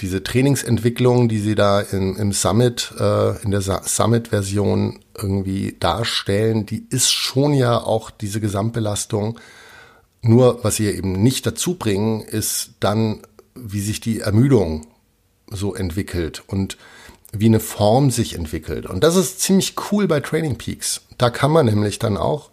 diese 0.00 0.22
Trainingsentwicklung, 0.22 1.28
die 1.28 1.40
sie 1.40 1.54
da 1.54 1.80
in, 1.80 2.14
im 2.16 2.32
Summit, 2.32 2.92
äh, 2.98 3.42
in 3.42 3.50
der 3.50 3.60
Summit-Version 3.60 5.00
irgendwie 5.16 5.76
darstellen, 5.80 6.66
die 6.66 6.86
ist 6.90 7.10
schon 7.10 7.52
ja 7.52 7.78
auch 7.78 8.10
diese 8.10 8.40
Gesamtbelastung. 8.40 9.40
Nur 10.22 10.62
was 10.62 10.76
sie 10.76 10.86
eben 10.86 11.12
nicht 11.12 11.46
dazu 11.46 11.74
bringen, 11.74 12.20
ist 12.20 12.74
dann, 12.80 13.22
wie 13.64 13.80
sich 13.80 14.00
die 14.00 14.20
Ermüdung 14.20 14.86
so 15.50 15.74
entwickelt. 15.74 16.42
Und 16.46 16.76
wie 17.32 17.46
eine 17.46 17.60
Form 17.60 18.10
sich 18.10 18.34
entwickelt. 18.34 18.86
Und 18.86 19.04
das 19.04 19.16
ist 19.16 19.40
ziemlich 19.40 19.74
cool 19.90 20.08
bei 20.08 20.20
Training 20.20 20.56
Peaks. 20.56 21.02
Da 21.18 21.30
kann 21.30 21.50
man 21.50 21.66
nämlich 21.66 21.98
dann 21.98 22.16
auch, 22.16 22.50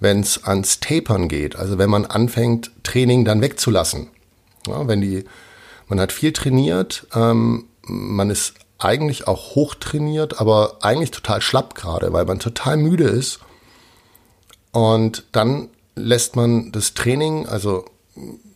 wenn 0.00 0.20
es 0.20 0.44
ans 0.44 0.80
Tapern 0.80 1.28
geht, 1.28 1.56
also 1.56 1.78
wenn 1.78 1.90
man 1.90 2.06
anfängt, 2.06 2.70
Training 2.82 3.24
dann 3.24 3.40
wegzulassen. 3.40 4.08
Ja, 4.66 4.86
wenn 4.88 5.00
die, 5.00 5.24
man 5.88 6.00
hat 6.00 6.12
viel 6.12 6.32
trainiert, 6.32 7.06
ähm, 7.14 7.66
man 7.82 8.30
ist 8.30 8.54
eigentlich 8.78 9.26
auch 9.26 9.54
hoch 9.54 9.74
trainiert, 9.74 10.40
aber 10.40 10.78
eigentlich 10.80 11.10
total 11.10 11.40
schlapp 11.40 11.74
gerade, 11.74 12.12
weil 12.12 12.24
man 12.24 12.38
total 12.38 12.76
müde 12.76 13.04
ist. 13.04 13.40
Und 14.72 15.24
dann 15.32 15.68
lässt 15.94 16.36
man 16.36 16.72
das 16.72 16.94
Training, 16.94 17.46
also 17.46 17.86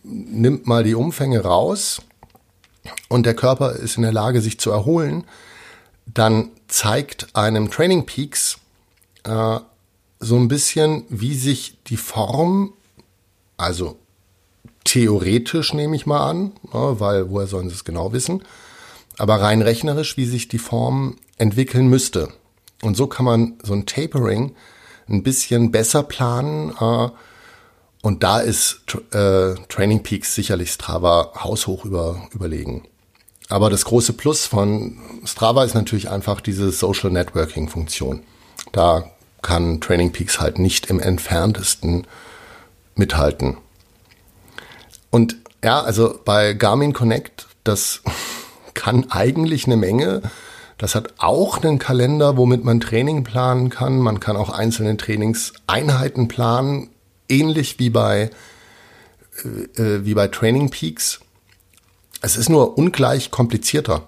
nimmt 0.03 0.67
mal 0.67 0.83
die 0.83 0.95
Umfänge 0.95 1.41
raus 1.41 2.01
und 3.09 3.25
der 3.25 3.35
Körper 3.35 3.73
ist 3.73 3.97
in 3.97 4.03
der 4.03 4.11
Lage, 4.11 4.41
sich 4.41 4.59
zu 4.59 4.71
erholen 4.71 5.25
dann 6.13 6.49
zeigt 6.67 7.35
einem 7.35 7.69
Training 7.69 8.05
Peaks 8.05 8.57
äh, 9.23 9.59
so 10.19 10.35
ein 10.35 10.47
bisschen, 10.47 11.03
wie 11.09 11.35
sich 11.35 11.77
die 11.87 11.97
Form, 11.97 12.73
also 13.57 13.97
theoretisch 14.83 15.73
nehme 15.73 15.95
ich 15.95 16.05
mal 16.05 16.29
an, 16.29 16.51
ne, 16.73 16.95
weil 16.99 17.29
woher 17.29 17.47
sollen 17.47 17.69
sie 17.69 17.75
es 17.75 17.83
genau 17.83 18.13
wissen, 18.13 18.43
aber 19.17 19.41
rein 19.41 19.61
rechnerisch, 19.61 20.17
wie 20.17 20.25
sich 20.25 20.47
die 20.47 20.59
Form 20.59 21.17
entwickeln 21.37 21.87
müsste. 21.87 22.29
Und 22.81 22.97
so 22.97 23.07
kann 23.07 23.25
man 23.25 23.53
so 23.63 23.73
ein 23.73 23.85
Tapering 23.85 24.55
ein 25.07 25.23
bisschen 25.23 25.71
besser 25.71 26.03
planen. 26.03 26.71
Äh, 26.79 27.09
und 28.01 28.23
da 28.23 28.39
ist 28.39 28.81
äh, 29.11 29.53
Training 29.69 30.03
Peaks 30.03 30.33
sicherlich 30.33 30.71
Strava 30.71 31.31
haushoch 31.43 31.85
über, 31.85 32.27
überlegen. 32.33 32.83
Aber 33.49 33.69
das 33.69 33.85
große 33.85 34.13
Plus 34.13 34.45
von 34.45 34.97
Strava 35.25 35.63
ist 35.63 35.75
natürlich 35.75 36.09
einfach 36.09 36.41
diese 36.41 36.71
Social 36.71 37.11
Networking 37.11 37.67
Funktion. 37.67 38.23
Da 38.71 39.11
kann 39.41 39.81
Training 39.81 40.11
Peaks 40.11 40.39
halt 40.39 40.57
nicht 40.57 40.87
im 40.87 40.99
entferntesten 40.99 42.07
mithalten. 42.95 43.57
Und 45.09 45.35
ja, 45.63 45.81
also 45.81 46.19
bei 46.23 46.53
Garmin 46.53 46.93
Connect, 46.93 47.47
das 47.63 48.01
kann 48.73 49.11
eigentlich 49.11 49.65
eine 49.65 49.77
Menge. 49.77 50.21
Das 50.77 50.95
hat 50.95 51.13
auch 51.17 51.61
einen 51.61 51.77
Kalender, 51.77 52.37
womit 52.37 52.63
man 52.63 52.79
Training 52.79 53.23
planen 53.23 53.69
kann. 53.69 53.99
Man 53.99 54.19
kann 54.19 54.37
auch 54.37 54.49
einzelne 54.49 54.97
Trainingseinheiten 54.97 56.27
planen, 56.27 56.89
ähnlich 57.31 57.79
wie 57.79 57.89
bei, 57.89 58.29
äh, 59.43 59.81
äh, 59.81 60.05
wie 60.05 60.13
bei 60.13 60.27
Training 60.27 60.69
Peaks. 60.69 61.19
Es 62.21 62.37
ist 62.37 62.49
nur 62.49 62.77
ungleich 62.77 63.31
komplizierter, 63.31 64.07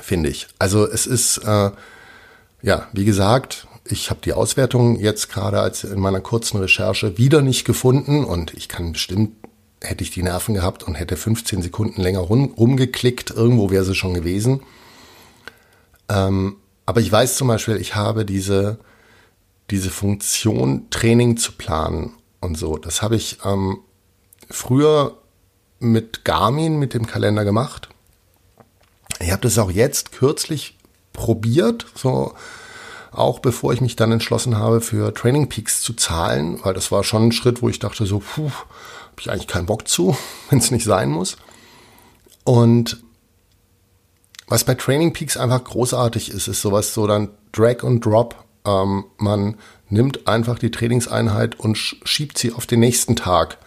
finde 0.00 0.30
ich. 0.30 0.46
Also 0.58 0.86
es 0.86 1.06
ist, 1.06 1.38
äh, 1.38 1.70
ja, 2.62 2.88
wie 2.92 3.04
gesagt, 3.04 3.66
ich 3.84 4.10
habe 4.10 4.20
die 4.24 4.32
Auswertung 4.32 4.98
jetzt 4.98 5.28
gerade 5.28 5.60
als 5.60 5.84
in 5.84 6.00
meiner 6.00 6.20
kurzen 6.20 6.58
Recherche 6.58 7.18
wieder 7.18 7.42
nicht 7.42 7.64
gefunden 7.64 8.24
und 8.24 8.54
ich 8.54 8.68
kann 8.68 8.92
bestimmt 8.92 9.32
hätte 9.82 10.02
ich 10.02 10.10
die 10.10 10.22
Nerven 10.22 10.54
gehabt 10.54 10.82
und 10.82 10.94
hätte 10.94 11.16
15 11.16 11.62
Sekunden 11.62 12.00
länger 12.00 12.20
rum, 12.20 12.54
rumgeklickt, 12.56 13.30
irgendwo 13.30 13.70
wäre 13.70 13.84
sie 13.84 13.94
schon 13.94 14.14
gewesen. 14.14 14.62
Ähm, 16.08 16.56
aber 16.86 17.00
ich 17.00 17.10
weiß 17.10 17.36
zum 17.36 17.48
Beispiel, 17.48 17.76
ich 17.76 17.94
habe 17.94 18.24
diese, 18.24 18.78
diese 19.70 19.90
Funktion, 19.90 20.88
Training 20.90 21.36
zu 21.36 21.52
planen 21.52 22.14
und 22.40 22.56
so. 22.56 22.76
Das 22.76 23.02
habe 23.02 23.16
ich 23.16 23.38
ähm, 23.44 23.78
früher 24.50 25.18
mit 25.78 26.24
Garmin, 26.24 26.78
mit 26.78 26.94
dem 26.94 27.06
Kalender 27.06 27.44
gemacht. 27.44 27.88
Ich 29.20 29.30
habe 29.30 29.42
das 29.42 29.58
auch 29.58 29.70
jetzt 29.70 30.12
kürzlich 30.12 30.78
probiert, 31.12 31.86
so 31.94 32.34
auch 33.12 33.38
bevor 33.38 33.72
ich 33.72 33.80
mich 33.80 33.96
dann 33.96 34.12
entschlossen 34.12 34.58
habe, 34.58 34.80
für 34.80 35.14
Training 35.14 35.48
Peaks 35.48 35.80
zu 35.80 35.94
zahlen, 35.94 36.60
weil 36.62 36.74
das 36.74 36.92
war 36.92 37.02
schon 37.02 37.28
ein 37.28 37.32
Schritt, 37.32 37.62
wo 37.62 37.68
ich 37.68 37.78
dachte 37.78 38.04
so, 38.04 38.22
habe 38.36 38.52
ich 39.18 39.30
eigentlich 39.30 39.46
keinen 39.46 39.66
Bock 39.66 39.88
zu, 39.88 40.16
wenn 40.50 40.58
es 40.58 40.70
nicht 40.70 40.84
sein 40.84 41.10
muss. 41.10 41.36
Und 42.44 43.02
was 44.46 44.64
bei 44.64 44.74
Training 44.74 45.12
Peaks 45.12 45.36
einfach 45.36 45.64
großartig 45.64 46.30
ist, 46.30 46.46
ist 46.46 46.60
sowas 46.60 46.94
so 46.94 47.06
dann 47.06 47.30
Drag 47.52 47.82
und 47.82 48.04
Drop. 48.04 48.44
Ähm, 48.66 49.04
man 49.18 49.56
nimmt 49.88 50.26
einfach 50.26 50.58
die 50.58 50.70
Trainingseinheit 50.70 51.58
und 51.58 51.76
schiebt 51.76 52.38
sie 52.38 52.52
auf 52.52 52.66
den 52.66 52.80
nächsten 52.80 53.16
Tag, 53.16 53.58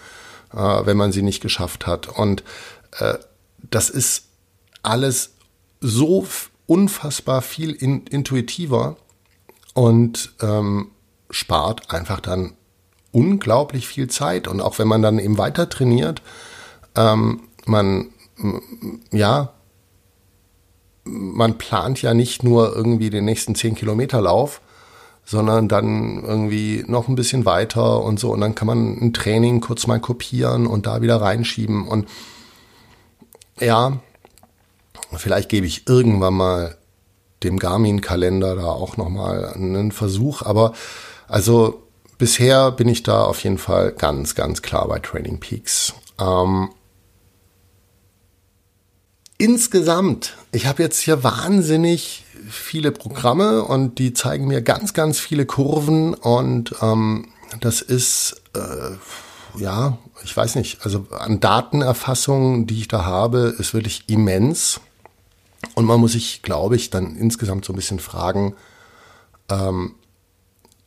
äh, 0.54 0.58
wenn 0.58 0.98
man 0.98 1.12
sie 1.12 1.22
nicht 1.22 1.42
geschafft 1.42 1.88
hat. 1.88 2.08
Und 2.08 2.44
äh, 3.00 3.16
das 3.70 3.90
ist 3.90 4.26
alles 4.84 5.36
so 5.82 6.28
unfassbar 6.66 7.42
viel 7.42 7.72
in, 7.72 8.06
intuitiver 8.08 8.98
und 9.74 10.34
ähm, 10.42 10.92
spart 11.30 11.92
einfach 11.92 12.20
dann 12.20 12.54
unglaublich 13.12 13.88
viel 13.88 14.10
Zeit. 14.10 14.48
Und 14.48 14.62
auch 14.62 14.80
wenn 14.80 14.88
man 14.88 15.02
dann 15.02 15.20
eben 15.20 15.38
weiter 15.38 15.70
trainiert, 15.70 16.22
ähm, 16.96 17.42
man, 17.66 18.10
ja, 19.12 19.54
man 21.04 21.58
plant 21.58 22.02
ja 22.02 22.14
nicht 22.14 22.44
nur 22.44 22.76
irgendwie 22.76 23.10
den 23.10 23.26
nächsten 23.26 23.56
10 23.56 23.76
Kilometer 23.76 24.22
Lauf, 24.22 24.62
sondern 25.30 25.68
dann 25.68 26.24
irgendwie 26.24 26.84
noch 26.88 27.08
ein 27.08 27.14
bisschen 27.14 27.46
weiter 27.46 28.02
und 28.02 28.20
so. 28.20 28.32
Und 28.32 28.42
dann 28.42 28.56
kann 28.56 28.66
man 28.66 28.98
ein 29.00 29.14
Training 29.14 29.62
kurz 29.62 29.86
mal 29.86 30.00
kopieren 30.00 30.66
und 30.66 30.88
da 30.88 31.04
wieder 31.04 31.22
reinschieben. 31.22 31.88
Und 31.88 32.10
ja, 33.60 34.00
vielleicht 35.16 35.50
gebe 35.50 35.68
ich 35.68 35.88
irgendwann 35.88 36.34
mal 36.34 36.78
dem 37.44 37.60
Garmin-Kalender 37.60 38.56
da 38.56 38.66
auch 38.66 38.98
nochmal 38.98 39.54
einen 39.54 39.92
Versuch. 39.92 40.42
Aber 40.42 40.74
also 41.28 41.84
bisher 42.18 42.72
bin 42.72 42.90
ich 42.90 43.04
da 43.04 43.24
auf 43.24 43.44
jeden 43.44 43.60
Fall 43.60 43.92
ganz, 43.92 44.34
ganz 44.34 44.64
klar 44.64 44.88
bei 44.88 44.98
Training 44.98 45.40
Peaks. 45.40 45.94
Ähm, 46.20 46.70
insgesamt, 49.38 50.38
ich 50.52 50.66
habe 50.66 50.82
jetzt 50.82 51.02
hier 51.02 51.24
wahnsinnig 51.24 52.26
viele 52.50 52.92
Programme 52.92 53.64
und 53.64 54.00
die 54.00 54.14
zeigen 54.14 54.48
mir 54.48 54.62
ganz, 54.62 54.94
ganz 54.94 55.20
viele 55.20 55.46
Kurven 55.46 56.14
und 56.14 56.76
ähm, 56.82 57.28
das 57.60 57.82
ist, 57.82 58.42
äh, 58.56 59.60
ja, 59.60 59.98
ich 60.24 60.36
weiß 60.36 60.56
nicht, 60.56 60.86
also 60.86 61.08
an 61.12 61.40
Datenerfassung, 61.40 62.68
die 62.68 62.80
ich 62.80 62.88
da 62.88 63.06
habe, 63.06 63.56
ist 63.58 63.74
wirklich 63.74 64.04
immens. 64.08 64.82
Und 65.76 65.86
man 65.86 66.00
muss 66.00 66.14
sich, 66.14 66.42
glaube 66.42 66.76
ich, 66.76 66.90
dann 66.90 67.16
insgesamt 67.16 67.66
so 67.66 67.74
ein 67.74 67.76
bisschen 67.76 68.00
fragen, 68.00 68.56
ähm, 69.50 69.96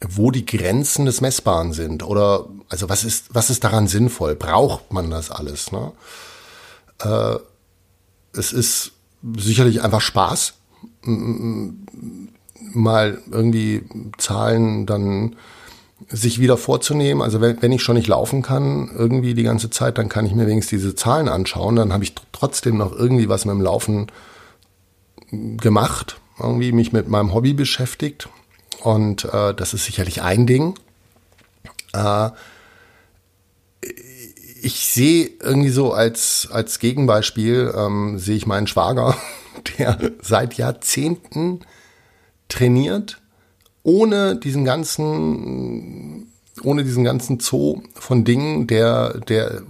wo 0.00 0.30
die 0.30 0.46
Grenzen 0.46 1.06
des 1.06 1.20
Messbaren 1.20 1.72
sind 1.72 2.02
oder 2.02 2.46
also 2.68 2.88
was 2.88 3.04
ist 3.04 3.34
was 3.34 3.50
ist 3.50 3.62
daran 3.64 3.86
sinnvoll? 3.86 4.34
Braucht 4.34 4.92
man 4.92 5.10
das 5.10 5.30
alles? 5.30 5.70
Ne? 5.70 5.92
Äh, 7.00 7.36
es 8.36 8.52
ist 8.52 8.92
sicherlich 9.36 9.82
einfach 9.82 10.00
Spaß, 10.00 10.54
mal 11.04 11.74
irgendwie 13.30 13.82
Zahlen 14.18 14.86
dann 14.86 15.36
sich 16.08 16.40
wieder 16.40 16.56
vorzunehmen. 16.56 17.22
Also 17.22 17.40
wenn, 17.40 17.60
wenn 17.62 17.72
ich 17.72 17.82
schon 17.82 17.96
nicht 17.96 18.08
laufen 18.08 18.42
kann, 18.42 18.90
irgendwie 18.96 19.34
die 19.34 19.42
ganze 19.42 19.70
Zeit, 19.70 19.98
dann 19.98 20.08
kann 20.08 20.26
ich 20.26 20.34
mir 20.34 20.46
wenigstens 20.46 20.80
diese 20.80 20.94
Zahlen 20.94 21.28
anschauen. 21.28 21.76
Dann 21.76 21.92
habe 21.92 22.04
ich 22.04 22.14
trotzdem 22.32 22.76
noch 22.76 22.92
irgendwie 22.92 23.28
was 23.28 23.44
mit 23.44 23.54
dem 23.54 23.60
Laufen 23.60 24.06
gemacht, 25.30 26.20
irgendwie 26.38 26.72
mich 26.72 26.92
mit 26.92 27.08
meinem 27.08 27.32
Hobby 27.32 27.54
beschäftigt. 27.54 28.28
Und 28.82 29.24
äh, 29.24 29.54
das 29.54 29.74
ist 29.74 29.84
sicherlich 29.84 30.22
ein 30.22 30.46
Ding. 30.46 30.74
Äh, 31.94 32.30
ich 34.62 34.86
sehe 34.86 35.30
irgendwie 35.40 35.70
so 35.70 35.92
als, 35.92 36.48
als 36.50 36.78
Gegenbeispiel, 36.78 37.72
ähm, 37.76 38.18
sehe 38.18 38.36
ich 38.36 38.46
meinen 38.46 38.66
Schwager, 38.66 39.16
der 39.78 39.98
seit 40.20 40.54
Jahrzehnten 40.54 41.60
trainiert, 42.48 43.20
ohne 43.82 44.36
diesen 44.36 44.64
ganzen, 44.64 46.32
ohne 46.62 46.84
diesen 46.84 47.04
ganzen 47.04 47.40
Zoo 47.40 47.82
von 47.94 48.24
Dingen, 48.24 48.66
der, 48.66 49.18
der, 49.20 49.62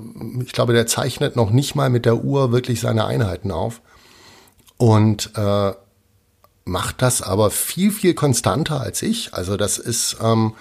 ich 0.44 0.52
glaube, 0.52 0.72
der 0.72 0.86
zeichnet 0.86 1.36
noch 1.36 1.50
nicht 1.50 1.74
mal 1.74 1.90
mit 1.90 2.04
der 2.04 2.24
Uhr 2.24 2.52
wirklich 2.52 2.80
seine 2.80 3.06
Einheiten 3.06 3.50
auf. 3.50 3.80
Und 4.76 5.30
äh, 5.36 5.72
macht 6.64 7.02
das 7.02 7.22
aber 7.22 7.50
viel, 7.50 7.90
viel 7.90 8.14
konstanter 8.14 8.80
als 8.80 9.02
ich. 9.02 9.34
Also 9.34 9.56
das 9.56 9.78
ist 9.78 10.16
ähm, 10.20 10.54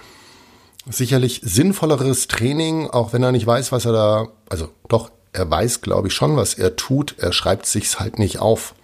sicherlich 0.89 1.41
sinnvolleres 1.43 2.27
Training, 2.27 2.89
auch 2.89 3.13
wenn 3.13 3.23
er 3.23 3.31
nicht 3.31 3.45
weiß, 3.45 3.71
was 3.71 3.85
er 3.85 3.93
da, 3.93 4.27
also 4.49 4.69
doch, 4.87 5.11
er 5.33 5.49
weiß, 5.49 5.81
glaube 5.81 6.09
ich, 6.09 6.13
schon, 6.13 6.35
was 6.35 6.55
er 6.55 6.75
tut. 6.75 7.15
Er 7.17 7.31
schreibt 7.31 7.65
sich's 7.65 7.99
halt 7.99 8.19
nicht 8.19 8.39
auf. 8.39 8.75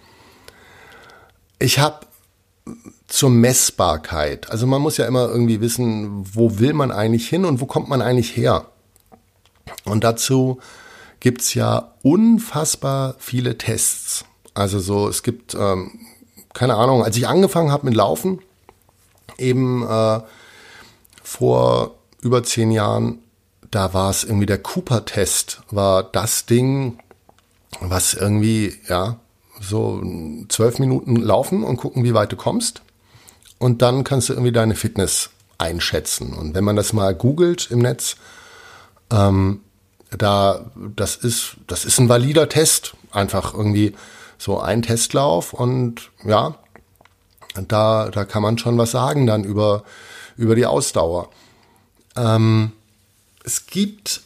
Ich 1.58 1.78
habe 1.78 2.06
zur 3.06 3.30
Messbarkeit. 3.30 4.50
Also 4.50 4.66
man 4.66 4.82
muss 4.82 4.96
ja 4.96 5.06
immer 5.06 5.28
irgendwie 5.28 5.60
wissen, 5.60 6.24
wo 6.34 6.58
will 6.58 6.74
man 6.74 6.92
eigentlich 6.92 7.28
hin 7.28 7.44
und 7.44 7.60
wo 7.60 7.66
kommt 7.66 7.88
man 7.88 8.02
eigentlich 8.02 8.36
her. 8.36 8.66
Und 9.84 10.04
dazu 10.04 10.60
gibt's 11.20 11.54
ja 11.54 11.92
unfassbar 12.02 13.16
viele 13.18 13.58
Tests. 13.58 14.24
Also 14.54 14.78
so, 14.78 15.08
es 15.08 15.22
gibt 15.22 15.54
ähm, 15.54 15.98
keine 16.52 16.74
Ahnung, 16.74 17.04
als 17.04 17.16
ich 17.16 17.28
angefangen 17.28 17.70
habe 17.70 17.86
mit 17.86 17.94
Laufen, 17.94 18.40
eben 19.38 19.86
äh, 19.86 20.20
vor 21.22 21.94
über 22.20 22.42
zehn 22.42 22.70
Jahren, 22.70 23.20
da 23.70 23.94
war 23.94 24.10
es 24.10 24.24
irgendwie 24.24 24.46
der 24.46 24.58
Cooper-Test, 24.58 25.62
war 25.70 26.02
das 26.02 26.46
Ding, 26.46 26.98
was 27.80 28.14
irgendwie, 28.14 28.74
ja, 28.88 29.20
so 29.60 30.02
zwölf 30.48 30.78
Minuten 30.78 31.16
laufen 31.16 31.64
und 31.64 31.76
gucken, 31.76 32.04
wie 32.04 32.14
weit 32.14 32.32
du 32.32 32.36
kommst. 32.36 32.82
Und 33.58 33.82
dann 33.82 34.04
kannst 34.04 34.28
du 34.28 34.34
irgendwie 34.34 34.52
deine 34.52 34.74
Fitness 34.74 35.30
einschätzen. 35.58 36.32
Und 36.32 36.54
wenn 36.54 36.64
man 36.64 36.76
das 36.76 36.92
mal 36.92 37.14
googelt 37.14 37.70
im 37.70 37.80
Netz, 37.80 38.16
ähm, 39.10 39.60
da, 40.16 40.70
das 40.96 41.16
ist, 41.16 41.56
das 41.66 41.84
ist 41.84 41.98
ein 41.98 42.08
valider 42.08 42.48
Test. 42.48 42.94
Einfach 43.10 43.54
irgendwie, 43.54 43.94
so 44.38 44.60
ein 44.60 44.82
Testlauf 44.82 45.52
und 45.52 46.10
ja, 46.24 46.54
da, 47.66 48.08
da 48.08 48.24
kann 48.24 48.42
man 48.42 48.56
schon 48.56 48.78
was 48.78 48.92
sagen 48.92 49.26
dann 49.26 49.42
über, 49.44 49.82
über 50.36 50.54
die 50.54 50.66
Ausdauer. 50.66 51.28
Ähm, 52.16 52.72
es 53.44 53.66
gibt, 53.66 54.22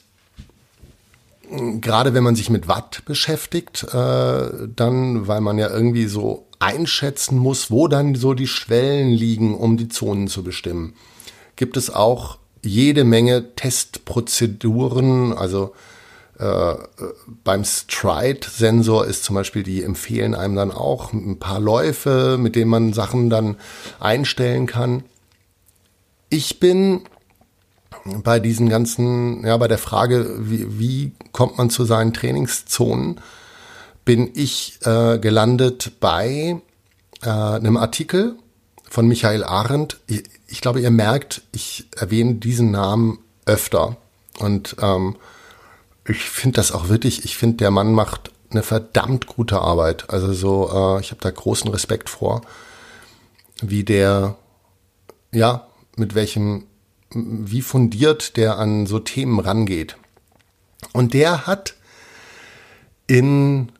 gerade 1.80 2.14
wenn 2.14 2.24
man 2.24 2.36
sich 2.36 2.50
mit 2.50 2.68
Watt 2.68 3.02
beschäftigt, 3.04 3.84
äh, 3.92 4.68
dann, 4.74 5.26
weil 5.26 5.40
man 5.40 5.58
ja 5.58 5.70
irgendwie 5.70 6.06
so 6.06 6.46
einschätzen 6.58 7.38
muss, 7.38 7.70
wo 7.70 7.88
dann 7.88 8.14
so 8.14 8.34
die 8.34 8.46
Schwellen 8.46 9.10
liegen, 9.10 9.56
um 9.56 9.76
die 9.76 9.88
Zonen 9.88 10.28
zu 10.28 10.42
bestimmen, 10.42 10.94
gibt 11.56 11.76
es 11.76 11.90
auch 11.90 12.38
jede 12.62 13.04
Menge 13.04 13.54
Testprozeduren, 13.56 15.32
also 15.32 15.74
äh, 16.38 16.74
beim 17.44 17.64
Stride-Sensor 17.64 19.06
ist 19.06 19.24
zum 19.24 19.34
Beispiel, 19.34 19.62
die 19.62 19.82
empfehlen 19.82 20.34
einem 20.34 20.54
dann 20.54 20.70
auch 20.70 21.12
ein 21.12 21.38
paar 21.38 21.60
Läufe, 21.60 22.38
mit 22.38 22.56
denen 22.56 22.70
man 22.70 22.92
Sachen 22.92 23.30
dann 23.30 23.56
einstellen 24.00 24.66
kann. 24.66 25.04
ich 26.30 26.60
bin 26.60 27.02
bei 28.04 28.40
diesen 28.40 28.68
ganzen, 28.68 29.44
ja, 29.44 29.56
bei 29.56 29.68
der 29.68 29.78
Frage, 29.78 30.36
wie, 30.38 30.78
wie 30.78 31.12
kommt 31.32 31.58
man 31.58 31.70
zu 31.70 31.84
seinen 31.84 32.12
Trainingszonen, 32.12 33.20
bin 34.04 34.30
ich 34.34 34.78
äh, 34.84 35.18
gelandet 35.18 35.92
bei 36.00 36.60
äh, 37.22 37.28
einem 37.28 37.76
Artikel 37.76 38.36
von 38.90 39.06
Michael 39.06 39.44
Arendt. 39.44 40.00
Ich, 40.06 40.24
ich, 40.48 40.60
glaube, 40.60 40.80
ihr 40.80 40.90
merkt, 40.90 41.42
ich 41.52 41.86
erwähne 41.96 42.34
diesen 42.34 42.70
Namen 42.70 43.18
öfter. 43.46 43.96
Und 44.38 44.76
ähm, 44.80 45.16
ich 46.06 46.24
finde 46.24 46.56
das 46.56 46.72
auch 46.72 46.88
wirklich, 46.88 47.24
ich 47.24 47.36
finde, 47.36 47.58
der 47.58 47.70
Mann 47.70 47.94
macht 47.94 48.32
eine 48.50 48.62
verdammt 48.62 49.26
gute 49.26 49.60
Arbeit. 49.60 50.10
Also 50.10 50.32
so, 50.32 50.68
äh, 50.68 51.00
ich 51.00 51.10
habe 51.10 51.20
da 51.20 51.30
großen 51.30 51.70
Respekt 51.70 52.10
vor, 52.10 52.42
wie 53.60 53.84
der, 53.84 54.36
ja, 55.32 55.66
mit 55.96 56.14
welchem, 56.14 56.64
wie 57.14 57.62
fundiert 57.62 58.36
der 58.36 58.58
an 58.58 58.86
so 58.86 58.98
Themen 58.98 59.38
rangeht. 59.38 59.96
Und 60.92 61.14
der 61.14 61.46
hat 61.46 61.74
in, 63.06 63.72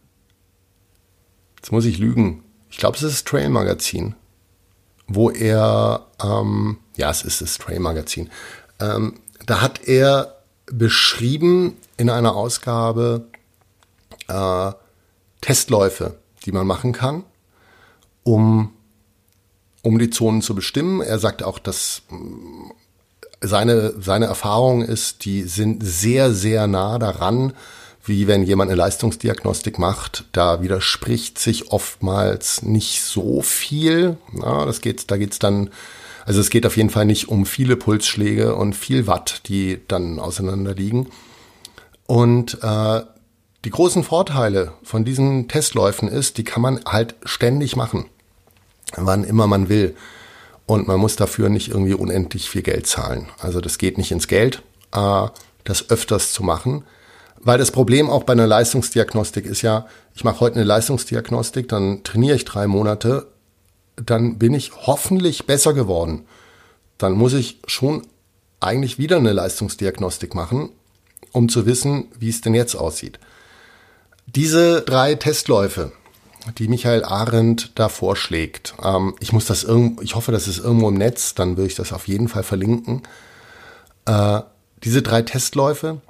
jetzt 1.56 1.72
muss 1.72 1.84
ich 1.84 1.98
lügen, 1.98 2.44
ich 2.70 2.78
glaube, 2.78 2.96
es 2.96 3.02
ist 3.02 3.12
das 3.12 3.24
Trail 3.24 3.50
Magazin, 3.50 4.14
wo 5.06 5.30
er, 5.30 6.06
ähm, 6.22 6.78
ja, 6.96 7.10
es 7.10 7.22
ist 7.22 7.40
das 7.40 7.58
Trail 7.58 7.80
Magazin, 7.80 8.30
ähm, 8.80 9.20
da 9.46 9.60
hat 9.60 9.86
er 9.86 10.38
beschrieben 10.66 11.76
in 11.96 12.08
einer 12.08 12.34
Ausgabe 12.34 13.26
äh, 14.28 14.72
Testläufe, 15.40 16.18
die 16.44 16.52
man 16.52 16.66
machen 16.66 16.92
kann, 16.92 17.24
um, 18.22 18.72
um 19.82 19.98
die 19.98 20.10
Zonen 20.10 20.42
zu 20.42 20.54
bestimmen. 20.54 21.00
Er 21.00 21.18
sagt 21.18 21.42
auch, 21.42 21.58
dass 21.58 22.02
seine, 23.42 23.94
seine 24.00 24.26
Erfahrung 24.26 24.82
ist, 24.82 25.24
die 25.24 25.42
sind 25.42 25.84
sehr, 25.84 26.32
sehr 26.32 26.66
nah 26.66 26.98
daran, 26.98 27.52
wie 28.04 28.26
wenn 28.26 28.42
jemand 28.42 28.70
eine 28.70 28.78
Leistungsdiagnostik 28.78 29.78
macht. 29.78 30.24
Da 30.32 30.62
widerspricht 30.62 31.38
sich 31.38 31.70
oftmals 31.70 32.62
nicht 32.62 33.02
so 33.02 33.42
viel. 33.42 34.16
Ja, 34.40 34.64
das 34.64 34.80
geht, 34.80 35.10
da 35.10 35.16
geht's 35.16 35.38
dann, 35.38 35.70
also 36.24 36.40
es 36.40 36.50
geht 36.50 36.66
auf 36.66 36.76
jeden 36.76 36.90
Fall 36.90 37.04
nicht 37.04 37.28
um 37.28 37.46
viele 37.46 37.76
Pulsschläge 37.76 38.54
und 38.54 38.74
viel 38.74 39.06
Watt, 39.06 39.42
die 39.46 39.80
dann 39.86 40.18
auseinander 40.18 40.74
liegen. 40.74 41.08
Und 42.06 42.58
äh, 42.62 43.02
die 43.64 43.70
großen 43.70 44.02
Vorteile 44.02 44.72
von 44.82 45.04
diesen 45.04 45.46
Testläufen 45.46 46.08
ist, 46.08 46.38
die 46.38 46.44
kann 46.44 46.62
man 46.62 46.80
halt 46.84 47.14
ständig 47.24 47.76
machen, 47.76 48.06
wann 48.96 49.22
immer 49.22 49.46
man 49.46 49.68
will. 49.68 49.94
Und 50.66 50.86
man 50.86 51.00
muss 51.00 51.16
dafür 51.16 51.48
nicht 51.48 51.68
irgendwie 51.68 51.94
unendlich 51.94 52.48
viel 52.48 52.62
Geld 52.62 52.86
zahlen. 52.86 53.28
Also 53.38 53.60
das 53.60 53.78
geht 53.78 53.98
nicht 53.98 54.12
ins 54.12 54.28
Geld, 54.28 54.62
äh, 54.92 55.26
das 55.64 55.90
öfters 55.90 56.32
zu 56.32 56.42
machen. 56.42 56.84
Weil 57.44 57.58
das 57.58 57.72
Problem 57.72 58.08
auch 58.08 58.22
bei 58.22 58.34
einer 58.34 58.46
Leistungsdiagnostik 58.46 59.46
ist 59.46 59.62
ja, 59.62 59.86
ich 60.14 60.22
mache 60.22 60.40
heute 60.40 60.56
eine 60.56 60.64
Leistungsdiagnostik, 60.64 61.68
dann 61.68 62.04
trainiere 62.04 62.36
ich 62.36 62.44
drei 62.44 62.68
Monate, 62.68 63.26
dann 63.96 64.38
bin 64.38 64.54
ich 64.54 64.72
hoffentlich 64.86 65.46
besser 65.46 65.74
geworden. 65.74 66.24
Dann 66.98 67.12
muss 67.12 67.32
ich 67.32 67.60
schon 67.66 68.06
eigentlich 68.60 68.98
wieder 68.98 69.16
eine 69.16 69.32
Leistungsdiagnostik 69.32 70.36
machen, 70.36 70.70
um 71.32 71.48
zu 71.48 71.66
wissen, 71.66 72.06
wie 72.18 72.28
es 72.28 72.42
denn 72.42 72.54
jetzt 72.54 72.76
aussieht. 72.76 73.18
Diese 74.26 74.82
drei 74.82 75.16
Testläufe, 75.16 75.92
die 76.58 76.68
Michael 76.68 77.04
Arendt 77.04 77.72
da 77.78 77.88
vorschlägt, 77.88 78.74
ähm, 78.82 79.14
ich 79.20 79.32
muss 79.32 79.46
das 79.46 79.64
irgendwo, 79.64 80.02
ich 80.02 80.14
hoffe, 80.14 80.32
das 80.32 80.48
ist 80.48 80.58
irgendwo 80.58 80.88
im 80.88 80.94
Netz, 80.94 81.34
dann 81.34 81.56
würde 81.56 81.68
ich 81.68 81.74
das 81.74 81.92
auf 81.92 82.08
jeden 82.08 82.28
Fall 82.28 82.42
verlinken. 82.42 83.02
Äh, 84.06 84.40
diese 84.82 85.02
drei 85.02 85.22
Testläufe, 85.22 86.00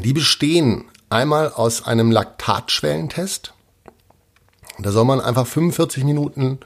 die 0.00 0.12
bestehen 0.12 0.84
einmal 1.10 1.52
aus 1.52 1.86
einem 1.86 2.10
Laktatschwellentest. 2.10 3.54
Da 4.78 4.90
soll 4.90 5.04
man 5.04 5.20
einfach 5.20 5.46
45 5.46 6.02
Minuten 6.02 6.58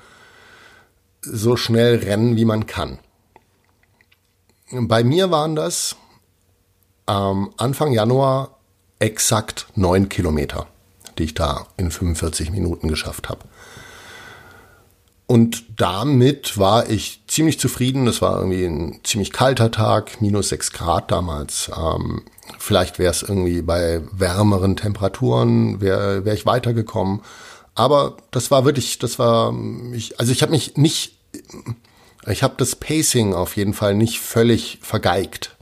so 1.21 1.57
schnell 1.57 1.97
rennen, 1.97 2.37
wie 2.37 2.47
man 2.47 2.67
kann. 2.67 2.99
Bei 4.71 5.05
mir 5.05 5.31
waren 5.31 5.55
das 5.55 5.97
ähm, 7.07 7.51
Anfang 7.57 7.93
Januar 7.93 8.59
exakt 8.99 9.67
neun 9.75 10.09
Kilometer, 10.09 10.67
die 11.19 11.25
ich 11.25 11.35
da 11.35 11.67
in 11.77 11.91
45 11.91 12.51
Minuten 12.51 12.89
geschafft 12.89 13.29
habe. 13.29 13.41
Und 15.27 15.65
damit 15.79 16.57
war 16.57 16.89
ich 16.89 17.23
ziemlich 17.27 17.61
zufrieden. 17.61 18.07
Das 18.07 18.23
war 18.23 18.39
irgendwie 18.39 18.65
ein 18.65 19.01
ziemlich 19.05 19.31
kalter 19.31 19.71
Tag, 19.71 20.23
minus 20.23 20.49
sechs 20.49 20.73
Grad 20.73 21.11
damals. 21.11 21.71
Ähm, 21.77 22.23
vielleicht 22.59 22.99
wäre 22.99 23.11
es 23.11 23.23
irgendwie 23.23 23.61
bei 23.61 24.01
wärmeren 24.11 24.75
Temperaturen, 24.75 25.83
wäre 25.83 26.25
wär 26.25 26.33
ich 26.33 26.47
weitergekommen. 26.47 27.21
Aber 27.75 28.17
das 28.31 28.51
war 28.51 28.65
wirklich, 28.65 28.99
das 28.99 29.19
war, 29.19 29.55
ich, 29.93 30.19
also 30.19 30.33
ich 30.33 30.41
habe 30.41 30.53
mich 30.53 30.79
nicht, 30.79 31.19
ich 32.27 32.43
habe 32.43 32.55
das 32.57 32.75
Pacing 32.75 33.35
auf 33.35 33.55
jeden 33.55 33.75
Fall 33.75 33.95
nicht 33.95 34.21
völlig 34.21 34.79
vergeigt. 34.81 35.57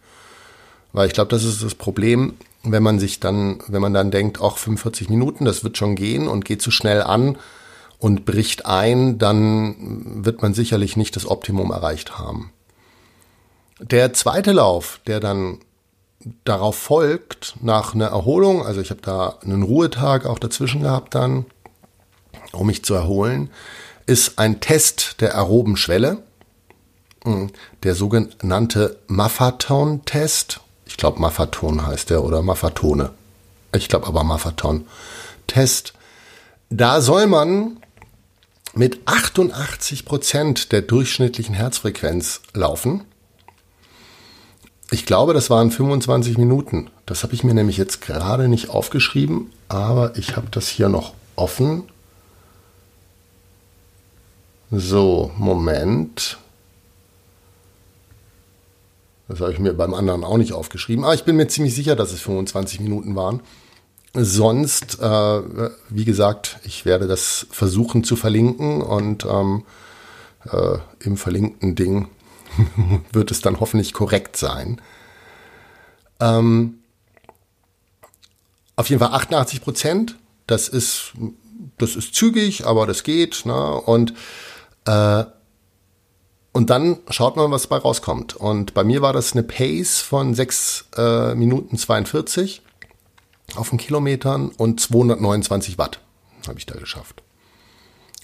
Weil 0.93 1.09
ich 1.09 1.13
glaube, 1.13 1.31
das 1.31 1.43
ist 1.43 1.65
das 1.65 1.75
Problem, 1.75 2.35
wenn 2.73 2.83
man 2.83 2.99
sich 2.99 3.21
dann, 3.21 3.59
wenn 3.69 3.83
man 3.83 3.95
dann 3.95 4.11
denkt, 4.11 4.41
auch 4.41 4.59
45 4.59 5.09
Minuten, 5.09 5.45
das 5.45 5.65
wird 5.65 5.77
schon 5.77 5.95
gehen 5.95 6.29
und 6.29 6.45
geht 6.45 6.63
zu 6.63 6.71
schnell 6.71 7.03
an 7.03 7.39
und 7.99 8.25
bricht 8.25 8.67
ein, 8.67 9.19
dann 9.19 10.25
wird 10.25 10.43
man 10.43 10.55
sicherlich 10.55 10.97
nicht 10.97 11.17
das 11.17 11.27
Optimum 11.27 11.71
erreicht 11.71 12.19
haben. 12.19 12.53
Der 13.81 14.13
zweite 14.13 14.53
Lauf, 14.53 15.01
der 15.07 15.21
dann 15.21 15.59
darauf 16.45 16.77
folgt, 16.77 17.57
nach 17.61 17.95
einer 17.95 18.07
Erholung, 18.07 18.65
also 18.65 18.81
ich 18.81 18.91
habe 18.91 19.03
da 19.03 19.39
einen 19.43 19.63
Ruhetag 19.63 20.27
auch 20.27 20.39
dazwischen 20.39 20.83
gehabt 20.83 21.15
dann, 21.15 21.47
um 22.53 22.67
mich 22.67 22.85
zu 22.85 22.95
erholen, 22.95 23.51
ist 24.07 24.39
ein 24.39 24.61
Test 24.61 25.21
der 25.21 25.35
aeroben 25.35 25.77
Schwelle, 25.77 26.23
der 27.83 27.95
sogenannte 27.95 28.99
Maffaton-Test 29.09 30.61
ich 30.97 30.99
glaube 30.99 31.21
Maffaton 31.21 31.87
heißt 31.87 32.09
der 32.09 32.25
oder 32.25 32.41
Maffatone. 32.41 33.11
Ich 33.75 33.91
glaube 33.91 34.07
aber 34.07 34.25
Maffaton. 34.25 34.87
Test. 35.47 35.93
Da 36.71 37.03
soll 37.03 37.27
man 37.27 37.77
mit 38.73 39.01
88 39.05 40.07
Prozent 40.07 40.73
der 40.73 40.81
durchschnittlichen 40.81 41.55
Herzfrequenz 41.55 42.41
laufen. 42.55 43.05
Ich 44.91 45.05
glaube, 45.05 45.35
das 45.35 45.51
waren 45.51 45.71
25 45.71 46.39
Minuten. 46.39 46.89
Das 47.05 47.25
habe 47.25 47.35
ich 47.35 47.45
mir 47.45 47.53
nämlich 47.53 47.77
jetzt 47.77 48.01
gerade 48.01 48.49
nicht 48.49 48.71
aufgeschrieben, 48.71 49.53
aber 49.69 50.17
ich 50.17 50.35
habe 50.35 50.47
das 50.51 50.67
hier 50.67 50.89
noch 50.89 51.13
offen. 51.37 51.83
So, 54.71 55.31
Moment. 55.37 56.39
Das 59.29 59.41
habe 59.41 59.53
ich 59.53 59.59
mir 59.59 59.75
beim 59.75 59.95
anderen 59.95 60.25
auch 60.25 60.37
nicht 60.37 60.53
aufgeschrieben. 60.53 61.05
Aber 61.05 61.15
ich 61.15 61.25
bin 61.25 61.37
mir 61.37 61.49
ziemlich 61.49 61.75
sicher, 61.75 61.97
dass 61.97 62.13
es 62.13 62.21
25 62.21 62.81
Minuten 62.81 63.17
waren. 63.17 63.43
Sonst, 64.15 65.01
äh, 65.01 65.43
wie 65.91 66.05
gesagt, 66.05 66.59
ich 66.65 66.85
werde 66.85 67.07
das 67.07 67.47
versuchen 67.51 68.05
zu 68.05 68.17
verlinken 68.17 68.81
und 68.81 69.27
ähm, 69.27 69.65
äh, 70.51 70.79
im 71.01 71.17
verlinkten 71.17 71.75
Ding 71.75 72.09
wird 73.13 73.31
es 73.31 73.41
dann 73.41 73.61
hoffentlich 73.61 73.93
korrekt 73.93 74.37
sein. 74.37 74.81
Ähm, 76.21 76.79
auf 78.77 78.89
jeden 78.89 79.01
Fall 79.01 79.13
88 79.13 79.61
Prozent. 79.61 80.17
Das 80.47 80.69
ist, 80.69 81.13
das 81.79 81.97
ist 81.97 82.15
zügig, 82.15 82.65
aber 82.67 82.87
das 82.87 83.03
geht. 83.03 83.45
Ne? 83.45 83.81
Und 83.83 84.15
äh, 84.87 85.25
und 86.57 86.71
dann 86.71 87.01
schaut 87.11 87.37
man, 87.37 87.51
was 87.51 87.67
bei 87.67 87.77
rauskommt. 87.77 88.35
Und 88.35 88.73
bei 88.73 88.83
mir 88.83 89.03
war 89.03 89.13
das 89.13 89.35
eine 89.35 89.43
Pace 89.43 90.01
von 90.01 90.33
6 90.33 90.87
äh, 90.97 91.35
Minuten 91.35 91.77
42 91.77 92.63
auf 93.57 93.69
den 93.69 93.79
Kilometern 93.79 94.49
und 94.49 94.81
229 94.81 95.77
Watt 95.77 96.01
habe 96.49 96.59
ich 96.59 96.65
da 96.65 96.79
geschafft. 96.79 97.23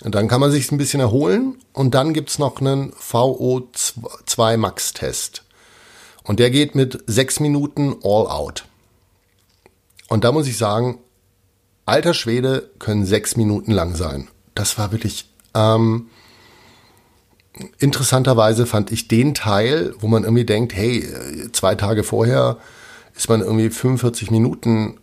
Und 0.03 0.15
dann 0.15 0.29
kann 0.29 0.41
man 0.41 0.51
sich 0.51 0.73
ein 0.73 0.79
bisschen 0.79 1.01
erholen 1.01 1.59
und 1.75 1.93
dann 1.93 2.15
gibt's 2.15 2.39
noch 2.39 2.59
einen 2.59 2.95
VO2 2.95 4.57
Max-Test. 4.57 5.45
Und 6.23 6.41
der 6.41 6.51
geht 6.51 6.75
mit 6.75 7.05
6 7.07 7.41
Minuten 7.41 7.97
all 8.03 8.29
out. 8.29 8.65
Und 10.09 10.25
da 10.25 10.33
muss 10.33 10.47
ich 10.47 10.57
sagen, 10.57 11.01
alter 11.85 12.15
Schwede 12.15 12.71
können 12.79 13.05
6 13.05 13.37
Minuten 13.37 13.73
lang 13.73 13.95
sein. 13.95 14.29
Das 14.55 14.79
war 14.79 14.91
wirklich, 14.91 15.27
ähm, 15.53 16.09
interessanterweise 17.79 18.67
fand 18.67 18.91
ich 18.91 19.09
den 19.09 19.35
Teil, 19.35 19.95
wo 19.99 20.09
man 20.09 20.25
irgendwie 20.25 20.45
denkt, 20.45 20.75
hey, 20.75 21.07
zwei 21.53 21.75
Tage 21.75 22.03
vorher 22.03 22.59
ist 23.15 23.29
man 23.29 23.41
irgendwie 23.41 23.71
45 23.71 24.31
Minuten 24.31 24.99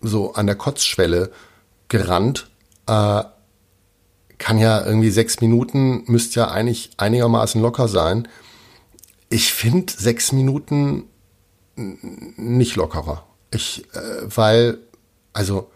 so 0.00 0.34
an 0.34 0.46
der 0.46 0.56
Kotzschwelle 0.56 1.30
gerannt, 1.88 2.48
äh, 2.86 3.22
kann 4.38 4.58
ja 4.58 4.84
irgendwie 4.84 5.10
sechs 5.10 5.40
Minuten, 5.40 6.04
müsste 6.06 6.40
ja 6.40 6.48
eigentlich 6.48 6.90
einigermaßen 6.96 7.60
locker 7.60 7.88
sein. 7.88 8.28
ich 9.28 9.52
finde 9.52 9.92
sechs 9.92 10.30
Minuten 10.30 11.04
nicht 11.74 12.76
lockerer. 12.76 13.26
Ich, 13.50 13.84
äh, 13.94 14.22
weil, 14.24 14.78
also 15.32 15.70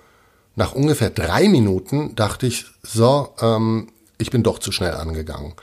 nach 0.54 0.72
ungefähr 0.72 1.10
drei 1.10 1.48
Minuten 1.48 2.14
dachte 2.14 2.46
ich, 2.46 2.66
so, 2.82 3.34
ähm, 3.40 3.88
ich 4.18 4.30
bin 4.30 4.42
doch 4.42 4.58
zu 4.60 4.72
schnell 4.72 4.94
angegangen. 4.94 5.54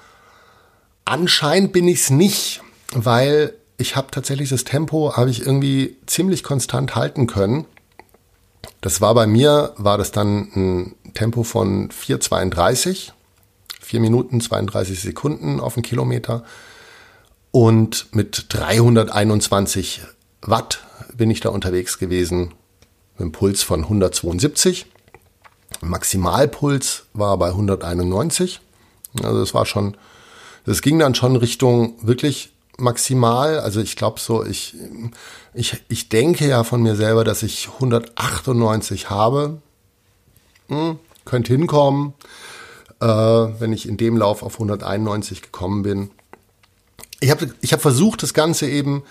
Anscheinend 1.07 1.71
bin 1.71 1.87
ich 1.87 2.01
es 2.01 2.09
nicht, 2.09 2.61
weil 2.91 3.53
ich 3.77 3.95
habe 3.95 4.11
tatsächlich 4.11 4.49
das 4.49 4.65
Tempo, 4.65 5.15
habe 5.15 5.29
ich 5.29 5.39
irgendwie 5.39 5.95
ziemlich 6.05 6.43
konstant 6.43 6.95
halten 6.95 7.27
können. 7.27 7.63
Das 8.81 8.99
war 8.99 9.13
bei 9.15 9.25
mir, 9.25 9.73
war 9.77 9.97
das 9.97 10.11
dann 10.11 10.51
ein 10.53 10.95
Tempo 11.13 11.43
von 11.43 11.87
4,32, 11.91 13.13
4 13.79 13.99
Minuten 14.01 14.41
32 14.41 14.99
Sekunden 14.99 15.61
auf 15.61 15.75
den 15.75 15.83
Kilometer. 15.83 16.43
Und 17.51 18.07
mit 18.11 18.47
321 18.49 20.01
Watt 20.41 20.85
bin 21.15 21.31
ich 21.31 21.39
da 21.39 21.47
unterwegs 21.47 21.99
gewesen, 21.99 22.53
mit 23.13 23.21
einem 23.21 23.31
Puls 23.31 23.63
von 23.63 23.83
172. 23.83 24.87
Maximalpuls 25.79 27.05
war 27.13 27.37
bei 27.37 27.47
191. 27.47 28.59
Also 29.23 29.39
das 29.39 29.53
war 29.53 29.65
schon, 29.65 29.95
das 30.67 30.81
ging 30.81 30.99
dann 30.99 31.15
schon 31.15 31.37
Richtung 31.37 31.93
wirklich 32.01 32.51
maximal. 32.77 33.59
Also 33.61 33.79
ich 33.79 33.95
glaube 33.95 34.19
so, 34.19 34.45
ich, 34.45 34.75
ich, 35.53 35.81
ich 35.87 36.09
denke 36.09 36.45
ja 36.45 36.65
von 36.65 36.83
mir 36.83 36.97
selber, 36.97 37.23
dass 37.23 37.41
ich 37.41 37.69
198 37.75 39.09
habe. 39.09 39.61
Hm, 40.67 40.99
könnte 41.23 41.53
hinkommen, 41.53 42.13
äh, 42.99 43.05
wenn 43.05 43.71
ich 43.71 43.87
in 43.87 43.95
dem 43.95 44.17
Lauf 44.17 44.43
auf 44.43 44.55
191 44.55 45.41
gekommen 45.41 45.83
bin. 45.83 46.11
Ich 47.21 47.31
habe 47.31 47.49
ich 47.61 47.71
hab 47.71 47.81
versucht, 47.81 48.21
das 48.21 48.33
Ganze 48.33 48.67
eben 48.67 49.03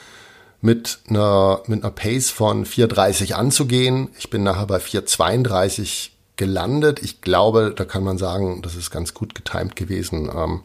mit 0.60 0.98
einer, 1.08 1.62
mit 1.68 1.82
einer 1.82 1.90
Pace 1.90 2.30
von 2.30 2.66
4,30 2.66 3.32
anzugehen. 3.32 4.10
Ich 4.18 4.28
bin 4.28 4.42
nachher 4.42 4.66
bei 4.66 4.76
4,32 4.76 6.10
gelandet. 6.36 7.00
Ich 7.02 7.22
glaube, 7.22 7.72
da 7.74 7.86
kann 7.86 8.04
man 8.04 8.18
sagen, 8.18 8.60
das 8.60 8.74
ist 8.74 8.90
ganz 8.90 9.14
gut 9.14 9.34
getimt 9.34 9.74
gewesen. 9.74 10.30
Ähm, 10.36 10.60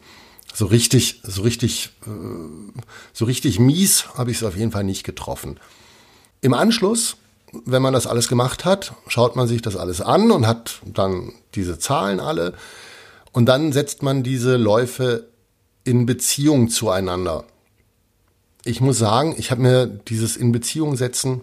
so 0.52 0.66
richtig, 0.66 1.20
so 1.22 1.42
richtig, 1.42 1.90
äh, 2.06 2.10
so 3.12 3.24
richtig 3.24 3.58
mies 3.58 4.06
habe 4.16 4.30
ich 4.30 4.38
es 4.38 4.44
auf 4.44 4.56
jeden 4.56 4.72
Fall 4.72 4.84
nicht 4.84 5.04
getroffen. 5.04 5.58
Im 6.40 6.54
Anschluss, 6.54 7.16
wenn 7.64 7.82
man 7.82 7.92
das 7.92 8.06
alles 8.06 8.28
gemacht 8.28 8.64
hat, 8.64 8.94
schaut 9.08 9.36
man 9.36 9.46
sich 9.46 9.62
das 9.62 9.76
alles 9.76 10.00
an 10.00 10.30
und 10.30 10.46
hat 10.46 10.80
dann 10.84 11.32
diese 11.54 11.78
Zahlen 11.78 12.20
alle. 12.20 12.54
Und 13.32 13.46
dann 13.46 13.72
setzt 13.72 14.02
man 14.02 14.22
diese 14.22 14.56
Läufe 14.56 15.28
in 15.84 16.06
Beziehung 16.06 16.68
zueinander. 16.68 17.44
Ich 18.64 18.80
muss 18.80 18.98
sagen, 18.98 19.34
ich 19.38 19.50
habe 19.50 19.62
mir 19.62 19.86
dieses 19.86 20.36
in 20.36 20.52
Beziehung 20.52 20.96
setzen, 20.96 21.42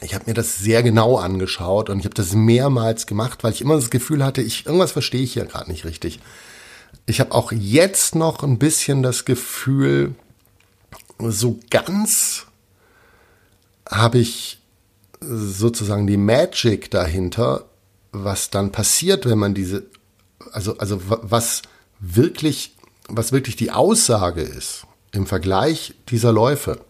ich 0.00 0.14
habe 0.14 0.24
mir 0.26 0.34
das 0.34 0.58
sehr 0.58 0.82
genau 0.82 1.16
angeschaut 1.16 1.88
und 1.90 1.98
ich 1.98 2.04
habe 2.04 2.14
das 2.14 2.32
mehrmals 2.34 3.06
gemacht, 3.06 3.42
weil 3.42 3.52
ich 3.52 3.60
immer 3.60 3.76
das 3.76 3.90
Gefühl 3.90 4.24
hatte, 4.24 4.42
ich 4.42 4.66
irgendwas 4.66 4.92
verstehe 4.92 5.22
ich 5.22 5.32
hier 5.32 5.46
gerade 5.46 5.70
nicht 5.70 5.84
richtig. 5.84 6.20
Ich 7.06 7.20
habe 7.20 7.32
auch 7.32 7.52
jetzt 7.52 8.14
noch 8.14 8.42
ein 8.42 8.58
bisschen 8.58 9.02
das 9.02 9.24
Gefühl, 9.24 10.14
so 11.18 11.58
ganz 11.70 12.46
habe 13.88 14.18
ich 14.18 14.60
sozusagen 15.20 16.06
die 16.06 16.16
Magic 16.16 16.90
dahinter, 16.90 17.64
was 18.12 18.50
dann 18.50 18.72
passiert, 18.72 19.26
wenn 19.26 19.38
man 19.38 19.54
diese, 19.54 19.84
also, 20.52 20.78
also 20.78 21.00
was 21.04 21.62
wirklich, 21.98 22.76
was 23.08 23.32
wirklich 23.32 23.56
die 23.56 23.70
Aussage 23.70 24.42
ist 24.42 24.86
im 25.12 25.26
Vergleich 25.26 25.94
dieser 26.08 26.32
Läufe. 26.32 26.80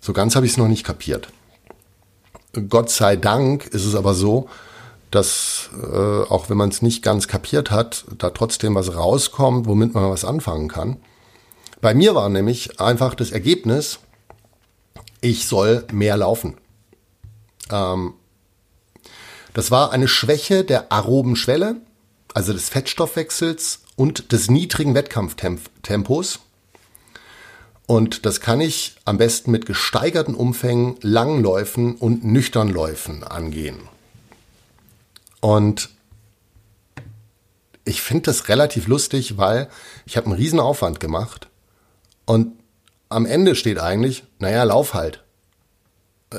So 0.00 0.12
ganz 0.12 0.36
habe 0.36 0.46
ich 0.46 0.52
es 0.52 0.58
noch 0.58 0.68
nicht 0.68 0.84
kapiert. 0.84 1.28
Gott 2.68 2.90
sei 2.90 3.16
Dank 3.16 3.66
ist 3.66 3.84
es 3.84 3.94
aber 3.94 4.14
so, 4.14 4.48
dass 5.10 5.70
äh, 5.82 5.96
auch 5.96 6.50
wenn 6.50 6.56
man 6.56 6.68
es 6.68 6.82
nicht 6.82 7.02
ganz 7.02 7.28
kapiert 7.28 7.70
hat, 7.70 8.04
da 8.18 8.30
trotzdem 8.30 8.74
was 8.74 8.94
rauskommt, 8.94 9.66
womit 9.66 9.94
man 9.94 10.10
was 10.10 10.24
anfangen 10.24 10.68
kann. 10.68 10.96
Bei 11.80 11.94
mir 11.94 12.14
war 12.14 12.28
nämlich 12.28 12.80
einfach 12.80 13.14
das 13.14 13.30
Ergebnis, 13.30 14.00
ich 15.20 15.46
soll 15.46 15.84
mehr 15.92 16.16
laufen. 16.16 16.56
Ähm, 17.70 18.14
das 19.54 19.70
war 19.70 19.92
eine 19.92 20.08
Schwäche 20.08 20.64
der 20.64 20.92
aeroben 20.92 21.36
Schwelle, 21.36 21.76
also 22.34 22.52
des 22.52 22.68
Fettstoffwechsels 22.68 23.80
und 23.96 24.32
des 24.32 24.50
niedrigen 24.50 24.94
Wettkampftempos. 24.94 26.40
Und 27.86 28.26
das 28.26 28.40
kann 28.40 28.60
ich 28.60 28.96
am 29.06 29.16
besten 29.16 29.50
mit 29.50 29.64
gesteigerten 29.64 30.34
Umfängen, 30.34 30.96
Langläufen 31.00 31.96
und 31.96 32.22
Nüchternläufen 32.22 33.24
angehen. 33.24 33.78
Und 35.40 35.90
ich 37.84 38.02
finde 38.02 38.24
das 38.24 38.48
relativ 38.48 38.86
lustig, 38.86 39.38
weil 39.38 39.68
ich 40.04 40.16
habe 40.16 40.26
einen 40.26 40.36
riesen 40.36 40.60
Aufwand 40.60 41.00
gemacht 41.00 41.48
und 42.26 42.52
am 43.08 43.24
Ende 43.24 43.54
steht 43.54 43.78
eigentlich, 43.78 44.24
naja, 44.38 44.62
lauf 44.64 44.94
halt. 44.94 45.24
Äh, 46.30 46.38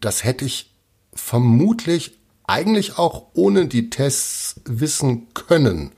das 0.00 0.24
hätte 0.24 0.44
ich 0.44 0.74
vermutlich 1.14 2.18
eigentlich 2.46 2.98
auch 2.98 3.28
ohne 3.32 3.66
die 3.66 3.90
Tests 3.90 4.60
wissen 4.64 5.32
können. 5.34 5.92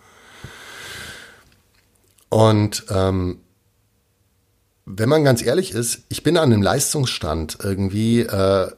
Und 2.29 2.85
ähm, 2.91 3.41
wenn 4.85 5.09
man 5.09 5.25
ganz 5.25 5.43
ehrlich 5.43 5.73
ist, 5.73 6.03
ich 6.09 6.23
bin 6.23 6.37
an 6.37 6.53
einem 6.53 6.63
Leistungsstand 6.63 7.59
irgendwie, 7.63 8.21
äh, 8.21 8.71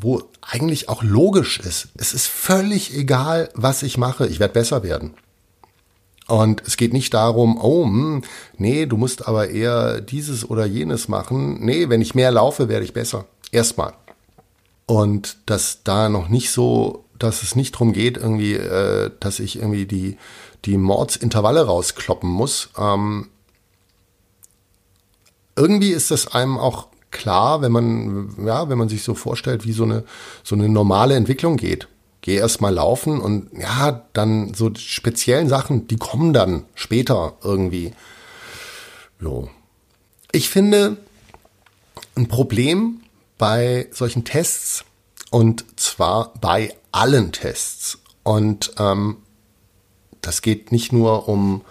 wo 0.00 0.22
eigentlich 0.40 0.88
auch 0.88 1.02
logisch 1.02 1.58
ist. 1.60 1.88
Es 1.96 2.14
ist 2.14 2.26
völlig 2.26 2.96
egal, 2.96 3.50
was 3.54 3.82
ich 3.82 3.98
mache. 3.98 4.26
Ich 4.26 4.40
werde 4.40 4.54
besser 4.54 4.82
werden. 4.82 5.14
Und 6.28 6.62
es 6.66 6.76
geht 6.76 6.92
nicht 6.92 7.14
darum, 7.14 7.58
oh, 7.60 7.84
hm, 7.84 8.22
nee, 8.58 8.84
du 8.86 8.96
musst 8.98 9.26
aber 9.26 9.48
eher 9.48 10.00
dieses 10.00 10.48
oder 10.48 10.66
jenes 10.66 11.08
machen. 11.08 11.64
Nee, 11.64 11.88
wenn 11.88 12.02
ich 12.02 12.14
mehr 12.14 12.30
laufe, 12.30 12.68
werde 12.68 12.84
ich 12.84 12.92
besser. 12.92 13.24
Erstmal. 13.50 13.94
Und 14.84 15.38
dass 15.46 15.82
da 15.84 16.08
noch 16.08 16.28
nicht 16.28 16.50
so, 16.50 17.04
dass 17.18 17.42
es 17.42 17.56
nicht 17.56 17.72
drum 17.72 17.92
geht, 17.92 18.18
irgendwie, 18.18 18.54
äh, 18.54 19.10
dass 19.20 19.40
ich 19.40 19.56
irgendwie 19.56 19.86
die, 19.86 20.18
die 20.66 20.76
Mordsintervalle 20.76 21.64
rauskloppen 21.64 22.28
muss. 22.28 22.70
Ähm, 22.78 23.28
irgendwie 25.56 25.90
ist 25.90 26.10
das 26.10 26.28
einem 26.28 26.58
auch 26.58 26.87
klar, 27.10 27.62
wenn 27.62 27.72
man, 27.72 28.34
ja, 28.44 28.68
wenn 28.68 28.78
man 28.78 28.88
sich 28.88 29.02
so 29.02 29.14
vorstellt, 29.14 29.64
wie 29.66 29.72
so 29.72 29.84
eine, 29.84 30.04
so 30.42 30.54
eine 30.54 30.68
normale 30.68 31.14
Entwicklung 31.14 31.56
geht. 31.56 31.88
Geh 32.20 32.34
erst 32.34 32.60
mal 32.60 32.74
laufen 32.74 33.20
und 33.20 33.50
ja, 33.58 34.04
dann 34.12 34.52
so 34.52 34.70
speziellen 34.74 35.48
Sachen, 35.48 35.86
die 35.86 35.96
kommen 35.96 36.32
dann 36.32 36.64
später 36.74 37.34
irgendwie. 37.42 37.92
Jo. 39.20 39.48
Ich 40.32 40.50
finde, 40.50 40.98
ein 42.16 42.28
Problem 42.28 43.00
bei 43.38 43.88
solchen 43.92 44.24
Tests 44.24 44.84
und 45.30 45.64
zwar 45.80 46.34
bei 46.40 46.74
allen 46.92 47.32
Tests. 47.32 47.98
Und 48.24 48.72
ähm, 48.78 49.18
das 50.20 50.42
geht 50.42 50.72
nicht 50.72 50.92
nur 50.92 51.28
um, 51.28 51.62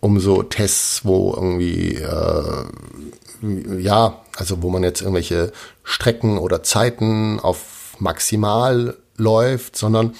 um 0.00 0.20
so 0.20 0.42
Tests, 0.42 1.04
wo 1.04 1.32
irgendwie 1.34 1.96
äh, 1.96 2.64
ja, 3.80 4.20
also 4.36 4.62
wo 4.62 4.70
man 4.70 4.82
jetzt 4.82 5.00
irgendwelche 5.00 5.52
Strecken 5.82 6.38
oder 6.38 6.62
Zeiten 6.62 7.40
auf 7.40 7.94
maximal 7.98 8.96
läuft, 9.16 9.76
sondern 9.76 10.14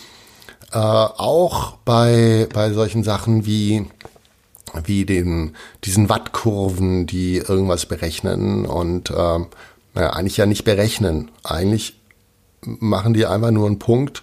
äh, 0.73 0.79
auch 0.79 1.73
bei, 1.85 2.49
bei 2.53 2.73
solchen 2.73 3.05
Sachen 3.05 3.47
wie, 3.47 3.87
wie 4.85 5.05
den, 5.05 5.55
diesen 5.85 6.09
Wattkurven, 6.09 7.07
die 7.07 7.37
irgendwas 7.37 7.87
berechnen 7.87 8.67
und 8.67 9.11
äh, 9.11 9.39
naja, 9.95 10.11
eigentlich 10.11 10.37
ja 10.37 10.47
nicht 10.47 10.65
berechnen. 10.65 11.31
Eigentlich 11.43 11.99
machen 12.63 13.15
die 13.15 13.27
einfach 13.27 13.51
nur 13.51 13.67
einen 13.67 13.79
Punkt. 13.79 14.23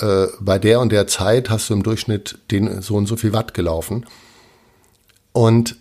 Äh, 0.00 0.26
bei 0.40 0.58
der 0.58 0.80
und 0.80 0.92
der 0.92 1.06
Zeit 1.06 1.50
hast 1.50 1.68
du 1.68 1.74
im 1.74 1.82
Durchschnitt 1.82 2.38
den 2.50 2.80
so 2.82 2.96
und 2.96 3.06
so 3.06 3.16
viel 3.16 3.32
Watt 3.32 3.52
gelaufen. 3.52 4.06
Und 5.32 5.76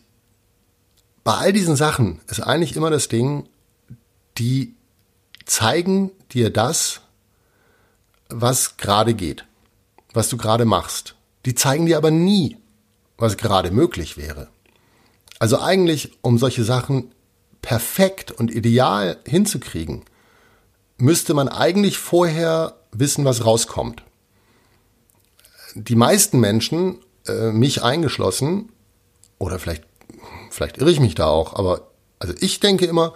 bei 1.28 1.34
all 1.34 1.52
diesen 1.52 1.76
Sachen 1.76 2.22
ist 2.28 2.40
eigentlich 2.40 2.78
immer 2.78 2.90
das 2.90 3.10
Ding, 3.10 3.50
die 4.38 4.74
zeigen 5.46 6.12
dir 6.32 6.50
das, 6.50 7.02
was 8.30 8.78
gerade 8.78 9.14
geht, 9.14 9.44
was 10.14 10.30
du 10.30 10.38
gerade 10.38 10.64
machst. 10.64 11.16
Die 11.46 11.54
zeigen 11.54 11.86
dir 11.86 11.98
aber 11.98 12.12
nie, 12.12 12.56
was 13.18 13.36
gerade 13.36 13.72
möglich 13.72 14.16
wäre. 14.16 14.48
Also 15.38 15.60
eigentlich, 15.60 16.18
um 16.22 16.38
solche 16.38 16.64
Sachen 16.64 17.12
perfekt 17.62 18.32
und 18.32 18.50
ideal 18.50 19.18
hinzukriegen, 19.28 20.06
müsste 20.96 21.34
man 21.34 21.50
eigentlich 21.50 21.98
vorher 21.98 22.78
wissen, 22.94 23.26
was 23.26 23.44
rauskommt. 23.44 24.02
Die 25.76 25.96
meisten 25.96 26.40
Menschen, 26.40 27.00
äh, 27.28 27.52
mich 27.52 27.84
eingeschlossen, 27.84 28.70
oder 29.40 29.60
vielleicht 29.60 29.84
vielleicht 30.58 30.80
irre 30.80 30.92
ich 30.92 31.00
mich 31.00 31.16
da 31.16 31.28
auch, 31.28 31.54
aber 31.54 31.92
also 32.20 32.34
ich 32.40 32.60
denke 32.60 32.86
immer, 32.86 33.14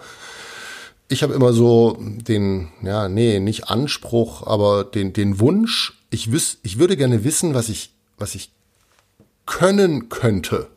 ich 1.08 1.22
habe 1.22 1.34
immer 1.34 1.52
so 1.52 1.98
den, 1.98 2.68
ja, 2.82 3.08
nee, 3.08 3.40
nicht 3.40 3.68
Anspruch, 3.68 4.46
aber 4.46 4.84
den, 4.84 5.12
den 5.12 5.40
Wunsch, 5.40 6.00
ich 6.10 6.30
wüs, 6.30 6.58
ich 6.62 6.78
würde 6.78 6.96
gerne 6.96 7.24
wissen, 7.24 7.52
was 7.52 7.68
ich, 7.68 7.92
was 8.16 8.34
ich 8.36 8.52
können 9.44 10.08
könnte. 10.08 10.68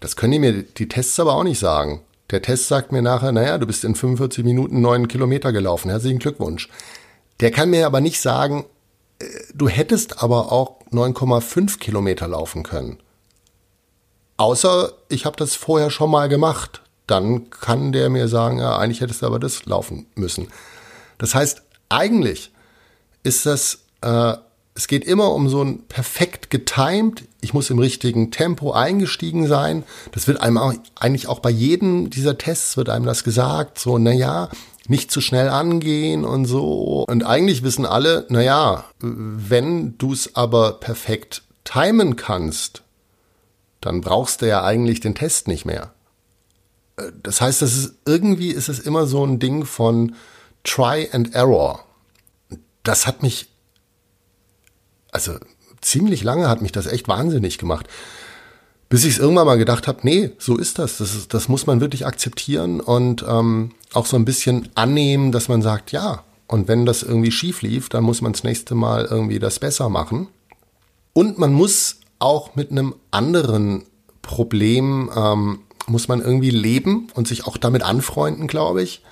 Das 0.00 0.14
können 0.14 0.32
die 0.32 0.38
mir 0.38 0.62
die 0.62 0.88
Tests 0.88 1.18
aber 1.18 1.34
auch 1.34 1.42
nicht 1.42 1.58
sagen. 1.58 2.02
Der 2.30 2.42
Test 2.42 2.68
sagt 2.68 2.92
mir 2.92 3.02
nachher, 3.02 3.32
naja, 3.32 3.56
du 3.56 3.66
bist 3.66 3.84
in 3.84 3.94
45 3.94 4.44
Minuten 4.44 4.82
neun 4.82 5.08
Kilometer 5.08 5.52
gelaufen. 5.52 5.90
Herzlichen 5.90 6.18
Glückwunsch. 6.18 6.68
Der 7.40 7.50
kann 7.50 7.70
mir 7.70 7.86
aber 7.86 8.02
nicht 8.02 8.20
sagen, 8.20 8.66
äh, 9.18 9.24
du 9.54 9.68
hättest 9.68 10.22
aber 10.22 10.52
auch 10.52 10.82
9,5 10.92 11.78
Kilometer 11.78 12.28
laufen 12.28 12.62
können. 12.62 12.98
Außer 14.38 14.92
ich 15.08 15.26
habe 15.26 15.36
das 15.36 15.54
vorher 15.54 15.90
schon 15.90 16.10
mal 16.10 16.28
gemacht. 16.28 16.80
Dann 17.06 17.50
kann 17.50 17.92
der 17.92 18.08
mir 18.08 18.28
sagen, 18.28 18.58
ja, 18.58 18.78
eigentlich 18.78 19.00
hättest 19.00 19.22
du 19.22 19.26
aber 19.26 19.38
das 19.38 19.66
laufen 19.66 20.06
müssen. 20.14 20.48
Das 21.18 21.34
heißt, 21.34 21.62
eigentlich 21.88 22.52
ist 23.22 23.46
das, 23.46 23.80
äh, 24.00 24.34
es 24.74 24.86
geht 24.86 25.04
immer 25.04 25.32
um 25.32 25.48
so 25.48 25.62
ein 25.62 25.82
perfekt 25.88 26.50
getimed, 26.50 27.24
ich 27.40 27.52
muss 27.52 27.70
im 27.70 27.80
richtigen 27.80 28.30
Tempo 28.30 28.72
eingestiegen 28.72 29.48
sein. 29.48 29.82
Das 30.12 30.28
wird 30.28 30.40
einem 30.40 30.58
auch, 30.58 30.72
eigentlich 30.94 31.26
auch 31.26 31.40
bei 31.40 31.50
jedem 31.50 32.10
dieser 32.10 32.38
Tests 32.38 32.76
wird 32.76 32.88
einem 32.88 33.06
das 33.06 33.24
gesagt, 33.24 33.78
so, 33.80 33.98
na 33.98 34.12
ja, 34.12 34.50
nicht 34.86 35.10
zu 35.10 35.20
schnell 35.20 35.48
angehen 35.48 36.24
und 36.24 36.44
so. 36.44 37.04
Und 37.08 37.24
eigentlich 37.24 37.64
wissen 37.64 37.86
alle, 37.86 38.26
na 38.28 38.40
ja, 38.40 38.84
wenn 39.00 39.98
du 39.98 40.12
es 40.12 40.36
aber 40.36 40.74
perfekt 40.74 41.42
timen 41.64 42.14
kannst, 42.14 42.82
dann 43.80 44.00
brauchst 44.00 44.42
du 44.42 44.48
ja 44.48 44.64
eigentlich 44.64 45.00
den 45.00 45.14
Test 45.14 45.48
nicht 45.48 45.64
mehr. 45.64 45.92
Äh, 46.96 47.12
das 47.22 47.40
heißt, 47.40 47.62
das 47.62 47.76
ist, 47.76 47.94
irgendwie 48.04 48.50
ist 48.50 48.68
es 48.68 48.80
immer 48.80 49.06
so 49.06 49.24
ein 49.24 49.38
Ding 49.38 49.64
von 49.64 50.14
Try 50.64 51.08
and 51.12 51.34
Error. 51.34 51.84
Das 52.82 53.06
hat 53.06 53.22
mich, 53.22 53.48
also 55.10 55.36
ziemlich 55.80 56.22
lange 56.22 56.48
hat 56.48 56.62
mich 56.62 56.72
das 56.72 56.86
echt 56.86 57.08
wahnsinnig 57.08 57.58
gemacht. 57.58 57.88
Bis 58.88 59.04
ich 59.04 59.14
es 59.14 59.18
irgendwann 59.18 59.46
mal 59.46 59.58
gedacht 59.58 59.86
habe, 59.86 60.00
nee, 60.02 60.30
so 60.38 60.56
ist 60.56 60.78
das. 60.78 60.98
Das, 60.98 61.14
ist, 61.14 61.34
das 61.34 61.48
muss 61.48 61.66
man 61.66 61.80
wirklich 61.80 62.06
akzeptieren 62.06 62.80
und 62.80 63.24
ähm, 63.28 63.72
auch 63.92 64.06
so 64.06 64.16
ein 64.16 64.24
bisschen 64.24 64.70
annehmen, 64.74 65.30
dass 65.30 65.48
man 65.48 65.60
sagt, 65.60 65.92
ja, 65.92 66.24
und 66.46 66.68
wenn 66.68 66.86
das 66.86 67.02
irgendwie 67.02 67.30
schief 67.30 67.60
lief, 67.60 67.90
dann 67.90 68.04
muss 68.04 68.22
man 68.22 68.32
das 68.32 68.44
nächste 68.44 68.74
Mal 68.74 69.04
irgendwie 69.04 69.38
das 69.38 69.58
besser 69.58 69.90
machen. 69.90 70.28
Und 71.12 71.38
man 71.38 71.52
muss 71.52 72.00
auch 72.18 72.54
mit 72.54 72.70
einem 72.70 72.94
anderen 73.10 73.84
Problem, 74.22 75.10
ähm, 75.14 75.60
muss 75.86 76.08
man 76.08 76.20
irgendwie 76.20 76.50
leben 76.50 77.08
und 77.14 77.26
sich 77.26 77.46
auch 77.46 77.56
damit 77.56 77.82
anfreunden, 77.82 78.46
glaube 78.46 78.82
ich. 78.82 79.02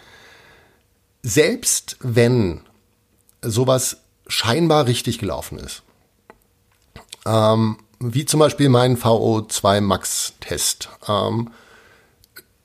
Selbst 1.22 1.96
wenn 2.00 2.60
sowas 3.42 3.98
scheinbar 4.26 4.86
richtig 4.86 5.18
gelaufen 5.18 5.58
ist, 5.58 5.82
ähm, 7.24 7.78
wie 7.98 8.26
zum 8.26 8.40
Beispiel 8.40 8.68
mein 8.68 8.98
VO2 8.98 9.80
Max-Test, 9.80 10.90
ähm, 11.08 11.50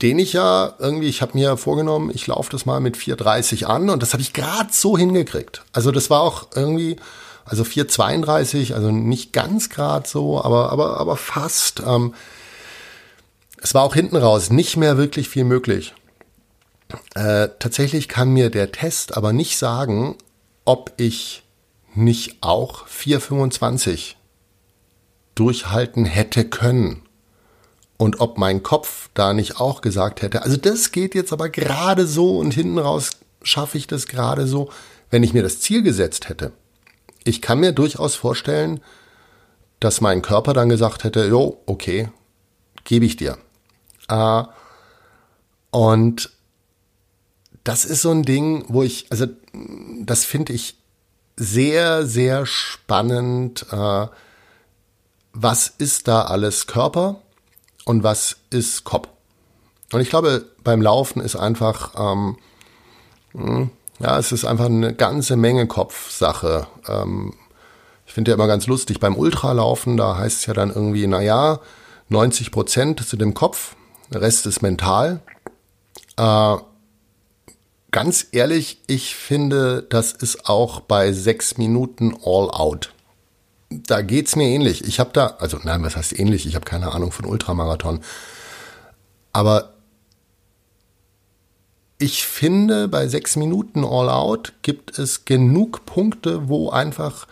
den 0.02 0.18
ich 0.18 0.32
ja 0.32 0.74
irgendwie, 0.78 1.08
ich 1.08 1.22
habe 1.22 1.38
mir 1.38 1.56
vorgenommen, 1.56 2.10
ich 2.12 2.26
laufe 2.26 2.50
das 2.50 2.66
mal 2.66 2.80
mit 2.80 2.96
4,30 2.96 3.64
an 3.64 3.88
und 3.88 4.02
das 4.02 4.12
habe 4.12 4.22
ich 4.22 4.32
gerade 4.32 4.72
so 4.72 4.98
hingekriegt. 4.98 5.62
Also 5.72 5.92
das 5.92 6.10
war 6.10 6.20
auch 6.20 6.48
irgendwie, 6.54 6.96
also 7.44 7.62
4,32, 7.62 8.74
also 8.74 8.90
nicht 8.90 9.32
ganz 9.32 9.70
grad 9.70 10.06
so, 10.06 10.42
aber, 10.42 10.70
aber, 10.70 10.98
aber 10.98 11.16
fast. 11.16 11.82
Ähm, 11.86 12.14
es 13.60 13.74
war 13.74 13.82
auch 13.82 13.94
hinten 13.94 14.16
raus 14.16 14.50
nicht 14.50 14.76
mehr 14.76 14.96
wirklich 14.96 15.28
viel 15.28 15.44
möglich. 15.44 15.94
Äh, 17.14 17.48
tatsächlich 17.58 18.08
kann 18.08 18.32
mir 18.32 18.50
der 18.50 18.72
Test 18.72 19.16
aber 19.16 19.32
nicht 19.32 19.56
sagen, 19.56 20.16
ob 20.64 20.92
ich 20.96 21.42
nicht 21.94 22.36
auch 22.40 22.86
4,25 22.86 24.14
durchhalten 25.34 26.04
hätte 26.04 26.44
können. 26.44 27.02
Und 27.98 28.20
ob 28.20 28.36
mein 28.36 28.64
Kopf 28.64 29.10
da 29.14 29.32
nicht 29.32 29.60
auch 29.60 29.80
gesagt 29.80 30.22
hätte, 30.22 30.42
also 30.42 30.56
das 30.56 30.90
geht 30.90 31.14
jetzt 31.14 31.32
aber 31.32 31.48
gerade 31.50 32.06
so 32.06 32.38
und 32.38 32.52
hinten 32.52 32.78
raus 32.78 33.10
schaffe 33.44 33.78
ich 33.78 33.86
das 33.86 34.08
gerade 34.08 34.48
so, 34.48 34.70
wenn 35.10 35.22
ich 35.22 35.34
mir 35.34 35.42
das 35.44 35.60
Ziel 35.60 35.82
gesetzt 35.82 36.28
hätte 36.28 36.52
ich 37.24 37.42
kann 37.42 37.60
mir 37.60 37.72
durchaus 37.72 38.14
vorstellen, 38.14 38.80
dass 39.80 40.00
mein 40.00 40.22
Körper 40.22 40.52
dann 40.52 40.68
gesagt 40.68 41.04
hätte, 41.04 41.26
jo, 41.26 41.60
okay, 41.66 42.08
gebe 42.84 43.04
ich 43.04 43.16
dir. 43.16 43.38
Äh, 44.08 44.44
und 45.70 46.30
das 47.64 47.84
ist 47.84 48.02
so 48.02 48.10
ein 48.10 48.22
Ding, 48.22 48.64
wo 48.68 48.82
ich, 48.82 49.06
also 49.10 49.26
das 50.00 50.24
finde 50.24 50.52
ich 50.52 50.76
sehr, 51.36 52.06
sehr 52.06 52.46
spannend. 52.46 53.66
Äh, 53.70 54.06
was 55.32 55.68
ist 55.68 56.08
da 56.08 56.22
alles 56.22 56.66
Körper 56.66 57.20
und 57.84 58.02
was 58.02 58.36
ist 58.50 58.84
Kopf? 58.84 59.08
Und 59.92 60.00
ich 60.00 60.10
glaube, 60.10 60.46
beim 60.64 60.82
Laufen 60.82 61.20
ist 61.20 61.36
einfach, 61.36 61.94
ähm, 61.96 62.38
hm, 63.32 63.70
ja, 64.02 64.18
es 64.18 64.32
ist 64.32 64.44
einfach 64.44 64.66
eine 64.66 64.94
ganze 64.94 65.36
Menge 65.36 65.66
Kopfsache. 65.66 66.66
Ähm, 66.88 67.34
ich 68.04 68.12
finde 68.12 68.32
ja 68.32 68.34
immer 68.34 68.48
ganz 68.48 68.66
lustig, 68.66 69.00
beim 69.00 69.16
Ultralaufen, 69.16 69.96
da 69.96 70.16
heißt 70.16 70.40
es 70.40 70.46
ja 70.46 70.54
dann 70.54 70.70
irgendwie, 70.70 71.06
naja, 71.06 71.60
90 72.08 72.50
Prozent 72.50 73.00
sind 73.04 73.22
im 73.22 73.32
Kopf, 73.32 73.76
der 74.12 74.20
Rest 74.20 74.44
ist 74.46 74.60
mental. 74.60 75.20
Äh, 76.16 76.56
ganz 77.92 78.26
ehrlich, 78.32 78.82
ich 78.88 79.14
finde, 79.14 79.86
das 79.88 80.12
ist 80.12 80.48
auch 80.48 80.80
bei 80.80 81.12
sechs 81.12 81.56
Minuten 81.56 82.14
all 82.24 82.50
out. 82.50 82.92
Da 83.70 84.02
geht's 84.02 84.36
mir 84.36 84.48
ähnlich. 84.48 84.84
Ich 84.84 85.00
habe 85.00 85.10
da, 85.12 85.36
also 85.38 85.58
nein, 85.62 85.82
was 85.82 85.96
heißt 85.96 86.18
ähnlich? 86.18 86.44
Ich 86.46 86.56
habe 86.56 86.64
keine 86.64 86.92
Ahnung 86.92 87.12
von 87.12 87.24
Ultramarathon. 87.24 88.00
Aber 89.32 89.72
ich 92.02 92.26
finde, 92.26 92.88
bei 92.88 93.06
sechs 93.06 93.36
Minuten 93.36 93.84
All 93.84 94.08
Out 94.10 94.54
gibt 94.62 94.98
es 94.98 95.24
genug 95.24 95.86
Punkte, 95.86 96.48
wo 96.48 96.68
einfach 96.68 97.28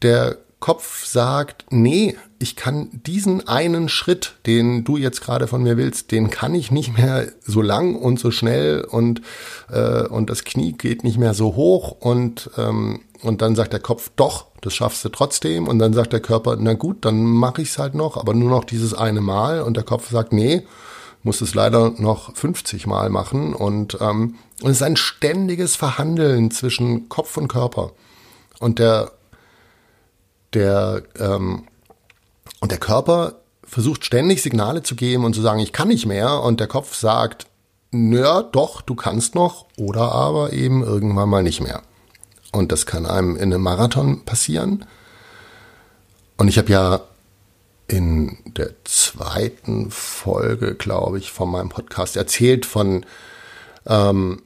der 0.00 0.38
Kopf 0.58 1.04
sagt, 1.04 1.66
nee, 1.68 2.16
ich 2.38 2.56
kann 2.56 2.88
diesen 3.06 3.46
einen 3.46 3.90
Schritt, 3.90 4.36
den 4.46 4.84
du 4.84 4.96
jetzt 4.96 5.20
gerade 5.20 5.46
von 5.46 5.62
mir 5.62 5.76
willst, 5.76 6.12
den 6.12 6.30
kann 6.30 6.54
ich 6.54 6.70
nicht 6.70 6.96
mehr 6.96 7.26
so 7.42 7.60
lang 7.60 7.94
und 7.94 8.18
so 8.18 8.30
schnell 8.30 8.80
und, 8.84 9.20
äh, 9.70 10.04
und 10.06 10.30
das 10.30 10.44
Knie 10.44 10.72
geht 10.72 11.04
nicht 11.04 11.18
mehr 11.18 11.34
so 11.34 11.54
hoch 11.54 11.90
und, 12.00 12.48
ähm, 12.56 13.02
und 13.20 13.42
dann 13.42 13.54
sagt 13.54 13.74
der 13.74 13.80
Kopf, 13.80 14.10
doch, 14.16 14.46
das 14.62 14.72
schaffst 14.74 15.04
du 15.04 15.10
trotzdem. 15.10 15.68
Und 15.68 15.78
dann 15.78 15.92
sagt 15.92 16.12
der 16.12 16.20
Körper, 16.20 16.56
na 16.58 16.72
gut, 16.72 17.04
dann 17.04 17.22
mache 17.24 17.60
ich 17.60 17.68
es 17.68 17.78
halt 17.78 17.94
noch, 17.94 18.16
aber 18.16 18.32
nur 18.32 18.50
noch 18.50 18.64
dieses 18.64 18.94
eine 18.94 19.20
Mal. 19.20 19.60
Und 19.60 19.76
der 19.76 19.84
Kopf 19.84 20.10
sagt, 20.10 20.32
nee, 20.32 20.62
muss 21.24 21.40
es 21.40 21.54
leider 21.54 21.90
noch 21.98 22.36
50 22.36 22.86
Mal 22.86 23.10
machen 23.10 23.54
und, 23.54 23.98
ähm, 24.00 24.36
es 24.62 24.70
ist 24.70 24.82
ein 24.82 24.96
ständiges 24.96 25.74
Verhandeln 25.74 26.50
zwischen 26.50 27.08
Kopf 27.08 27.36
und 27.36 27.48
Körper. 27.48 27.92
Und 28.60 28.78
der, 28.78 29.10
der, 30.52 31.02
ähm, 31.18 31.64
und 32.60 32.70
der 32.70 32.78
Körper 32.78 33.34
versucht 33.64 34.04
ständig 34.04 34.42
Signale 34.42 34.82
zu 34.82 34.94
geben 34.94 35.24
und 35.24 35.34
zu 35.34 35.42
sagen, 35.42 35.58
ich 35.58 35.72
kann 35.72 35.88
nicht 35.88 36.06
mehr. 36.06 36.42
Und 36.42 36.60
der 36.60 36.68
Kopf 36.68 36.94
sagt, 36.94 37.46
naja, 37.90 38.42
doch, 38.42 38.80
du 38.82 38.94
kannst 38.94 39.34
noch 39.34 39.66
oder 39.76 40.12
aber 40.12 40.52
eben 40.52 40.82
irgendwann 40.82 41.28
mal 41.28 41.42
nicht 41.42 41.60
mehr. 41.60 41.82
Und 42.52 42.70
das 42.70 42.86
kann 42.86 43.06
einem 43.06 43.36
in 43.36 43.52
einem 43.52 43.62
Marathon 43.62 44.24
passieren. 44.24 44.84
Und 46.36 46.48
ich 46.48 46.58
habe 46.58 46.70
ja 46.70 47.00
in 47.86 48.38
der 48.46 48.72
zweiten 48.84 49.90
Folge, 49.90 50.74
glaube 50.74 51.18
ich, 51.18 51.30
von 51.30 51.50
meinem 51.50 51.68
Podcast 51.68 52.16
erzählt 52.16 52.66
von, 52.66 53.04
ähm, 53.86 54.42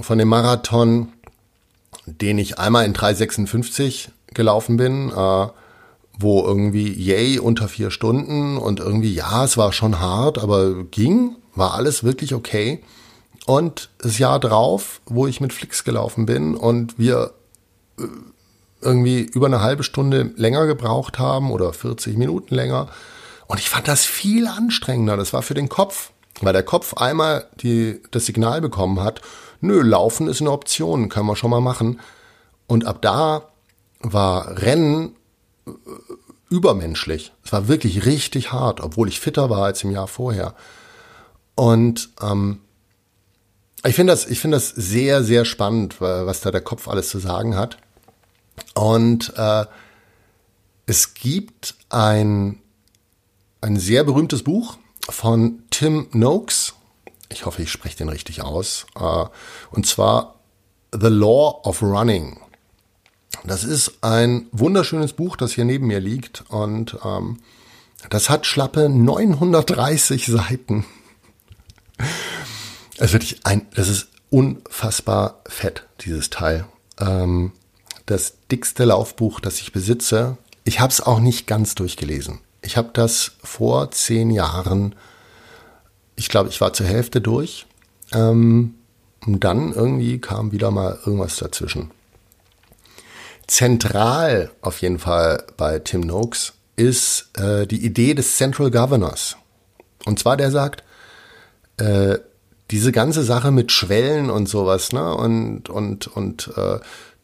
von 0.00 0.18
dem 0.18 0.28
Marathon, 0.28 1.12
den 2.06 2.38
ich 2.38 2.58
einmal 2.58 2.84
in 2.84 2.92
356 2.92 4.10
gelaufen 4.32 4.76
bin, 4.76 5.10
äh, 5.10 5.46
wo 6.20 6.44
irgendwie, 6.44 6.92
yay, 6.92 7.38
unter 7.38 7.68
vier 7.68 7.90
Stunden 7.90 8.58
und 8.58 8.80
irgendwie, 8.80 9.14
ja, 9.14 9.44
es 9.44 9.56
war 9.56 9.72
schon 9.72 10.00
hart, 10.00 10.38
aber 10.38 10.84
ging, 10.84 11.36
war 11.54 11.74
alles 11.74 12.04
wirklich 12.04 12.34
okay. 12.34 12.82
Und 13.46 13.88
das 13.98 14.18
Jahr 14.18 14.40
drauf, 14.40 15.00
wo 15.06 15.26
ich 15.26 15.40
mit 15.40 15.52
Flix 15.52 15.84
gelaufen 15.84 16.26
bin 16.26 16.54
und 16.54 16.98
wir 16.98 17.32
äh, 17.98 18.04
irgendwie 18.80 19.22
über 19.22 19.46
eine 19.46 19.60
halbe 19.60 19.82
Stunde 19.82 20.30
länger 20.36 20.66
gebraucht 20.66 21.18
haben 21.18 21.50
oder 21.50 21.72
40 21.72 22.16
Minuten 22.16 22.54
länger. 22.54 22.88
Und 23.46 23.58
ich 23.60 23.68
fand 23.68 23.88
das 23.88 24.04
viel 24.04 24.46
anstrengender. 24.46 25.16
Das 25.16 25.32
war 25.32 25.42
für 25.42 25.54
den 25.54 25.68
Kopf, 25.68 26.10
weil 26.40 26.52
der 26.52 26.62
Kopf 26.62 26.94
einmal 26.94 27.46
die, 27.60 28.00
das 28.10 28.26
Signal 28.26 28.60
bekommen 28.60 29.00
hat, 29.00 29.20
nö, 29.60 29.82
laufen 29.82 30.28
ist 30.28 30.40
eine 30.40 30.52
Option, 30.52 31.08
können 31.08 31.26
wir 31.26 31.36
schon 31.36 31.50
mal 31.50 31.60
machen. 31.60 32.00
Und 32.66 32.84
ab 32.84 33.02
da 33.02 33.42
war 34.00 34.62
Rennen 34.62 35.16
übermenschlich. 36.50 37.32
Es 37.44 37.52
war 37.52 37.68
wirklich 37.68 38.06
richtig 38.06 38.52
hart, 38.52 38.80
obwohl 38.80 39.08
ich 39.08 39.20
fitter 39.20 39.50
war 39.50 39.64
als 39.64 39.82
im 39.82 39.90
Jahr 39.90 40.06
vorher. 40.06 40.54
Und 41.54 42.10
ähm, 42.22 42.60
ich 43.84 43.94
finde 43.94 44.12
das, 44.12 44.26
ich 44.26 44.40
finde 44.40 44.56
das 44.56 44.68
sehr, 44.68 45.22
sehr 45.22 45.44
spannend, 45.44 46.00
was 46.00 46.40
da 46.40 46.50
der 46.50 46.60
Kopf 46.60 46.88
alles 46.88 47.08
zu 47.08 47.18
sagen 47.18 47.56
hat. 47.56 47.78
Und 48.74 49.32
äh, 49.36 49.66
es 50.86 51.14
gibt 51.14 51.74
ein, 51.90 52.60
ein 53.60 53.76
sehr 53.78 54.04
berühmtes 54.04 54.42
Buch 54.42 54.78
von 55.08 55.62
Tim 55.70 56.08
Noakes. 56.12 56.74
Ich 57.30 57.46
hoffe, 57.46 57.62
ich 57.62 57.70
spreche 57.70 57.98
den 57.98 58.08
richtig 58.08 58.42
aus. 58.42 58.86
Äh, 58.98 59.24
und 59.70 59.86
zwar 59.86 60.36
The 60.92 61.08
Law 61.08 61.60
of 61.64 61.82
Running. 61.82 62.40
Das 63.44 63.64
ist 63.64 64.02
ein 64.02 64.46
wunderschönes 64.52 65.12
Buch, 65.12 65.36
das 65.36 65.52
hier 65.52 65.64
neben 65.64 65.86
mir 65.86 66.00
liegt. 66.00 66.44
Und 66.48 66.96
ähm, 67.04 67.38
das 68.10 68.30
hat 68.30 68.46
schlappe 68.46 68.88
930 68.88 70.26
Seiten. 70.26 70.84
Es 72.96 73.12
wirklich 73.12 73.44
ein, 73.44 73.66
das 73.74 73.88
ist 73.88 74.08
unfassbar 74.30 75.42
fett, 75.46 75.84
dieses 76.00 76.30
Teil. 76.30 76.66
Ähm, 76.98 77.52
das 78.10 78.34
dickste 78.50 78.84
Laufbuch, 78.84 79.40
das 79.40 79.60
ich 79.60 79.72
besitze. 79.72 80.36
Ich 80.64 80.80
habe 80.80 80.92
es 80.92 81.00
auch 81.00 81.20
nicht 81.20 81.46
ganz 81.46 81.74
durchgelesen. 81.74 82.40
Ich 82.62 82.76
habe 82.76 82.90
das 82.92 83.32
vor 83.42 83.90
zehn 83.90 84.30
Jahren, 84.30 84.94
ich 86.16 86.28
glaube, 86.28 86.48
ich 86.48 86.60
war 86.60 86.72
zur 86.72 86.86
Hälfte 86.86 87.20
durch. 87.20 87.66
Ähm, 88.12 88.74
und 89.26 89.44
dann 89.44 89.72
irgendwie 89.72 90.20
kam 90.20 90.52
wieder 90.52 90.70
mal 90.70 90.98
irgendwas 91.04 91.36
dazwischen. 91.36 91.90
Zentral 93.46 94.50
auf 94.60 94.82
jeden 94.82 94.98
Fall 94.98 95.44
bei 95.56 95.78
Tim 95.78 96.02
Noakes 96.02 96.52
ist 96.76 97.30
äh, 97.38 97.66
die 97.66 97.84
Idee 97.84 98.14
des 98.14 98.36
Central 98.36 98.70
Governors. 98.70 99.36
Und 100.04 100.18
zwar 100.18 100.36
der 100.36 100.50
sagt, 100.50 100.84
äh, 101.78 102.18
diese 102.70 102.92
ganze 102.92 103.22
Sache 103.22 103.50
mit 103.50 103.72
Schwellen 103.72 104.30
und 104.30 104.48
sowas, 104.48 104.92
ne? 104.92 105.14
Und, 105.14 105.70
und, 105.70 106.06
und 106.08 106.50
äh, 106.56 106.78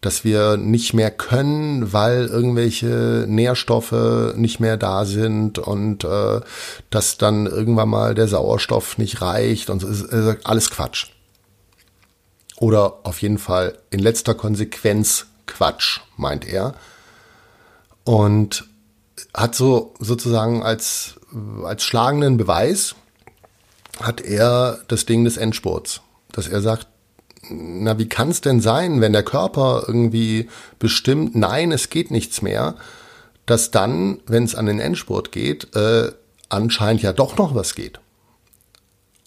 dass 0.05 0.23
wir 0.23 0.59
nicht 0.59 0.93
mehr 0.93 1.11
können, 1.11 1.95
weil 1.95 2.27
irgendwelche 2.27 3.25
Nährstoffe 3.27 4.35
nicht 4.37 4.61
mehr 4.61 4.77
da 4.77 5.07
sind 5.07 5.59
und 5.59 6.05
äh, 6.05 6.41
dass 6.91 7.17
dann 7.17 7.47
irgendwann 7.47 7.89
mal 7.89 8.15
der 8.15 8.29
Sauerstoff 8.29 8.99
nicht 8.99 9.23
reicht 9.23 9.71
und 9.71 9.81
so 9.81 10.35
alles 10.45 10.71
Quatsch. 10.71 11.07
Oder 12.57 12.99
auf 13.05 13.23
jeden 13.23 13.39
Fall 13.39 13.79
in 13.91 13.99
letzter 13.99 14.35
Konsequenz 14.35 15.27
Quatsch, 15.47 16.01
meint 16.19 16.47
er. 16.47 16.75
Und 18.05 18.69
hat 19.33 19.55
so 19.55 19.95
sozusagen 19.99 20.63
als, 20.63 21.15
als 21.65 21.83
schlagenden 21.83 22.37
Beweis, 22.37 22.95
hat 24.01 24.21
er 24.21 24.81
das 24.89 25.07
Ding 25.07 25.25
des 25.25 25.39
Endspurts, 25.39 26.03
dass 26.31 26.47
er 26.47 26.61
sagt, 26.61 26.89
na, 27.51 27.99
wie 27.99 28.09
kann 28.09 28.31
es 28.31 28.41
denn 28.41 28.61
sein, 28.61 29.01
wenn 29.01 29.13
der 29.13 29.23
Körper 29.23 29.85
irgendwie 29.87 30.49
bestimmt, 30.79 31.35
nein, 31.35 31.73
es 31.73 31.91
geht 31.91 32.11
nichts 32.11 32.43
mehr, 32.43 32.77
dass 33.47 33.71
dann, 33.71 34.21
wenn 34.27 34.45
es 34.45 34.55
an 34.55 34.67
den 34.67 34.81
Endspurt 34.81 35.33
geht, 35.33 35.75
äh, 35.77 36.13
anscheinend 36.49 37.03
ja 37.03 37.13
doch 37.13 37.37
noch 37.37 37.55
was 37.55 37.75
geht. 37.75 38.01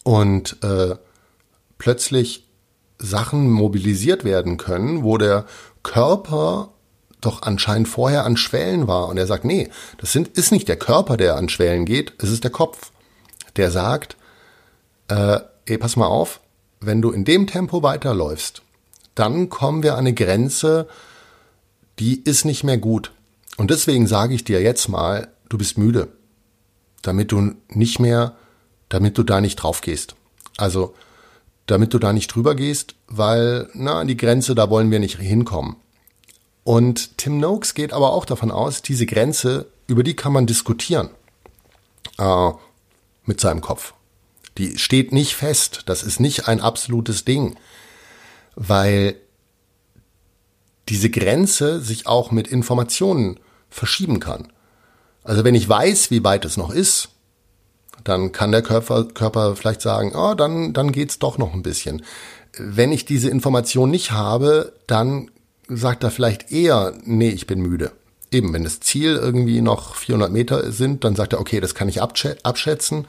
Und 0.04 0.62
äh, 0.62 0.96
plötzlich 1.78 2.46
Sachen 2.98 3.50
mobilisiert 3.50 4.24
werden 4.24 4.56
können, 4.56 5.04
wo 5.04 5.18
der 5.18 5.44
Körper 5.82 6.70
doch 7.20 7.42
anscheinend 7.42 7.88
vorher 7.88 8.24
an 8.24 8.36
Schwellen 8.36 8.86
war. 8.86 9.08
Und 9.08 9.18
er 9.18 9.26
sagt, 9.26 9.44
nee, 9.44 9.68
das 9.98 10.12
sind, 10.12 10.28
ist 10.28 10.52
nicht 10.52 10.68
der 10.68 10.76
Körper, 10.76 11.16
der 11.16 11.36
an 11.36 11.48
Schwellen 11.48 11.84
geht, 11.84 12.12
es 12.18 12.30
ist 12.30 12.44
der 12.44 12.50
Kopf. 12.50 12.92
Der 13.56 13.70
sagt, 13.70 14.16
äh, 15.08 15.40
ey, 15.66 15.78
pass 15.78 15.96
mal 15.96 16.06
auf, 16.06 16.40
wenn 16.80 17.02
du 17.02 17.10
in 17.10 17.24
dem 17.24 17.46
Tempo 17.46 17.82
weiterläufst, 17.82 18.62
dann 19.14 19.48
kommen 19.48 19.82
wir 19.82 19.94
an 19.94 20.00
eine 20.00 20.14
Grenze, 20.14 20.88
die 21.98 22.20
ist 22.22 22.44
nicht 22.44 22.64
mehr 22.64 22.78
gut. 22.78 23.12
Und 23.56 23.70
deswegen 23.70 24.06
sage 24.06 24.34
ich 24.34 24.44
dir 24.44 24.62
jetzt 24.62 24.88
mal, 24.88 25.28
du 25.48 25.58
bist 25.58 25.78
müde, 25.78 26.08
damit 27.02 27.32
du 27.32 27.54
nicht 27.68 27.98
mehr, 27.98 28.36
damit 28.88 29.18
du 29.18 29.24
da 29.24 29.40
nicht 29.40 29.56
drauf 29.56 29.80
gehst. 29.80 30.14
Also, 30.56 30.94
damit 31.66 31.92
du 31.92 31.98
da 31.98 32.12
nicht 32.12 32.28
drüber 32.28 32.54
gehst, 32.54 32.94
weil, 33.08 33.68
na, 33.74 34.04
die 34.04 34.16
Grenze, 34.16 34.54
da 34.54 34.70
wollen 34.70 34.90
wir 34.90 35.00
nicht 35.00 35.18
hinkommen. 35.18 35.76
Und 36.64 37.18
Tim 37.18 37.40
Noakes 37.40 37.74
geht 37.74 37.92
aber 37.92 38.12
auch 38.12 38.24
davon 38.24 38.50
aus, 38.50 38.82
diese 38.82 39.06
Grenze, 39.06 39.66
über 39.86 40.02
die 40.02 40.14
kann 40.14 40.32
man 40.32 40.46
diskutieren. 40.46 41.10
Äh, 42.18 42.50
mit 43.24 43.40
seinem 43.40 43.60
Kopf. 43.60 43.94
Die 44.58 44.76
steht 44.76 45.12
nicht 45.12 45.34
fest. 45.36 45.82
Das 45.86 46.02
ist 46.02 46.20
nicht 46.20 46.48
ein 46.48 46.60
absolutes 46.60 47.24
Ding, 47.24 47.56
weil 48.56 49.14
diese 50.88 51.10
Grenze 51.10 51.80
sich 51.80 52.06
auch 52.06 52.30
mit 52.30 52.48
Informationen 52.48 53.38
verschieben 53.70 54.20
kann. 54.20 54.52
Also 55.22 55.44
wenn 55.44 55.54
ich 55.54 55.68
weiß, 55.68 56.10
wie 56.10 56.24
weit 56.24 56.44
es 56.44 56.56
noch 56.56 56.70
ist, 56.70 57.10
dann 58.04 58.32
kann 58.32 58.52
der 58.52 58.62
Körper, 58.62 59.04
Körper 59.04 59.54
vielleicht 59.54 59.82
sagen, 59.82 60.12
oh, 60.14 60.34
dann, 60.34 60.72
dann 60.72 60.92
geht's 60.92 61.18
doch 61.18 61.38
noch 61.38 61.52
ein 61.52 61.62
bisschen. 61.62 62.02
Wenn 62.56 62.92
ich 62.92 63.04
diese 63.04 63.28
Information 63.28 63.90
nicht 63.90 64.12
habe, 64.12 64.72
dann 64.86 65.30
sagt 65.68 66.02
er 66.02 66.10
vielleicht 66.10 66.50
eher, 66.50 66.94
nee, 67.04 67.28
ich 67.28 67.46
bin 67.46 67.60
müde. 67.60 67.92
Eben, 68.30 68.52
wenn 68.52 68.64
das 68.64 68.80
Ziel 68.80 69.16
irgendwie 69.16 69.60
noch 69.60 69.94
400 69.94 70.32
Meter 70.32 70.72
sind, 70.72 71.04
dann 71.04 71.16
sagt 71.16 71.34
er, 71.34 71.40
okay, 71.40 71.60
das 71.60 71.74
kann 71.74 71.88
ich 71.88 72.00
abschätzen 72.00 73.06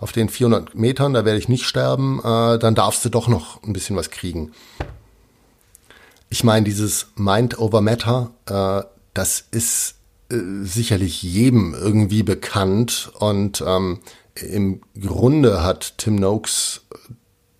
auf 0.00 0.12
den 0.12 0.28
400 0.28 0.74
Metern, 0.74 1.14
da 1.14 1.24
werde 1.24 1.38
ich 1.38 1.48
nicht 1.48 1.64
sterben, 1.64 2.20
äh, 2.20 2.58
dann 2.58 2.74
darfst 2.74 3.04
du 3.04 3.08
doch 3.08 3.28
noch 3.28 3.62
ein 3.62 3.72
bisschen 3.72 3.96
was 3.96 4.10
kriegen. 4.10 4.52
Ich 6.28 6.44
meine, 6.44 6.64
dieses 6.64 7.08
Mind 7.16 7.58
over 7.58 7.80
Matter, 7.80 8.30
äh, 8.46 8.82
das 9.14 9.44
ist 9.50 9.94
äh, 10.30 10.36
sicherlich 10.62 11.22
jedem 11.22 11.74
irgendwie 11.74 12.22
bekannt 12.22 13.10
und 13.18 13.62
ähm, 13.66 14.00
im 14.34 14.82
Grunde 15.00 15.62
hat 15.62 15.98
Tim 15.98 16.16
Noakes 16.16 16.82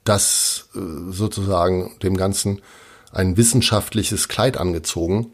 das 0.05 0.69
äh, 0.75 0.79
sozusagen 1.11 1.97
dem 2.03 2.17
Ganzen 2.17 2.61
ein 3.13 3.37
wissenschaftliches 3.37 4.29
Kleid 4.29 4.57
angezogen. 4.57 5.33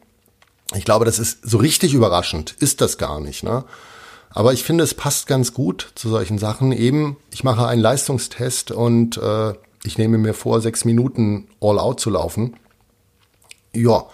Ich 0.74 0.84
glaube, 0.84 1.04
das 1.04 1.18
ist 1.18 1.38
so 1.42 1.58
richtig 1.58 1.94
überraschend, 1.94 2.54
ist 2.58 2.80
das 2.80 2.96
gar 2.96 3.20
nicht. 3.20 3.42
Ne? 3.42 3.64
Aber 4.34 4.52
ich 4.52 4.64
finde, 4.64 4.84
es 4.84 4.94
passt 4.94 5.26
ganz 5.26 5.52
gut 5.52 5.92
zu 5.94 6.08
solchen 6.08 6.38
Sachen. 6.38 6.72
Eben, 6.72 7.16
ich 7.30 7.44
mache 7.44 7.66
einen 7.66 7.82
Leistungstest 7.82 8.70
und 8.70 9.18
äh, 9.18 9.52
ich 9.84 9.98
nehme 9.98 10.18
mir 10.18 10.34
vor, 10.34 10.60
sechs 10.60 10.84
Minuten 10.84 11.48
all 11.60 11.78
out 11.78 12.00
zu 12.00 12.10
laufen. 12.10 12.56
Ja, 13.74 14.06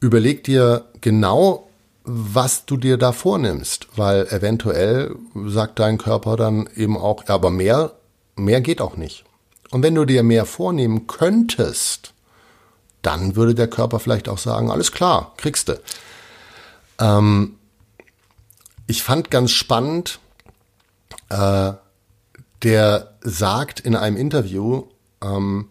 überleg 0.00 0.44
dir 0.44 0.86
genau, 1.00 1.68
was 2.04 2.66
du 2.66 2.76
dir 2.76 2.98
da 2.98 3.12
vornimmst, 3.12 3.88
weil 3.96 4.26
eventuell 4.28 5.14
sagt 5.46 5.78
dein 5.78 5.98
Körper 5.98 6.36
dann 6.36 6.68
eben 6.76 6.98
auch, 6.98 7.24
ja, 7.26 7.34
aber 7.34 7.50
mehr, 7.50 7.92
mehr 8.36 8.60
geht 8.60 8.80
auch 8.80 8.96
nicht. 8.96 9.24
Und 9.70 9.82
wenn 9.82 9.94
du 9.94 10.04
dir 10.04 10.22
mehr 10.22 10.44
vornehmen 10.44 11.06
könntest, 11.06 12.12
dann 13.02 13.36
würde 13.36 13.54
der 13.54 13.68
Körper 13.68 14.00
vielleicht 14.00 14.28
auch 14.28 14.38
sagen, 14.38 14.70
alles 14.70 14.92
klar, 14.92 15.32
kriegst 15.36 15.68
du. 15.68 15.80
Ähm, 17.00 17.56
ich 18.86 19.02
fand 19.02 19.30
ganz 19.30 19.50
spannend, 19.50 20.18
äh, 21.28 21.72
der 22.62 23.14
sagt 23.22 23.80
in 23.80 23.96
einem 23.96 24.16
Interview, 24.16 24.84
ähm, 25.22 25.68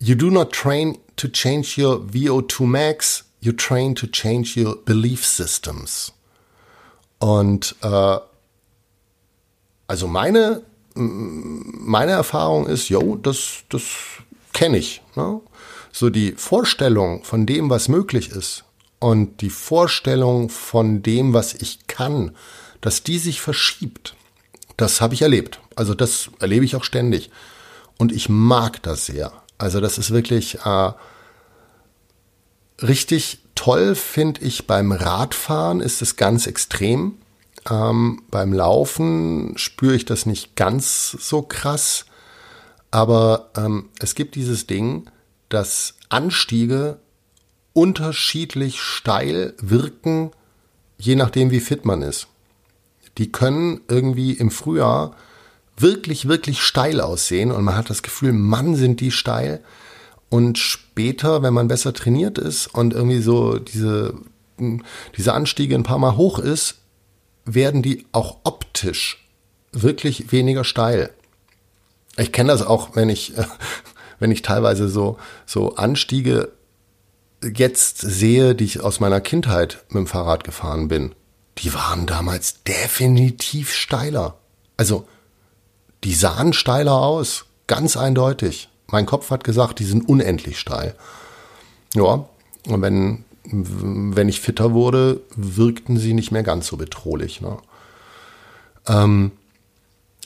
You 0.00 0.14
do 0.14 0.30
not 0.30 0.52
train 0.52 0.98
to 1.16 1.26
change 1.26 1.76
your 1.76 1.98
VO2 2.12 2.66
max, 2.66 3.24
you 3.40 3.52
train 3.52 3.96
to 3.96 4.06
change 4.06 4.56
your 4.56 4.76
belief 4.84 5.26
systems. 5.26 6.12
Und 7.18 7.74
äh, 7.82 8.18
also 9.88 10.06
meine, 10.06 10.62
meine 10.94 12.12
Erfahrung 12.12 12.66
ist, 12.66 12.90
yo, 12.90 13.16
das, 13.16 13.64
das 13.70 13.82
kenne 14.52 14.78
ich. 14.78 15.02
Ne? 15.16 15.40
So 15.90 16.10
die 16.10 16.32
Vorstellung 16.32 17.24
von 17.24 17.44
dem, 17.44 17.70
was 17.70 17.88
möglich 17.88 18.30
ist, 18.30 18.64
und 18.98 19.40
die 19.40 19.50
Vorstellung 19.50 20.48
von 20.48 21.02
dem, 21.02 21.32
was 21.32 21.54
ich 21.54 21.86
kann, 21.86 22.36
dass 22.80 23.02
die 23.02 23.18
sich 23.18 23.40
verschiebt, 23.40 24.14
das 24.76 25.00
habe 25.00 25.14
ich 25.14 25.22
erlebt. 25.22 25.60
Also 25.76 25.94
das 25.94 26.30
erlebe 26.40 26.64
ich 26.64 26.76
auch 26.76 26.84
ständig. 26.84 27.30
Und 27.98 28.12
ich 28.12 28.28
mag 28.28 28.82
das 28.82 29.06
sehr. 29.06 29.32
Also 29.58 29.80
das 29.80 29.98
ist 29.98 30.12
wirklich 30.12 30.60
äh, 30.64 30.92
richtig 32.80 33.40
toll, 33.54 33.94
finde 33.94 34.42
ich. 34.42 34.66
Beim 34.66 34.92
Radfahren 34.92 35.80
ist 35.80 36.00
es 36.00 36.16
ganz 36.16 36.46
extrem. 36.46 37.16
Ähm, 37.68 38.22
beim 38.30 38.52
Laufen 38.52 39.54
spüre 39.56 39.96
ich 39.96 40.04
das 40.04 40.26
nicht 40.26 40.54
ganz 40.54 41.10
so 41.10 41.42
krass. 41.42 42.06
Aber 42.90 43.50
ähm, 43.56 43.90
es 43.98 44.14
gibt 44.14 44.36
dieses 44.36 44.66
Ding, 44.66 45.10
dass 45.48 45.94
Anstiege 46.08 46.98
unterschiedlich 47.78 48.80
steil 48.80 49.54
wirken, 49.60 50.32
je 50.98 51.14
nachdem 51.14 51.52
wie 51.52 51.60
fit 51.60 51.84
man 51.84 52.02
ist. 52.02 52.26
Die 53.18 53.30
können 53.30 53.82
irgendwie 53.86 54.32
im 54.32 54.50
Frühjahr 54.50 55.14
wirklich, 55.76 56.26
wirklich 56.26 56.60
steil 56.60 57.00
aussehen 57.00 57.52
und 57.52 57.62
man 57.62 57.76
hat 57.76 57.88
das 57.88 58.02
Gefühl, 58.02 58.32
Mann, 58.32 58.74
sind 58.74 58.98
die 58.98 59.12
steil. 59.12 59.62
Und 60.28 60.58
später, 60.58 61.42
wenn 61.44 61.54
man 61.54 61.68
besser 61.68 61.94
trainiert 61.94 62.36
ist 62.36 62.66
und 62.66 62.94
irgendwie 62.94 63.20
so 63.20 63.60
diese, 63.60 64.14
diese 65.16 65.32
Anstiege 65.32 65.76
ein 65.76 65.84
paar 65.84 65.98
Mal 65.98 66.16
hoch 66.16 66.40
ist, 66.40 66.78
werden 67.44 67.82
die 67.82 68.06
auch 68.10 68.38
optisch 68.42 69.24
wirklich 69.70 70.32
weniger 70.32 70.64
steil. 70.64 71.10
Ich 72.16 72.32
kenne 72.32 72.50
das 72.50 72.66
auch, 72.66 72.96
wenn 72.96 73.08
ich, 73.08 73.34
wenn 74.18 74.32
ich 74.32 74.42
teilweise 74.42 74.88
so, 74.88 75.16
so 75.46 75.76
Anstiege 75.76 76.57
jetzt 77.42 77.98
sehe, 77.98 78.54
die 78.54 78.64
ich 78.64 78.80
aus 78.80 79.00
meiner 79.00 79.20
Kindheit 79.20 79.84
mit 79.88 79.96
dem 79.96 80.06
Fahrrad 80.06 80.44
gefahren 80.44 80.88
bin. 80.88 81.14
Die 81.58 81.74
waren 81.74 82.06
damals 82.06 82.62
definitiv 82.62 83.72
steiler. 83.72 84.38
Also, 84.76 85.06
die 86.04 86.14
sahen 86.14 86.52
steiler 86.52 87.00
aus. 87.00 87.46
Ganz 87.66 87.96
eindeutig. 87.96 88.68
Mein 88.86 89.06
Kopf 89.06 89.30
hat 89.30 89.44
gesagt, 89.44 89.78
die 89.78 89.84
sind 89.84 90.08
unendlich 90.08 90.58
steil. 90.58 90.94
Ja, 91.94 92.26
und 92.66 92.82
wenn, 92.82 93.24
wenn 93.44 94.28
ich 94.28 94.40
fitter 94.40 94.72
wurde, 94.72 95.20
wirkten 95.36 95.98
sie 95.98 96.14
nicht 96.14 96.32
mehr 96.32 96.42
ganz 96.42 96.68
so 96.68 96.76
bedrohlich. 96.76 97.40
Ne? 97.40 97.58
Ähm, 98.86 99.32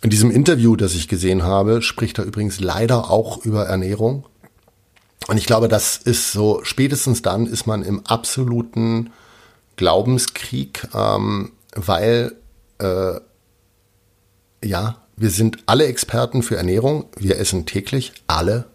in 0.02 0.10
diesem 0.10 0.30
Interview, 0.30 0.76
das 0.76 0.94
ich 0.94 1.08
gesehen 1.08 1.42
habe, 1.42 1.82
spricht 1.82 2.18
er 2.18 2.24
übrigens 2.24 2.60
leider 2.60 3.10
auch 3.10 3.44
über 3.44 3.66
Ernährung. 3.66 4.26
Und 5.28 5.36
ich 5.36 5.46
glaube, 5.46 5.68
das 5.68 5.96
ist 5.96 6.32
so, 6.32 6.60
spätestens 6.64 7.22
dann 7.22 7.46
ist 7.46 7.66
man 7.66 7.82
im 7.82 8.06
absoluten 8.06 9.10
Glaubenskrieg, 9.76 10.88
ähm, 10.94 11.52
weil 11.74 12.36
äh, 12.78 13.20
ja, 14.64 14.96
wir 15.16 15.30
sind 15.30 15.58
alle 15.66 15.86
Experten 15.86 16.42
für 16.42 16.56
Ernährung. 16.56 17.06
Wir 17.16 17.38
essen 17.38 17.66
täglich, 17.66 18.12
alle. 18.26 18.66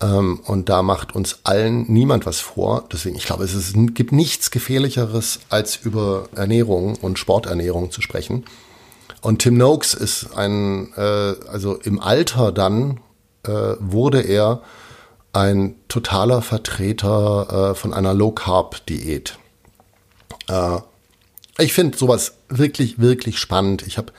Ähm, 0.00 0.40
und 0.44 0.68
da 0.68 0.82
macht 0.82 1.14
uns 1.14 1.40
allen 1.44 1.90
niemand 1.90 2.26
was 2.26 2.40
vor. 2.40 2.84
Deswegen, 2.92 3.16
ich 3.16 3.24
glaube, 3.24 3.44
es 3.44 3.54
ist, 3.54 3.74
gibt 3.94 4.12
nichts 4.12 4.50
Gefährlicheres, 4.50 5.40
als 5.48 5.76
über 5.76 6.28
Ernährung 6.34 6.96
und 6.96 7.18
Sporternährung 7.18 7.90
zu 7.90 8.02
sprechen. 8.02 8.44
Und 9.20 9.40
Tim 9.40 9.56
Noakes 9.56 9.94
ist 9.94 10.36
ein, 10.36 10.92
äh, 10.96 11.00
also 11.00 11.76
im 11.76 12.00
Alter 12.00 12.52
dann 12.52 13.00
äh, 13.44 13.74
wurde 13.78 14.20
er 14.20 14.62
ein 15.32 15.76
totaler 15.88 16.42
Vertreter 16.42 17.70
äh, 17.70 17.74
von 17.74 17.94
einer 17.94 18.14
Low-Carb-Diät. 18.14 19.38
Äh, 20.48 20.78
ich 21.58 21.72
finde 21.72 21.96
sowas 21.96 22.34
wirklich, 22.48 22.98
wirklich 22.98 23.38
spannend. 23.38 23.86
Ich 23.86 23.98
habe 23.98 24.12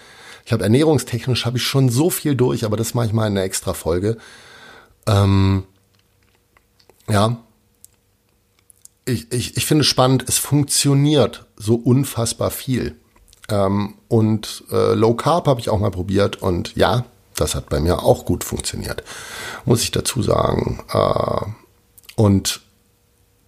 ich 0.45 0.51
habe 0.51 0.64
ernährungstechnisch 0.64 1.45
habe 1.45 1.57
ich 1.57 1.64
schon 1.64 1.89
so 1.89 2.09
viel 2.09 2.36
durch, 2.36 2.66
aber 2.66 2.76
das 2.76 2.93
mache 2.93 3.05
ich 3.07 3.14
mal 3.14 3.28
in 3.28 3.38
einer 3.38 3.45
extra 3.45 3.74
Folge. 3.74 4.18
Ähm, 5.07 5.64
ja. 7.09 7.38
Ich, 9.05 9.32
ich, 9.32 9.57
ich 9.57 9.66
finde 9.66 9.82
es 9.82 9.88
spannend, 9.88 10.26
es 10.28 10.38
funktioniert 10.38 11.45
so 11.55 11.76
unfassbar 11.76 12.51
viel. 12.51 12.95
Ähm, 13.49 13.95
und 14.07 14.64
äh, 14.72 14.93
Low 14.93 15.14
Carb 15.14 15.47
habe 15.47 15.59
ich 15.59 15.70
auch 15.70 15.80
mal 15.80 15.91
probiert 15.91 16.41
und 16.41 16.76
ja, 16.76 17.05
das 17.36 17.56
hat 17.56 17.70
bei 17.70 17.80
mir 17.80 18.04
auch 18.04 18.26
gut 18.26 18.44
funktioniert, 18.44 19.04
muss 19.66 19.84
ich 19.84 19.92
dazu 19.92 20.22
sagen. 20.22 20.84
Äh, 20.92 21.46
und 22.16 22.62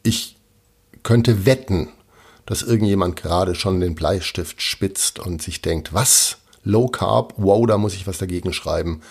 ich 0.03 0.37
könnte 1.03 1.45
wetten, 1.45 1.89
dass 2.45 2.61
irgendjemand 2.61 3.15
gerade 3.15 3.55
schon 3.55 3.79
den 3.79 3.95
Bleistift 3.95 4.61
spitzt 4.61 5.19
und 5.19 5.41
sich 5.41 5.61
denkt, 5.61 5.93
was? 5.93 6.37
Low 6.63 6.87
Carb, 6.87 7.33
wow, 7.37 7.65
da 7.67 7.77
muss 7.77 7.93
ich 7.93 8.07
was 8.07 8.17
dagegen 8.17 8.53
schreiben. 8.53 9.01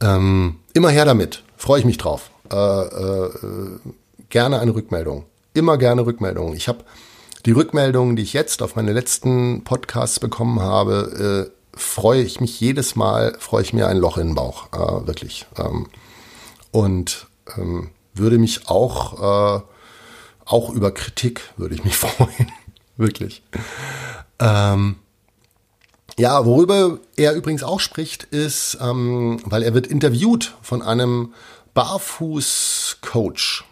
Ähm, 0.00 0.56
immer 0.72 0.90
her 0.90 1.04
damit, 1.04 1.44
freue 1.56 1.78
ich 1.78 1.84
mich 1.84 1.98
drauf. 1.98 2.30
Äh, 2.52 2.56
äh, 2.56 3.30
gerne 4.28 4.58
eine 4.58 4.74
Rückmeldung. 4.74 5.24
Immer 5.54 5.78
gerne 5.78 6.04
Rückmeldungen. 6.04 6.54
Ich 6.54 6.66
habe 6.66 6.84
die 7.46 7.52
Rückmeldungen, 7.52 8.16
die 8.16 8.22
ich 8.22 8.32
jetzt 8.32 8.62
auf 8.62 8.74
meine 8.74 8.92
letzten 8.92 9.62
Podcasts 9.64 10.18
bekommen 10.18 10.60
habe, 10.60 11.50
äh, 11.50 11.63
freue 11.76 12.22
ich 12.22 12.40
mich 12.40 12.60
jedes 12.60 12.96
Mal, 12.96 13.36
freue 13.38 13.62
ich 13.62 13.72
mir 13.72 13.88
ein 13.88 13.98
Loch 13.98 14.18
in 14.18 14.28
den 14.28 14.34
Bauch, 14.34 14.72
äh, 14.72 15.06
wirklich. 15.06 15.46
Ähm, 15.56 15.88
und 16.70 17.26
ähm, 17.56 17.90
würde 18.14 18.38
mich 18.38 18.68
auch, 18.68 19.58
äh, 19.58 19.62
auch 20.44 20.70
über 20.70 20.92
Kritik, 20.92 21.52
würde 21.56 21.74
ich 21.74 21.84
mich 21.84 21.96
freuen, 21.96 22.52
wirklich. 22.96 23.42
Ähm, 24.38 24.96
ja, 26.18 26.44
worüber 26.44 26.98
er 27.16 27.34
übrigens 27.34 27.62
auch 27.62 27.80
spricht, 27.80 28.24
ist, 28.24 28.78
ähm, 28.80 29.40
weil 29.44 29.62
er 29.62 29.74
wird 29.74 29.86
interviewt 29.86 30.54
von 30.62 30.82
einem 30.82 31.34
Barfuß-Coach 31.74 33.64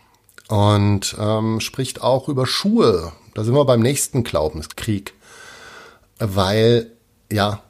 und 0.48 1.16
ähm, 1.18 1.60
spricht 1.60 2.02
auch 2.02 2.28
über 2.28 2.46
Schuhe. 2.46 3.12
Da 3.34 3.44
sind 3.44 3.54
wir 3.54 3.64
beim 3.64 3.80
nächsten 3.80 4.24
Glaubenskrieg, 4.24 5.14
weil 6.18 6.90
ja, 7.30 7.62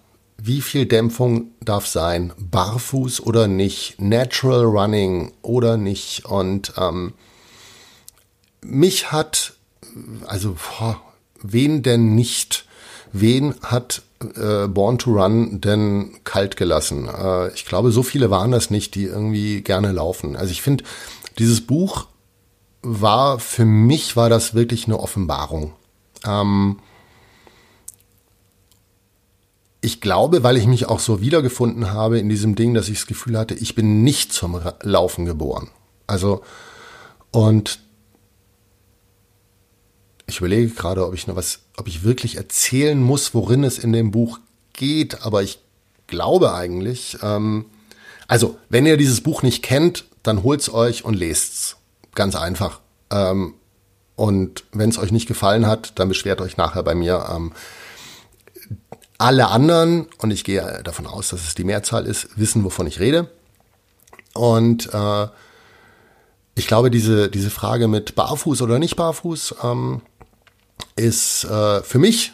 wie 0.45 0.61
viel 0.61 0.87
Dämpfung 0.87 1.53
darf 1.61 1.87
sein? 1.87 2.33
Barfuß 2.37 3.21
oder 3.21 3.47
nicht? 3.47 4.01
Natural 4.01 4.65
Running 4.65 5.33
oder 5.41 5.77
nicht? 5.77 6.25
Und 6.25 6.73
ähm, 6.77 7.13
mich 8.61 9.13
hat, 9.13 9.55
also 10.27 10.57
boah, 10.57 11.01
wen 11.43 11.85
denn 11.85 12.17
nicht? 12.17 12.67
Wen 13.13 13.55
hat 13.63 14.03
äh, 14.35 14.67
Born 14.67 14.99
to 14.99 15.13
Run 15.13 15.61
denn 15.61 16.11
kalt 16.25 16.57
gelassen? 16.57 17.09
Äh, 17.09 17.53
ich 17.53 17.65
glaube, 17.65 17.93
so 17.93 18.03
viele 18.03 18.29
waren 18.31 18.51
das 18.51 18.69
nicht, 18.69 18.97
die 18.97 19.05
irgendwie 19.05 19.61
gerne 19.63 19.93
laufen. 19.93 20.35
Also 20.35 20.51
ich 20.51 20.63
finde, 20.63 20.83
dieses 21.39 21.61
Buch 21.61 22.09
war, 22.83 23.39
für 23.39 23.65
mich 23.65 24.17
war 24.17 24.29
das 24.29 24.55
wirklich 24.55 24.87
eine 24.87 24.99
Offenbarung. 24.99 25.75
Ähm, 26.27 26.79
ich 29.83 30.01
glaube, 30.01 30.45
weil 30.45 30.57
ich 30.57 30.67
mich 30.67 30.89
auch 30.89 31.01
so 31.01 31.21
wiedergefunden 31.21 31.93
habe 31.93 32.19
in 32.21 32.29
diesem 32.29 32.55
Ding, 32.55 32.73
dass 32.73 32.89
ich 32.89 32.99
das 32.99 33.07
Gefühl 33.07 33.37
hatte, 33.37 33.55
ich 33.55 33.75
bin 33.75 34.05
nicht 34.05 34.33
zum 34.33 34.59
Laufen 34.81 35.27
geboren. 35.27 35.69
Also, 36.07 36.43
und 37.33 37.81
ich 40.27 40.39
überlege 40.39 40.71
gerade, 40.71 41.05
ob 41.05 41.15
ich 41.15 41.27
noch 41.27 41.35
was, 41.35 41.61
ob 41.77 41.89
ich 41.89 42.05
wirklich 42.05 42.37
erzählen 42.37 43.01
muss, 43.03 43.35
worin 43.35 43.65
es 43.65 43.79
in 43.79 43.93
dem 43.93 44.13
Buch 44.13 44.39
geht, 44.73 45.27
aber 45.27 45.43
ich 45.43 45.59
glaube 46.07 46.55
eigentlich, 46.55 47.19
ähm, 47.23 47.67
also, 48.29 48.57
wenn 48.69 48.87
ihr 48.87 48.97
dieses 48.97 49.21
Buch 49.21 49.43
nicht 49.43 49.65
kennt, 49.65 50.05
dann 50.23 50.45
holt's 50.45 50.73
euch 50.73 51.05
und 51.05 51.15
lest's. 51.15 51.77
Ganz 52.15 52.37
einfach. 52.37 52.81
Ähm, 53.11 53.55
und 54.15 54.65
wenn 54.73 54.91
es 54.91 54.99
euch 54.99 55.11
nicht 55.11 55.27
gefallen 55.27 55.67
hat, 55.67 55.99
dann 55.99 56.09
beschwert 56.09 56.41
euch 56.41 56.57
nachher 56.57 56.85
bei 56.85 56.95
mir. 56.95 57.27
Ähm, 57.35 57.53
alle 59.23 59.49
anderen, 59.49 60.09
und 60.19 60.31
ich 60.33 60.45
gehe 60.45 60.83
davon 60.85 61.07
aus, 61.07 61.29
dass 61.29 61.47
es 61.47 61.55
die 61.55 61.65
Mehrzahl 61.65 62.07
ist, 62.07 62.29
wissen, 62.37 62.65
wovon 62.65 62.87
ich 62.87 62.99
rede. 62.99 63.31
Und 64.35 64.93
äh, 64.93 65.29
ich 66.55 66.67
glaube, 66.67 66.91
diese, 66.91 67.31
diese 67.31 67.51
Frage 67.51 67.89
mit 67.89 68.15
Barfuß 68.15 68.63
oder 68.63 68.79
nicht 68.79 68.97
Barfuß, 68.97 69.55
ähm, 69.63 70.03
ist 70.97 71.45
äh, 71.45 71.83
für 71.83 71.99
mich 71.99 72.33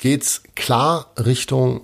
geht's 0.00 0.42
klar 0.54 1.12
Richtung 1.16 1.82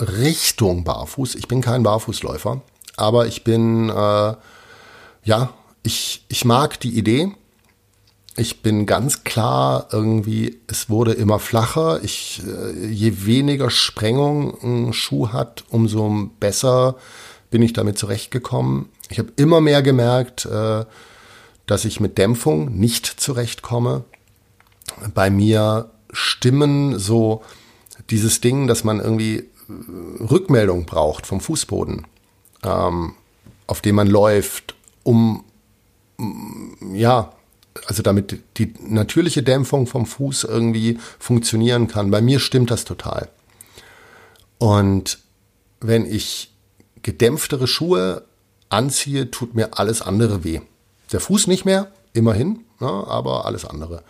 Richtung 0.00 0.84
Barfuß. 0.84 1.34
Ich 1.34 1.48
bin 1.48 1.60
kein 1.60 1.82
Barfußläufer, 1.82 2.62
aber 2.96 3.26
ich 3.26 3.44
bin 3.44 3.88
äh, 3.88 4.34
ja 5.24 5.52
ich 5.82 6.24
ich 6.28 6.44
mag 6.44 6.80
die 6.80 6.96
Idee. 6.96 7.32
Ich 8.38 8.62
bin 8.62 8.86
ganz 8.86 9.24
klar 9.24 9.88
irgendwie, 9.90 10.60
es 10.68 10.88
wurde 10.88 11.12
immer 11.12 11.40
flacher. 11.40 12.04
Ich, 12.04 12.40
äh, 12.46 12.86
je 12.86 13.26
weniger 13.26 13.68
Sprengung 13.68 14.56
ein 14.62 14.92
Schuh 14.92 15.30
hat, 15.30 15.64
umso 15.70 16.30
besser 16.38 16.94
bin 17.50 17.62
ich 17.62 17.72
damit 17.72 17.98
zurechtgekommen. 17.98 18.90
Ich 19.10 19.18
habe 19.18 19.32
immer 19.34 19.60
mehr 19.60 19.82
gemerkt, 19.82 20.46
äh, 20.46 20.84
dass 21.66 21.84
ich 21.84 21.98
mit 21.98 22.16
Dämpfung 22.16 22.78
nicht 22.78 23.06
zurechtkomme 23.06 24.04
bei 25.14 25.30
mir 25.30 25.90
stimmen 26.12 26.96
so 26.96 27.42
dieses 28.08 28.40
Ding, 28.40 28.68
dass 28.68 28.84
man 28.84 29.00
irgendwie 29.00 29.38
äh, 29.38 29.48
Rückmeldung 30.20 30.86
braucht 30.86 31.26
vom 31.26 31.40
Fußboden, 31.40 32.06
ähm, 32.62 33.14
auf 33.66 33.80
dem 33.80 33.96
man 33.96 34.06
läuft, 34.06 34.76
um 35.02 35.42
ja, 36.92 37.32
also 37.86 38.02
damit 38.02 38.38
die 38.56 38.74
natürliche 38.80 39.42
Dämpfung 39.42 39.86
vom 39.86 40.06
Fuß 40.06 40.44
irgendwie 40.44 40.98
funktionieren 41.18 41.88
kann. 41.88 42.10
Bei 42.10 42.20
mir 42.20 42.40
stimmt 42.40 42.70
das 42.70 42.84
total. 42.84 43.28
Und 44.58 45.18
wenn 45.80 46.04
ich 46.04 46.52
gedämpftere 47.02 47.66
Schuhe 47.66 48.24
anziehe, 48.68 49.30
tut 49.30 49.54
mir 49.54 49.78
alles 49.78 50.02
andere 50.02 50.44
weh. 50.44 50.60
Der 51.12 51.20
Fuß 51.20 51.46
nicht 51.46 51.64
mehr, 51.64 51.90
immerhin, 52.12 52.64
ne, 52.80 52.88
aber 52.88 53.46
alles 53.46 53.64
andere. 53.64 54.02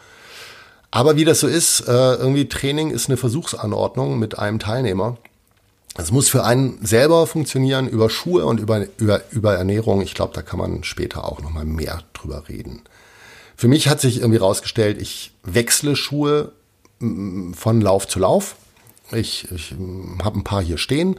Aber 0.90 1.16
wie 1.16 1.24
das 1.24 1.40
so 1.40 1.46
ist, 1.46 1.80
äh, 1.80 2.14
irgendwie 2.14 2.48
Training 2.48 2.90
ist 2.90 3.08
eine 3.08 3.18
Versuchsanordnung 3.18 4.18
mit 4.18 4.38
einem 4.38 4.58
Teilnehmer. 4.58 5.18
Es 5.96 6.10
muss 6.12 6.28
für 6.28 6.44
einen 6.44 6.84
selber 6.84 7.26
funktionieren 7.26 7.88
über 7.88 8.08
Schuhe 8.08 8.46
und 8.46 8.60
über, 8.60 8.86
über, 8.98 9.20
über 9.30 9.54
Ernährung. 9.56 10.00
Ich 10.00 10.14
glaube, 10.14 10.32
da 10.34 10.42
kann 10.42 10.58
man 10.58 10.84
später 10.84 11.24
auch 11.24 11.42
noch 11.42 11.50
mal 11.50 11.64
mehr 11.64 12.02
drüber 12.14 12.48
reden. 12.48 12.82
Für 13.58 13.66
mich 13.66 13.88
hat 13.88 14.00
sich 14.00 14.18
irgendwie 14.18 14.38
rausgestellt, 14.38 15.02
ich 15.02 15.32
wechsle 15.42 15.96
Schuhe 15.96 16.52
von 17.00 17.80
Lauf 17.80 18.06
zu 18.06 18.20
Lauf. 18.20 18.54
Ich, 19.10 19.50
ich 19.50 19.74
habe 20.22 20.38
ein 20.38 20.44
paar 20.44 20.62
hier 20.62 20.78
stehen. 20.78 21.18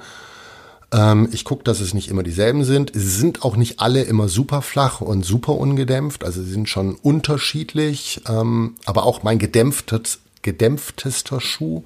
Ähm, 0.93 1.27
ich 1.33 1.43
gucke, 1.43 1.65
dass 1.65 1.81
es 1.81 1.93
nicht 1.93 2.07
immer 2.07 2.23
dieselben 2.23 2.63
sind. 2.63 2.93
Sie 2.93 3.09
sind 3.09 3.43
auch 3.43 3.57
nicht 3.57 3.81
alle 3.81 4.03
immer 4.03 4.29
super 4.29 4.61
flach 4.61 5.01
und 5.01 5.25
super 5.25 5.55
ungedämpft. 5.55 6.23
Also 6.23 6.41
sie 6.41 6.51
sind 6.51 6.69
schon 6.69 6.95
unterschiedlich. 6.95 8.21
Ähm, 8.29 8.75
aber 8.85 9.03
auch 9.03 9.21
mein 9.21 9.37
gedämpftes, 9.37 10.19
gedämpftester 10.41 11.41
Schuh 11.41 11.83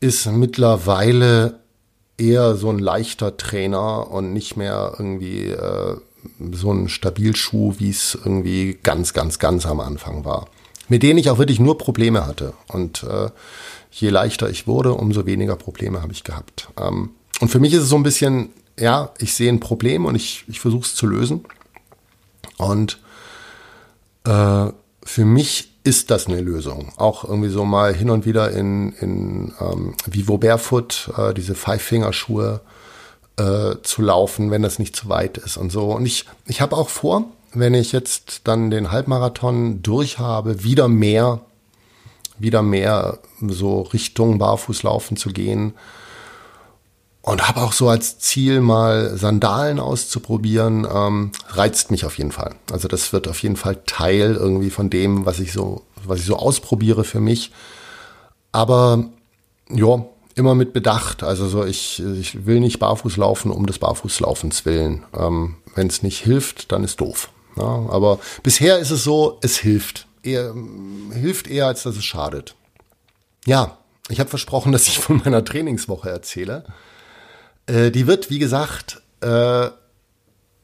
ist 0.00 0.24
mittlerweile 0.24 1.60
eher 2.16 2.54
so 2.54 2.70
ein 2.70 2.78
leichter 2.78 3.36
Trainer 3.36 4.10
und 4.10 4.32
nicht 4.32 4.56
mehr 4.56 4.94
irgendwie 4.98 5.50
äh, 5.50 5.98
so 6.52 6.72
ein 6.72 6.88
Stabilschuh, 6.88 7.74
wie 7.78 7.90
es 7.90 8.18
irgendwie 8.22 8.78
ganz, 8.82 9.12
ganz, 9.12 9.38
ganz 9.38 9.66
am 9.66 9.80
Anfang 9.80 10.24
war. 10.24 10.48
Mit 10.88 11.02
denen 11.02 11.18
ich 11.18 11.30
auch 11.30 11.38
wirklich 11.38 11.60
nur 11.60 11.78
Probleme 11.78 12.26
hatte. 12.26 12.52
Und 12.68 13.02
äh, 13.04 13.30
je 13.90 14.10
leichter 14.10 14.50
ich 14.50 14.66
wurde, 14.66 14.92
umso 14.94 15.26
weniger 15.26 15.56
Probleme 15.56 16.02
habe 16.02 16.12
ich 16.12 16.24
gehabt. 16.24 16.68
Ähm, 16.78 17.10
und 17.40 17.48
für 17.48 17.60
mich 17.60 17.72
ist 17.72 17.82
es 17.82 17.88
so 17.88 17.96
ein 17.96 18.02
bisschen, 18.02 18.50
ja, 18.78 19.10
ich 19.18 19.34
sehe 19.34 19.50
ein 19.50 19.60
Problem 19.60 20.04
und 20.04 20.14
ich, 20.14 20.44
ich 20.48 20.60
versuche 20.60 20.84
es 20.84 20.94
zu 20.94 21.06
lösen. 21.06 21.44
Und 22.58 23.00
äh, 24.24 24.66
für 25.02 25.24
mich 25.24 25.74
ist 25.84 26.10
das 26.10 26.26
eine 26.26 26.40
Lösung. 26.40 26.92
Auch 26.96 27.24
irgendwie 27.24 27.50
so 27.50 27.64
mal 27.64 27.94
hin 27.94 28.10
und 28.10 28.24
wieder 28.24 28.50
in, 28.50 28.92
in 28.92 29.52
ähm, 29.60 29.94
Vivo 30.06 30.38
Barefoot, 30.38 31.10
äh, 31.16 31.34
diese 31.34 31.54
Five-Finger-Schuhe 31.54 32.62
äh, 33.36 33.76
zu 33.82 34.02
laufen, 34.02 34.50
wenn 34.50 34.62
das 34.62 34.78
nicht 34.78 34.94
zu 34.94 35.08
weit 35.08 35.38
ist 35.38 35.56
und 35.56 35.70
so. 35.70 35.92
Und 35.92 36.06
ich, 36.06 36.26
ich 36.46 36.60
habe 36.60 36.76
auch 36.76 36.88
vor, 36.88 37.24
wenn 37.52 37.74
ich 37.74 37.92
jetzt 37.92 38.42
dann 38.44 38.70
den 38.70 38.90
Halbmarathon 38.90 39.82
durch 39.82 40.18
habe, 40.18 40.64
wieder 40.64 40.88
mehr, 40.88 41.40
wieder 42.38 42.62
mehr 42.62 43.18
so 43.40 43.82
Richtung 43.82 44.38
Barfußlaufen 44.38 45.16
zu 45.16 45.30
gehen. 45.30 45.74
Und 47.22 47.48
habe 47.48 47.62
auch 47.62 47.72
so 47.72 47.88
als 47.88 48.18
Ziel 48.18 48.60
mal 48.60 49.16
Sandalen 49.16 49.80
auszuprobieren, 49.80 50.86
ähm, 50.92 51.32
reizt 51.48 51.90
mich 51.90 52.04
auf 52.04 52.18
jeden 52.18 52.32
Fall. 52.32 52.54
Also 52.70 52.86
das 52.86 53.14
wird 53.14 53.28
auf 53.28 53.42
jeden 53.42 53.56
Fall 53.56 53.80
Teil 53.86 54.34
irgendwie 54.34 54.68
von 54.68 54.90
dem, 54.90 55.24
was 55.24 55.40
ich 55.40 55.50
so, 55.52 55.84
was 56.04 56.20
ich 56.20 56.26
so 56.26 56.36
ausprobiere 56.36 57.02
für 57.02 57.20
mich. 57.20 57.50
Aber 58.52 59.04
ja, 59.70 60.04
immer 60.34 60.54
mit 60.54 60.72
Bedacht. 60.72 61.22
Also 61.22 61.48
so, 61.48 61.64
ich, 61.64 62.02
ich 62.02 62.46
will 62.46 62.60
nicht 62.60 62.78
barfuß 62.78 63.16
laufen 63.16 63.50
um 63.50 63.66
des 63.66 63.78
Barfußlaufens 63.78 64.64
willen. 64.64 65.04
Ähm, 65.16 65.56
Wenn 65.74 65.86
es 65.86 66.02
nicht 66.02 66.20
hilft, 66.22 66.72
dann 66.72 66.84
ist 66.84 67.00
doof. 67.00 67.30
Ja, 67.56 67.86
aber 67.88 68.18
bisher 68.42 68.78
ist 68.78 68.90
es 68.90 69.04
so, 69.04 69.38
es 69.42 69.58
hilft. 69.58 70.06
Eher, 70.22 70.54
hilft 71.12 71.46
eher, 71.46 71.66
als 71.66 71.84
dass 71.84 71.96
es 71.96 72.04
schadet. 72.04 72.54
Ja, 73.46 73.78
ich 74.08 74.20
habe 74.20 74.30
versprochen, 74.30 74.72
dass 74.72 74.88
ich 74.88 74.98
von 74.98 75.22
meiner 75.24 75.44
Trainingswoche 75.44 76.10
erzähle. 76.10 76.64
Äh, 77.66 77.90
die 77.90 78.06
wird, 78.06 78.30
wie 78.30 78.38
gesagt, 78.38 79.02
äh, 79.20 79.68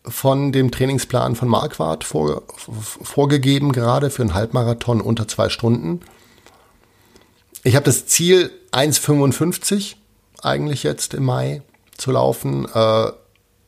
von 0.04 0.50
dem 0.52 0.70
Trainingsplan 0.70 1.36
von 1.36 1.48
Marquardt 1.48 2.04
vor, 2.04 2.42
vorgegeben, 2.56 3.72
gerade 3.72 4.10
für 4.10 4.22
einen 4.22 4.34
Halbmarathon 4.34 5.00
unter 5.00 5.28
zwei 5.28 5.50
Stunden. 5.50 6.00
Ich 7.62 7.76
habe 7.76 7.84
das 7.84 8.06
Ziel 8.06 8.50
1,55 8.72 9.96
eigentlich 10.42 10.82
jetzt 10.82 11.12
im 11.12 11.24
Mai 11.24 11.62
zu 11.96 12.10
laufen. 12.10 12.66
Äh, 12.72 13.12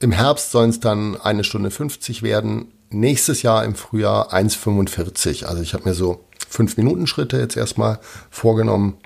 Im 0.01 0.13
Herbst 0.13 0.51
sollen 0.51 0.71
es 0.71 0.81
dann 0.81 1.21
eine 1.21 1.45
Stunde 1.45 1.71
50 1.71 2.23
werden. 2.23 2.73
Nächstes 2.89 3.43
Jahr 3.43 3.65
im 3.65 3.75
Frühjahr 3.75 4.33
1,45. 4.33 5.45
Also 5.45 5.63
ich 5.63 5.75
habe 5.75 5.89
mir 5.89 5.95
so 5.95 6.25
fünf 6.49 6.77
Minuten 6.77 7.07
Schritte 7.07 7.39
jetzt 7.39 7.57
erstmal 7.57 7.99
vorgenommen. 8.31 8.97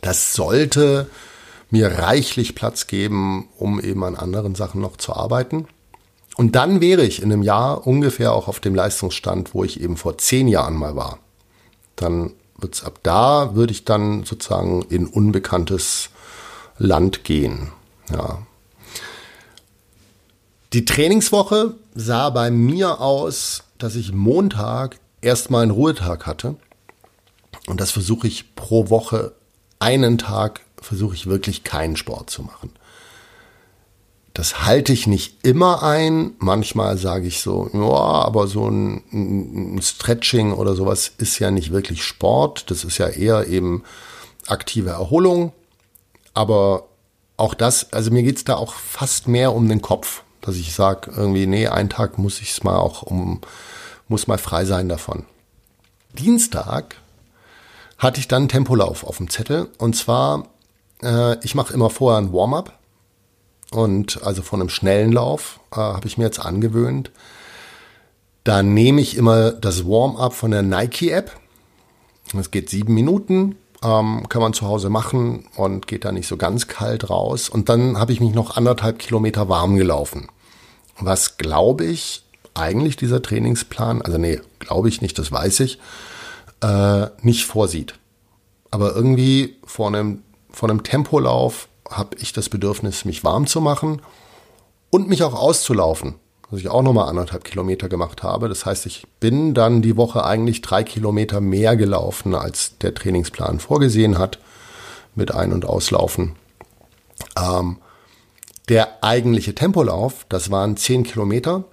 Das 0.00 0.34
sollte 0.34 1.08
mir 1.70 1.98
reichlich 1.98 2.54
Platz 2.54 2.88
geben, 2.88 3.48
um 3.56 3.80
eben 3.80 4.02
an 4.04 4.16
anderen 4.16 4.54
Sachen 4.54 4.80
noch 4.80 4.96
zu 4.96 5.14
arbeiten. 5.14 5.66
Und 6.36 6.54
dann 6.56 6.80
wäre 6.80 7.02
ich 7.02 7.22
in 7.22 7.32
einem 7.32 7.42
Jahr 7.42 7.86
ungefähr 7.86 8.32
auch 8.32 8.48
auf 8.48 8.60
dem 8.60 8.74
Leistungsstand, 8.74 9.54
wo 9.54 9.64
ich 9.64 9.80
eben 9.80 9.96
vor 9.96 10.18
zehn 10.18 10.48
Jahren 10.48 10.74
mal 10.74 10.96
war. 10.96 11.18
Dann 11.96 12.32
wird's 12.58 12.84
ab 12.84 13.00
da 13.02 13.54
würde 13.54 13.72
ich 13.72 13.84
dann 13.84 14.24
sozusagen 14.24 14.82
in 14.82 15.06
unbekanntes 15.06 16.10
Land 16.78 17.24
gehen. 17.24 17.72
Ja. 18.10 18.38
Die 20.72 20.84
Trainingswoche 20.84 21.74
sah 21.94 22.30
bei 22.30 22.50
mir 22.50 23.00
aus, 23.00 23.62
dass 23.78 23.94
ich 23.94 24.12
Montag 24.12 24.98
erstmal 25.20 25.62
einen 25.62 25.70
Ruhetag 25.70 26.26
hatte. 26.26 26.56
Und 27.66 27.80
das 27.80 27.90
versuche 27.90 28.26
ich 28.26 28.54
pro 28.54 28.90
Woche 28.90 29.32
einen 29.78 30.18
Tag 30.18 30.60
versuche 30.80 31.14
ich 31.14 31.26
wirklich 31.26 31.64
keinen 31.64 31.96
Sport 31.96 32.30
zu 32.30 32.42
machen. 32.42 32.70
Das 34.36 34.66
halte 34.66 34.92
ich 34.92 35.06
nicht 35.06 35.46
immer 35.46 35.82
ein. 35.82 36.34
Manchmal 36.40 36.98
sage 36.98 37.26
ich 37.26 37.40
so, 37.40 37.70
ja, 37.72 37.80
aber 37.80 38.48
so 38.48 38.68
ein, 38.68 39.02
ein, 39.10 39.80
Stretching 39.80 40.52
oder 40.52 40.74
sowas 40.74 41.10
ist 41.16 41.38
ja 41.38 41.50
nicht 41.50 41.72
wirklich 41.72 42.04
Sport. 42.04 42.70
Das 42.70 42.84
ist 42.84 42.98
ja 42.98 43.08
eher 43.08 43.46
eben 43.46 43.82
aktive 44.46 44.90
Erholung. 44.90 45.54
Aber 46.34 46.84
auch 47.38 47.54
das, 47.54 47.94
also 47.94 48.10
mir 48.10 48.22
geht's 48.22 48.44
da 48.44 48.56
auch 48.56 48.74
fast 48.74 49.26
mehr 49.26 49.54
um 49.54 49.70
den 49.70 49.80
Kopf, 49.80 50.22
dass 50.42 50.56
ich 50.56 50.74
sage, 50.74 51.12
irgendwie, 51.16 51.46
nee, 51.46 51.68
einen 51.68 51.88
Tag 51.88 52.18
muss 52.18 52.42
ich 52.42 52.50
es 52.50 52.62
mal 52.62 52.76
auch 52.76 53.04
um, 53.04 53.40
muss 54.06 54.26
mal 54.26 54.36
frei 54.36 54.66
sein 54.66 54.90
davon. 54.90 55.24
Dienstag 56.12 56.96
hatte 57.96 58.20
ich 58.20 58.28
dann 58.28 58.50
Tempolauf 58.50 59.02
auf 59.02 59.16
dem 59.16 59.30
Zettel. 59.30 59.70
Und 59.78 59.96
zwar, 59.96 60.46
äh, 61.02 61.42
ich 61.42 61.54
mache 61.54 61.72
immer 61.72 61.88
vorher 61.88 62.18
ein 62.18 62.34
Warm-up 62.34 62.76
und 63.76 64.22
also 64.24 64.42
von 64.42 64.60
einem 64.60 64.68
schnellen 64.68 65.12
Lauf 65.12 65.60
äh, 65.72 65.76
habe 65.76 66.06
ich 66.06 66.18
mir 66.18 66.24
jetzt 66.24 66.40
angewöhnt. 66.40 67.10
Da 68.44 68.62
nehme 68.62 69.00
ich 69.00 69.16
immer 69.16 69.52
das 69.52 69.86
Warm-up 69.86 70.32
von 70.32 70.50
der 70.50 70.62
Nike-App. 70.62 71.32
Das 72.32 72.50
geht 72.50 72.70
sieben 72.70 72.94
Minuten, 72.94 73.56
ähm, 73.82 74.28
kann 74.28 74.42
man 74.42 74.52
zu 74.52 74.66
Hause 74.66 74.88
machen 74.88 75.46
und 75.56 75.86
geht 75.86 76.04
da 76.04 76.12
nicht 76.12 76.28
so 76.28 76.36
ganz 76.36 76.68
kalt 76.68 77.10
raus. 77.10 77.48
Und 77.48 77.68
dann 77.68 77.98
habe 77.98 78.12
ich 78.12 78.20
mich 78.20 78.34
noch 78.34 78.56
anderthalb 78.56 78.98
Kilometer 78.98 79.48
warm 79.48 79.76
gelaufen. 79.76 80.28
Was 80.98 81.36
glaube 81.36 81.84
ich 81.84 82.24
eigentlich 82.54 82.96
dieser 82.96 83.20
Trainingsplan, 83.20 84.02
also 84.02 84.18
nee, 84.18 84.40
glaube 84.58 84.88
ich 84.88 85.02
nicht, 85.02 85.18
das 85.18 85.30
weiß 85.30 85.60
ich, 85.60 85.78
äh, 86.62 87.06
nicht 87.20 87.44
vorsieht. 87.44 87.98
Aber 88.70 88.94
irgendwie 88.94 89.56
vor 89.64 89.88
einem, 89.88 90.22
vor 90.50 90.70
einem 90.70 90.82
Tempolauf 90.82 91.68
habe 91.90 92.16
ich 92.18 92.32
das 92.32 92.48
Bedürfnis, 92.48 93.04
mich 93.04 93.24
warm 93.24 93.46
zu 93.46 93.60
machen 93.60 94.02
und 94.90 95.08
mich 95.08 95.22
auch 95.22 95.34
auszulaufen, 95.34 96.14
was 96.50 96.60
ich 96.60 96.68
auch 96.68 96.82
nochmal 96.82 97.08
anderthalb 97.08 97.44
Kilometer 97.44 97.88
gemacht 97.88 98.22
habe. 98.22 98.48
Das 98.48 98.66
heißt, 98.66 98.86
ich 98.86 99.06
bin 99.20 99.54
dann 99.54 99.82
die 99.82 99.96
Woche 99.96 100.24
eigentlich 100.24 100.62
drei 100.62 100.84
Kilometer 100.84 101.40
mehr 101.40 101.76
gelaufen, 101.76 102.34
als 102.34 102.78
der 102.78 102.94
Trainingsplan 102.94 103.60
vorgesehen 103.60 104.18
hat, 104.18 104.38
mit 105.14 105.34
Ein- 105.34 105.52
und 105.52 105.64
Auslaufen. 105.64 106.36
Ähm, 107.38 107.78
der 108.68 109.02
eigentliche 109.02 109.54
Tempolauf, 109.54 110.26
das 110.28 110.50
waren 110.50 110.76
zehn 110.76 111.04
Kilometer, 111.04 111.64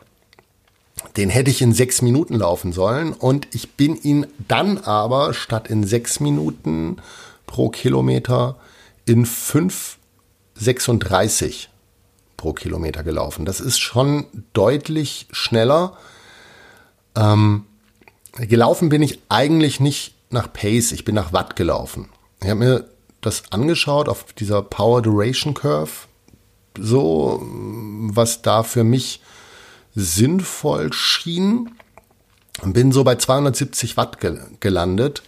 den 1.17 1.29
hätte 1.29 1.51
ich 1.51 1.61
in 1.61 1.73
sechs 1.73 2.01
Minuten 2.01 2.35
laufen 2.35 2.71
sollen 2.71 3.13
und 3.13 3.47
ich 3.53 3.73
bin 3.73 3.95
ihn 4.01 4.27
dann 4.47 4.77
aber 4.77 5.33
statt 5.33 5.67
in 5.67 5.83
sechs 5.83 6.19
Minuten 6.19 6.97
pro 7.45 7.69
Kilometer 7.69 8.55
in 9.05 9.25
fünf 9.25 9.97
36 10.55 11.69
pro 12.37 12.53
Kilometer 12.53 13.03
gelaufen. 13.03 13.45
Das 13.45 13.59
ist 13.59 13.79
schon 13.79 14.25
deutlich 14.53 15.27
schneller. 15.31 15.97
Ähm, 17.15 17.65
gelaufen 18.33 18.89
bin 18.89 19.01
ich 19.01 19.19
eigentlich 19.29 19.79
nicht 19.79 20.15
nach 20.29 20.51
Pace, 20.51 20.91
ich 20.91 21.05
bin 21.05 21.15
nach 21.15 21.31
Watt 21.31 21.55
gelaufen. 21.55 22.09
Ich 22.41 22.49
habe 22.49 22.59
mir 22.59 22.89
das 23.21 23.43
angeschaut 23.51 24.09
auf 24.09 24.33
dieser 24.33 24.61
Power 24.61 25.01
Duration 25.01 25.53
Curve, 25.53 25.91
so 26.77 27.41
was 27.43 28.41
da 28.41 28.63
für 28.63 28.83
mich 28.83 29.21
sinnvoll 29.95 30.91
schien. 30.91 31.71
Bin 32.63 32.91
so 32.91 33.03
bei 33.03 33.15
270 33.15 33.97
Watt 33.97 34.17
gelandet. 34.59 35.23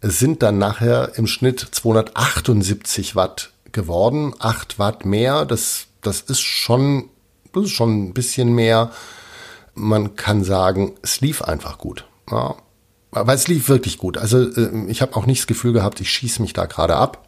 Es 0.00 0.18
sind 0.18 0.42
dann 0.42 0.58
nachher 0.58 1.12
im 1.16 1.26
Schnitt 1.26 1.60
278 1.60 3.16
Watt 3.16 3.49
geworden. 3.72 4.34
8 4.38 4.78
Watt 4.78 5.04
mehr, 5.04 5.44
das, 5.44 5.86
das 6.00 6.20
ist 6.20 6.40
schon, 6.40 7.08
das 7.52 7.64
ist 7.64 7.72
schon 7.72 8.08
ein 8.08 8.14
bisschen 8.14 8.54
mehr. 8.54 8.90
man 9.74 10.16
kann 10.16 10.44
sagen, 10.44 10.94
es 11.02 11.20
lief 11.20 11.42
einfach 11.42 11.78
gut. 11.78 12.06
Ja. 12.30 12.56
Aber 13.12 13.34
es 13.34 13.48
lief 13.48 13.68
wirklich 13.68 13.98
gut. 13.98 14.18
Also 14.18 14.38
äh, 14.38 14.86
ich 14.88 15.02
habe 15.02 15.16
auch 15.16 15.26
nicht 15.26 15.40
das 15.40 15.46
Gefühl 15.46 15.72
gehabt, 15.72 16.00
ich 16.00 16.10
schieße 16.10 16.42
mich 16.42 16.52
da 16.52 16.66
gerade 16.66 16.96
ab. 16.96 17.26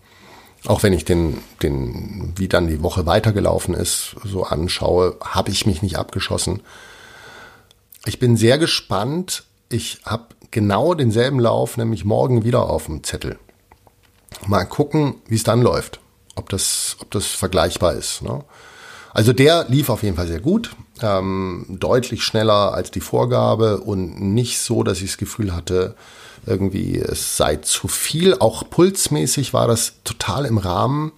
Auch 0.67 0.85
wenn 0.85 0.93
ich 0.93 1.05
den, 1.05 1.39
den, 1.61 2.35
wie 2.37 2.47
dann 2.47 2.69
die 2.69 2.83
Woche 2.83 3.05
weitergelaufen 3.05 3.75
ist, 3.75 4.15
so 4.23 4.45
anschaue, 4.45 5.17
habe 5.21 5.51
ich 5.51 5.67
mich 5.67 5.83
nicht 5.83 5.97
abgeschossen. 5.97 6.63
Ich 8.05 8.21
bin 8.21 8.37
sehr 8.37 8.59
gespannt. 8.59 9.45
Ich 9.69 10.01
habe 10.05 10.27
genau 10.53 10.95
denselben 10.95 11.41
Lauf, 11.41 11.77
nämlich 11.77 12.05
morgen 12.05 12.45
wieder 12.45 12.71
auf 12.71 12.87
dem 12.87 13.03
Zettel. 13.03 13.39
Mal 14.47 14.65
gucken, 14.65 15.17
wie 15.27 15.35
es 15.35 15.43
dann 15.43 15.63
läuft. 15.63 16.01
Ob 16.35 16.49
das, 16.49 16.97
ob 17.01 17.11
das 17.11 17.27
vergleichbar 17.27 17.95
ist. 17.95 18.23
Ne? 18.23 18.45
Also 19.13 19.33
der 19.33 19.67
lief 19.69 19.91
auf 19.91 20.03
jeden 20.03 20.17
Fall 20.17 20.27
sehr 20.27 20.41
gut, 20.41 20.71
ähm, 21.03 21.67
deutlich 21.69 22.25
schneller 22.25 22.73
als 22.73 22.91
die 22.91 23.01
Vorgabe 23.01 23.79
und 23.79 24.21
nicht 24.21 24.59
so, 24.59 24.83
dass 24.83 25.03
ich 25.03 25.11
das 25.11 25.19
Gefühl 25.19 25.55
hatte, 25.55 25.95
irgendwie 26.47 26.99
es 26.99 27.37
sei 27.37 27.57
zu 27.57 27.89
viel. 27.89 28.37
Auch 28.39 28.69
pulsmäßig 28.69 29.53
war 29.53 29.67
das 29.67 29.95
total 30.05 30.47
im 30.47 30.59
Rahmen. 30.59 31.13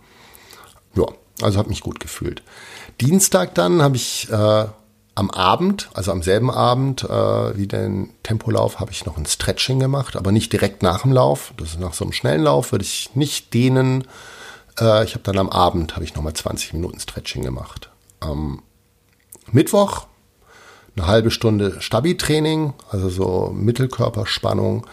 Ja, 0.96 1.06
also 1.40 1.58
habe 1.58 1.68
mich 1.68 1.80
gut 1.80 2.00
gefühlt. 2.00 2.42
Dienstag 3.00 3.54
dann 3.54 3.82
habe 3.82 3.96
ich 3.96 4.28
äh, 4.30 4.66
am 5.14 5.30
Abend, 5.30 5.88
also 5.94 6.10
am 6.10 6.22
selben 6.22 6.50
Abend 6.50 7.04
äh, 7.04 7.56
wie 7.56 7.66
den 7.66 8.10
Tempolauf, 8.22 8.80
habe 8.80 8.90
ich 8.90 9.06
noch 9.06 9.16
ein 9.16 9.26
Stretching 9.26 9.78
gemacht, 9.78 10.16
aber 10.16 10.32
nicht 10.32 10.52
direkt 10.52 10.82
nach 10.82 11.02
dem 11.02 11.12
Lauf. 11.12 11.54
Das 11.56 11.70
ist 11.70 11.80
nach 11.80 11.94
so 11.94 12.04
einem 12.04 12.12
schnellen 12.12 12.42
Lauf 12.42 12.72
würde 12.72 12.84
ich 12.84 13.10
nicht 13.14 13.54
dehnen. 13.54 14.04
Äh, 14.80 15.04
ich 15.04 15.14
habe 15.14 15.24
dann 15.24 15.38
am 15.38 15.50
Abend 15.50 15.94
habe 15.94 16.04
ich 16.04 16.14
noch 16.14 16.22
mal 16.22 16.34
20 16.34 16.72
Minuten 16.72 17.00
Stretching 17.00 17.42
gemacht. 17.42 17.90
Am 18.20 18.62
Mittwoch 19.50 20.06
eine 20.96 21.06
halbe 21.06 21.30
Stunde 21.30 21.80
Stabi-Training, 21.80 22.72
also 22.90 23.08
so 23.08 23.52
Mittelkörperspannung, 23.54 24.86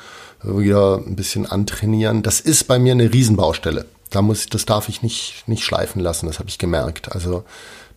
wieder 0.43 0.97
ein 0.97 1.15
bisschen 1.15 1.45
antrainieren. 1.45 2.23
Das 2.23 2.39
ist 2.39 2.67
bei 2.67 2.79
mir 2.79 2.93
eine 2.93 3.13
Riesenbaustelle. 3.13 3.85
Da 4.09 4.21
muss, 4.21 4.47
das 4.47 4.65
darf 4.65 4.89
ich 4.89 5.03
nicht, 5.03 5.43
nicht 5.47 5.63
schleifen 5.63 6.01
lassen, 6.01 6.25
das 6.25 6.39
habe 6.39 6.49
ich 6.49 6.57
gemerkt. 6.57 7.11
Also 7.11 7.43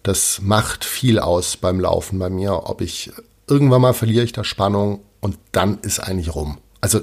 das 0.02 0.40
macht 0.42 0.84
viel 0.84 1.18
aus 1.18 1.56
beim 1.56 1.80
Laufen 1.80 2.18
bei 2.18 2.28
mir, 2.28 2.68
ob 2.68 2.82
ich 2.82 3.10
irgendwann 3.48 3.80
mal 3.80 3.94
verliere 3.94 4.24
ich 4.24 4.32
da 4.32 4.44
Spannung 4.44 5.00
und 5.20 5.38
dann 5.52 5.78
ist 5.80 6.00
eigentlich 6.00 6.34
rum. 6.34 6.58
Also 6.82 7.00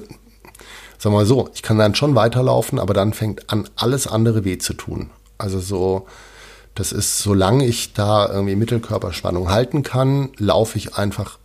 wir 1.04 1.10
mal 1.10 1.26
so, 1.26 1.48
ich 1.54 1.62
kann 1.62 1.78
dann 1.78 1.94
schon 1.94 2.14
weiterlaufen, 2.14 2.78
aber 2.78 2.94
dann 2.94 3.12
fängt 3.12 3.50
an, 3.50 3.68
alles 3.76 4.06
andere 4.06 4.44
weh 4.44 4.58
zu 4.58 4.74
tun. 4.74 5.10
Also 5.38 5.58
so, 5.58 6.06
das 6.74 6.92
ist, 6.92 7.18
solange 7.18 7.66
ich 7.66 7.92
da 7.92 8.28
irgendwie 8.28 8.56
Mittelkörperspannung 8.56 9.50
halten 9.50 9.82
kann, 9.82 10.30
laufe 10.38 10.78
ich 10.78 10.96
einfach 10.96 11.38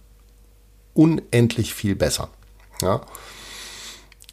unendlich 0.93 1.73
viel 1.73 1.95
besser. 1.95 2.29
Ja. 2.81 3.01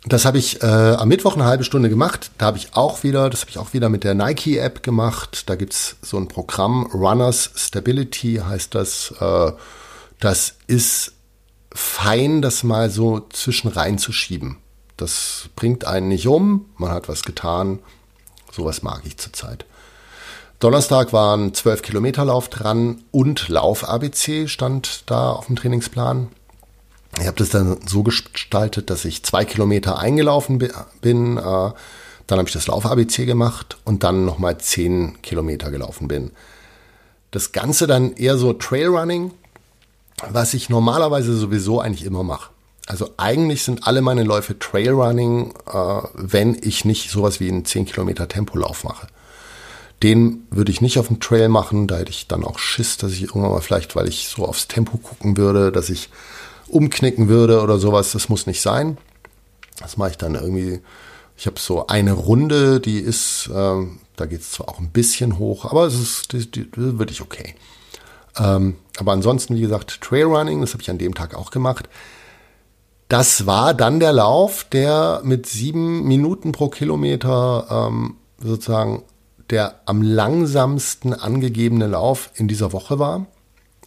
Das 0.06 0.26
habe 0.26 0.36
ich 0.36 0.62
äh, 0.62 0.66
am 0.66 1.08
Mittwoch 1.08 1.34
eine 1.34 1.46
halbe 1.46 1.64
Stunde 1.64 1.88
gemacht. 1.88 2.30
Da 2.36 2.46
habe 2.46 2.58
ich 2.58 2.76
auch 2.76 3.02
wieder, 3.02 3.30
das 3.30 3.40
habe 3.40 3.50
ich 3.50 3.58
auch 3.58 3.72
wieder 3.72 3.88
mit 3.88 4.04
der 4.04 4.14
Nike-App 4.14 4.82
gemacht. 4.82 5.48
Da 5.48 5.54
gibt's 5.54 5.96
so 6.02 6.18
ein 6.18 6.28
Programm, 6.28 6.86
Runners 6.92 7.50
Stability 7.56 8.42
heißt 8.46 8.74
das. 8.74 9.14
Äh, 9.18 9.52
das 10.20 10.56
ist 10.66 11.12
fein, 11.72 12.42
das 12.42 12.62
mal 12.62 12.90
so 12.90 13.26
zwischen 13.30 13.68
reinzuschieben. 13.68 14.58
Das 14.96 15.48
bringt 15.56 15.84
einen 15.86 16.08
nicht 16.08 16.26
um, 16.28 16.66
man 16.76 16.90
hat 16.90 17.08
was 17.08 17.22
getan. 17.22 17.80
Sowas 18.52 18.82
mag 18.82 19.02
ich 19.04 19.16
zurzeit. 19.16 19.64
Donnerstag 20.60 21.12
waren 21.12 21.52
12 21.52 21.82
Kilometer 21.82 22.24
Lauf 22.24 22.48
dran 22.48 23.02
und 23.10 23.48
Lauf-ABC 23.48 24.48
stand 24.48 25.10
da 25.10 25.32
auf 25.32 25.46
dem 25.46 25.56
Trainingsplan. 25.56 26.28
Ich 27.20 27.26
habe 27.26 27.36
das 27.36 27.50
dann 27.50 27.78
so 27.86 28.02
gestaltet, 28.02 28.90
dass 28.90 29.04
ich 29.04 29.24
zwei 29.24 29.44
Kilometer 29.44 29.98
eingelaufen 29.98 30.58
bin, 31.00 31.36
äh, 31.36 31.70
dann 32.26 32.38
habe 32.38 32.48
ich 32.48 32.54
das 32.54 32.66
Lauf-ABC 32.66 33.26
gemacht 33.26 33.76
und 33.84 34.02
dann 34.02 34.24
nochmal 34.24 34.58
zehn 34.58 35.20
Kilometer 35.20 35.70
gelaufen 35.70 36.08
bin. 36.08 36.30
Das 37.30 37.52
Ganze 37.52 37.86
dann 37.86 38.14
eher 38.14 38.38
so 38.38 38.52
Trailrunning, 38.52 39.32
was 40.30 40.54
ich 40.54 40.70
normalerweise 40.70 41.36
sowieso 41.36 41.80
eigentlich 41.80 42.04
immer 42.04 42.22
mache. 42.22 42.53
Also 42.86 43.10
eigentlich 43.16 43.62
sind 43.62 43.86
alle 43.86 44.02
meine 44.02 44.24
Läufe 44.24 44.58
Trailrunning, 44.58 45.54
äh, 45.66 46.00
wenn 46.14 46.56
ich 46.60 46.84
nicht 46.84 47.10
sowas 47.10 47.40
wie 47.40 47.48
einen 47.48 47.64
10 47.64 47.86
Kilometer 47.86 48.28
Tempolauf 48.28 48.84
mache. 48.84 49.06
Den 50.02 50.46
würde 50.50 50.70
ich 50.70 50.82
nicht 50.82 50.98
auf 50.98 51.06
dem 51.06 51.20
Trail 51.20 51.48
machen, 51.48 51.86
da 51.86 51.96
hätte 51.96 52.10
ich 52.10 52.28
dann 52.28 52.44
auch 52.44 52.58
Schiss, 52.58 52.98
dass 52.98 53.12
ich 53.12 53.22
irgendwann 53.22 53.52
mal 53.52 53.62
vielleicht, 53.62 53.96
weil 53.96 54.06
ich 54.06 54.28
so 54.28 54.44
aufs 54.44 54.68
Tempo 54.68 54.98
gucken 54.98 55.36
würde, 55.38 55.72
dass 55.72 55.88
ich 55.88 56.10
umknicken 56.68 57.28
würde 57.28 57.62
oder 57.62 57.78
sowas. 57.78 58.12
Das 58.12 58.28
muss 58.28 58.46
nicht 58.46 58.60
sein. 58.60 58.98
Das 59.78 59.96
mache 59.96 60.10
ich 60.10 60.18
dann 60.18 60.34
irgendwie. 60.34 60.80
Ich 61.36 61.46
habe 61.46 61.58
so 61.58 61.86
eine 61.88 62.12
Runde, 62.12 62.80
die 62.80 62.98
ist, 62.98 63.48
äh, 63.48 63.86
da 64.16 64.26
geht 64.26 64.42
es 64.42 64.52
zwar 64.52 64.68
auch 64.68 64.78
ein 64.78 64.90
bisschen 64.90 65.38
hoch, 65.38 65.64
aber 65.64 65.86
es 65.86 65.98
ist 65.98 66.32
die, 66.32 66.48
die, 66.48 66.68
wirklich 66.76 67.22
okay. 67.22 67.56
Ähm, 68.38 68.76
aber 68.98 69.12
ansonsten, 69.12 69.56
wie 69.56 69.60
gesagt, 69.60 70.00
Trailrunning, 70.00 70.60
das 70.60 70.74
habe 70.74 70.82
ich 70.82 70.90
an 70.90 70.98
dem 70.98 71.14
Tag 71.14 71.34
auch 71.34 71.50
gemacht. 71.50 71.88
Das 73.08 73.46
war 73.46 73.74
dann 73.74 74.00
der 74.00 74.12
Lauf, 74.12 74.64
der 74.64 75.20
mit 75.24 75.46
sieben 75.46 76.04
Minuten 76.04 76.52
pro 76.52 76.68
Kilometer 76.68 77.88
ähm, 77.88 78.16
sozusagen 78.42 79.02
der 79.50 79.80
am 79.84 80.02
langsamsten 80.02 81.12
angegebene 81.12 81.86
Lauf 81.86 82.30
in 82.34 82.48
dieser 82.48 82.72
Woche 82.72 82.98
war. 82.98 83.26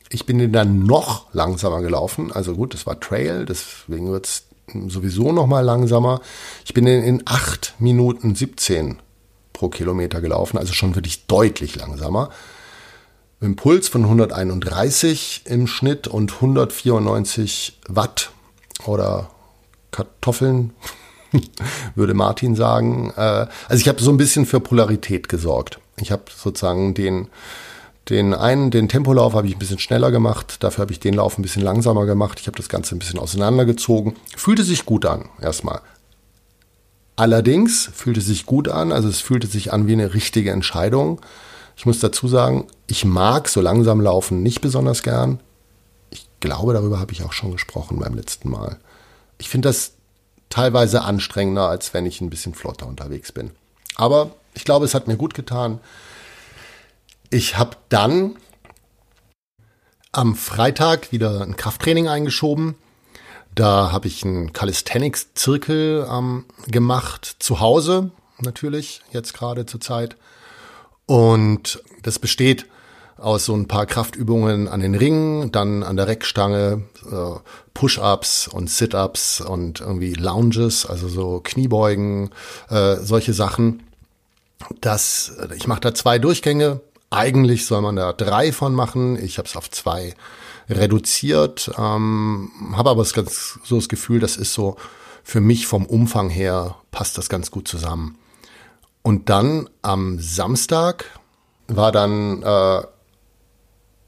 Ich 0.09 0.26
bin 0.26 0.38
den 0.38 0.53
dann 0.53 0.84
noch 0.84 1.34
langsamer 1.34 1.82
gelaufen. 1.82 2.32
Also 2.32 2.55
gut, 2.55 2.74
das 2.74 2.86
war 2.86 2.99
Trail, 2.99 3.45
deswegen 3.45 4.11
wird 4.11 4.28
es 4.28 4.43
sowieso 4.88 5.32
noch 5.32 5.47
mal 5.47 5.61
langsamer. 5.61 6.22
Ich 6.65 6.74
bin 6.74 6.86
den 6.86 7.03
in 7.03 7.24
8 7.26 7.76
Minuten 7.80 8.36
17 8.36 8.99
pro 9.53 9.70
Kilometer 9.70 10.22
gelaufen, 10.22 10.57
also 10.57 10.74
schon 10.74 10.95
wirklich 10.95 11.26
deutlich 11.26 11.76
langsamer. 11.76 12.30
Mit 13.39 13.47
einem 13.47 13.55
Puls 13.55 13.88
von 13.88 14.03
131 14.03 15.43
im 15.45 15.68
Schnitt 15.68 16.07
und 16.07 16.34
194 16.36 17.80
Watt 17.88 18.32
oder 18.86 19.30
Kartoffeln, 19.91 20.73
würde 21.95 22.13
Martin 22.13 22.55
sagen. 22.55 23.11
Äh, 23.15 23.47
also 23.67 23.82
ich 23.82 23.88
habe 23.88 24.01
so 24.01 24.11
ein 24.11 24.17
bisschen 24.17 24.45
für 24.45 24.59
Polarität 24.59 25.30
gesorgt. 25.30 25.80
Ich 25.99 26.11
habe 26.11 26.23
sozusagen 26.36 26.93
den 26.93 27.28
den 28.09 28.34
einen, 28.34 28.71
den 28.71 28.88
Tempolauf 28.88 29.34
habe 29.34 29.47
ich 29.47 29.55
ein 29.55 29.59
bisschen 29.59 29.80
schneller 29.80 30.11
gemacht, 30.11 30.63
dafür 30.63 30.84
habe 30.84 30.93
ich 30.93 30.99
den 30.99 31.13
Lauf 31.13 31.38
ein 31.38 31.41
bisschen 31.41 31.61
langsamer 31.61 32.05
gemacht. 32.05 32.39
Ich 32.39 32.47
habe 32.47 32.57
das 32.57 32.69
Ganze 32.69 32.95
ein 32.95 32.99
bisschen 32.99 33.19
auseinandergezogen. 33.19 34.15
Fühlte 34.36 34.63
sich 34.63 34.86
gut 34.86 35.05
an, 35.05 35.30
erstmal. 35.41 35.82
Allerdings 37.17 37.89
fühlte 37.93 38.21
sich 38.21 38.45
gut 38.45 38.69
an, 38.69 38.91
also 38.91 39.09
es 39.09 39.19
fühlte 39.19 39.47
sich 39.47 39.73
an 39.73 39.88
wie 39.88 39.93
eine 39.93 40.13
richtige 40.13 40.51
Entscheidung. 40.51 41.19
Ich 41.75 41.86
muss 41.86 41.99
dazu 41.99 42.28
sagen, 42.28 42.67
ich 42.88 43.05
mag 43.05 43.49
so 43.49 43.59
langsam 43.59 43.99
laufen 43.99 44.41
nicht 44.41 44.61
besonders 44.61 45.03
gern. 45.03 45.39
Ich 46.38 46.41
glaube, 46.41 46.73
darüber 46.73 46.99
habe 46.99 47.13
ich 47.13 47.23
auch 47.23 47.33
schon 47.33 47.51
gesprochen 47.51 47.97
beim 47.97 48.13
letzten 48.13 48.51
Mal. 48.51 48.77
Ich 49.39 49.49
finde 49.49 49.69
das 49.69 49.93
teilweise 50.49 51.01
anstrengender, 51.01 51.67
als 51.67 51.95
wenn 51.95 52.05
ich 52.05 52.21
ein 52.21 52.29
bisschen 52.29 52.53
flotter 52.53 52.85
unterwegs 52.85 53.31
bin. 53.31 53.49
Aber 53.95 54.35
ich 54.53 54.63
glaube, 54.63 54.85
es 54.85 54.93
hat 54.93 55.07
mir 55.07 55.17
gut 55.17 55.33
getan. 55.33 55.79
Ich 57.31 57.57
habe 57.57 57.75
dann 57.89 58.35
am 60.11 60.35
Freitag 60.35 61.11
wieder 61.11 61.41
ein 61.41 61.57
Krafttraining 61.57 62.07
eingeschoben. 62.07 62.75
Da 63.55 63.91
habe 63.91 64.07
ich 64.07 64.23
einen 64.23 64.53
Calisthenics-Zirkel 64.53 66.07
ähm, 66.07 66.45
gemacht, 66.67 67.38
zu 67.39 67.59
Hause 67.59 68.11
natürlich, 68.39 69.01
jetzt 69.11 69.33
gerade 69.33 69.65
zur 69.65 69.81
Zeit. 69.81 70.15
Und 71.07 71.81
das 72.03 72.19
besteht 72.19 72.67
aus 73.18 73.45
so 73.45 73.55
ein 73.55 73.68
paar 73.68 73.86
Kraftübungen 73.86 74.68
an 74.68 74.80
den 74.80 74.95
Ringen, 74.95 75.51
dann 75.51 75.84
an 75.84 75.97
der 75.97 76.07
Reckstange, 76.07 76.84
äh, 77.11 77.39
Push-ups 77.74 78.47
und 78.47 78.70
Sit-ups 78.70 79.41
und 79.41 79.82
irgendwie 79.82 80.13
Lounges, 80.13 80.86
also 80.86 81.07
so 81.07 81.41
Kniebeugen, 81.43 82.30
äh, 82.70 82.97
solche 82.97 83.34
Sachen. 83.34 83.84
Das, 84.82 85.34
ich 85.55 85.68
mache 85.68 85.82
da 85.82 85.93
zwei 85.93 86.20
Durchgänge, 86.20 86.82
eigentlich 87.09 87.65
soll 87.65 87.82
man 87.82 87.95
da 87.95 88.13
drei 88.13 88.51
von 88.51 88.74
machen. 88.74 89.22
Ich 89.24 89.38
habe 89.38 89.47
es 89.47 89.55
auf 89.55 89.70
zwei 89.72 90.13
reduziert, 90.70 91.72
ähm, 91.78 92.51
habe 92.74 92.89
aber 92.89 93.01
das 93.01 93.13
ganz, 93.13 93.59
so 93.63 93.78
das 93.78 93.89
Gefühl, 93.89 94.20
das 94.20 94.36
ist 94.36 94.53
so 94.53 94.76
für 95.24 95.41
mich 95.41 95.68
vom 95.68 95.86
Umfang 95.86 96.30
her 96.30 96.76
passt 96.91 97.18
das 97.18 97.30
ganz 97.30 97.51
gut 97.51 97.68
zusammen. 97.68 98.18
Und 99.01 99.30
dann 99.30 99.70
am 99.82 100.20
Samstag 100.20 101.05
war 101.68 101.91
dann 101.91 102.43
äh, 102.43 102.82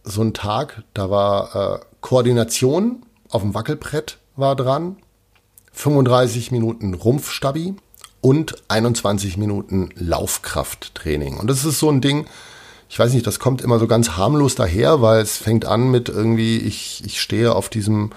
so 0.09 0.21
ein 0.21 0.33
Tag, 0.33 0.83
da 0.93 1.09
war 1.09 1.55
äh, 1.55 1.79
Koordination 2.01 3.03
auf 3.29 3.41
dem 3.41 3.53
Wackelbrett 3.53 4.17
war 4.35 4.55
dran, 4.55 4.97
35 5.73 6.51
Minuten 6.51 6.93
Rumpfstabi 6.93 7.75
und 8.21 8.55
21 8.67 9.37
Minuten 9.37 9.89
Laufkrafttraining. 9.95 11.37
Und 11.37 11.49
das 11.49 11.65
ist 11.65 11.79
so 11.79 11.89
ein 11.89 12.01
Ding, 12.01 12.25
ich 12.89 12.97
weiß 12.97 13.13
nicht, 13.13 13.27
das 13.27 13.37
kommt 13.37 13.61
immer 13.61 13.77
so 13.77 13.85
ganz 13.85 14.17
harmlos 14.17 14.55
daher, 14.55 14.99
weil 15.01 15.21
es 15.21 15.37
fängt 15.37 15.65
an 15.65 15.91
mit 15.91 16.09
irgendwie, 16.09 16.57
ich, 16.57 17.03
ich 17.05 17.21
stehe 17.21 17.53
auf 17.53 17.69
diesem, 17.69 18.09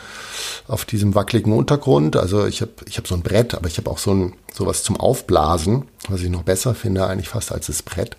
auf 0.67 0.87
diesem 0.87 1.15
wackeligen 1.15 1.53
Untergrund. 1.53 2.17
Also 2.17 2.47
ich 2.47 2.63
habe 2.63 2.73
ich 2.87 2.97
hab 2.97 3.07
so 3.07 3.15
ein 3.15 3.23
Brett, 3.23 3.55
aber 3.55 3.67
ich 3.67 3.77
habe 3.77 3.91
auch 3.91 3.99
so 3.99 4.15
ein 4.15 4.33
sowas 4.53 4.83
zum 4.83 4.99
Aufblasen, 4.99 5.89
was 6.09 6.23
ich 6.23 6.31
noch 6.31 6.43
besser 6.43 6.75
finde 6.75 7.07
eigentlich 7.07 7.29
fast 7.29 7.53
als 7.53 7.67
das 7.67 7.83
Brett. 7.83 8.17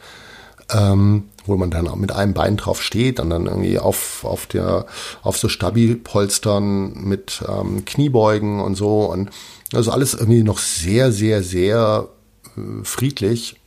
Ähm, 0.71 1.25
wo 1.45 1.57
man 1.57 1.71
dann 1.71 1.89
auch 1.89 1.97
mit 1.97 2.13
einem 2.13 2.33
Bein 2.33 2.55
drauf 2.55 2.81
steht 2.81 3.19
und 3.19 3.29
dann 3.29 3.47
irgendwie 3.47 3.77
auf, 3.77 4.23
auf 4.23 4.45
der, 4.45 4.85
auf 5.21 5.37
so 5.37 5.49
Stabilpolstern 5.49 7.03
mit 7.03 7.43
ähm, 7.47 7.83
Kniebeugen 7.83 8.61
und 8.61 8.75
so. 8.75 9.11
Und 9.11 9.29
also 9.73 9.91
alles 9.91 10.13
irgendwie 10.13 10.43
noch 10.43 10.57
sehr, 10.57 11.11
sehr, 11.11 11.43
sehr 11.43 12.07
äh, 12.55 12.83
friedlich 12.83 13.57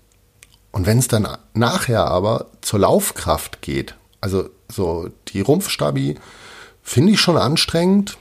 und 0.77 0.85
wenn 0.85 0.99
es 0.99 1.09
dann 1.09 1.27
nachher 1.55 2.05
aber 2.05 2.49
zur 2.61 2.81
Laufkraft 2.81 3.63
geht, 3.63 3.95
also 4.21 4.51
so 4.71 5.09
die 5.29 5.41
Rumpfstabi 5.41 6.17
finde 6.83 7.15
ich 7.15 7.21
schon 7.23 7.39
anstrengend 7.39 8.19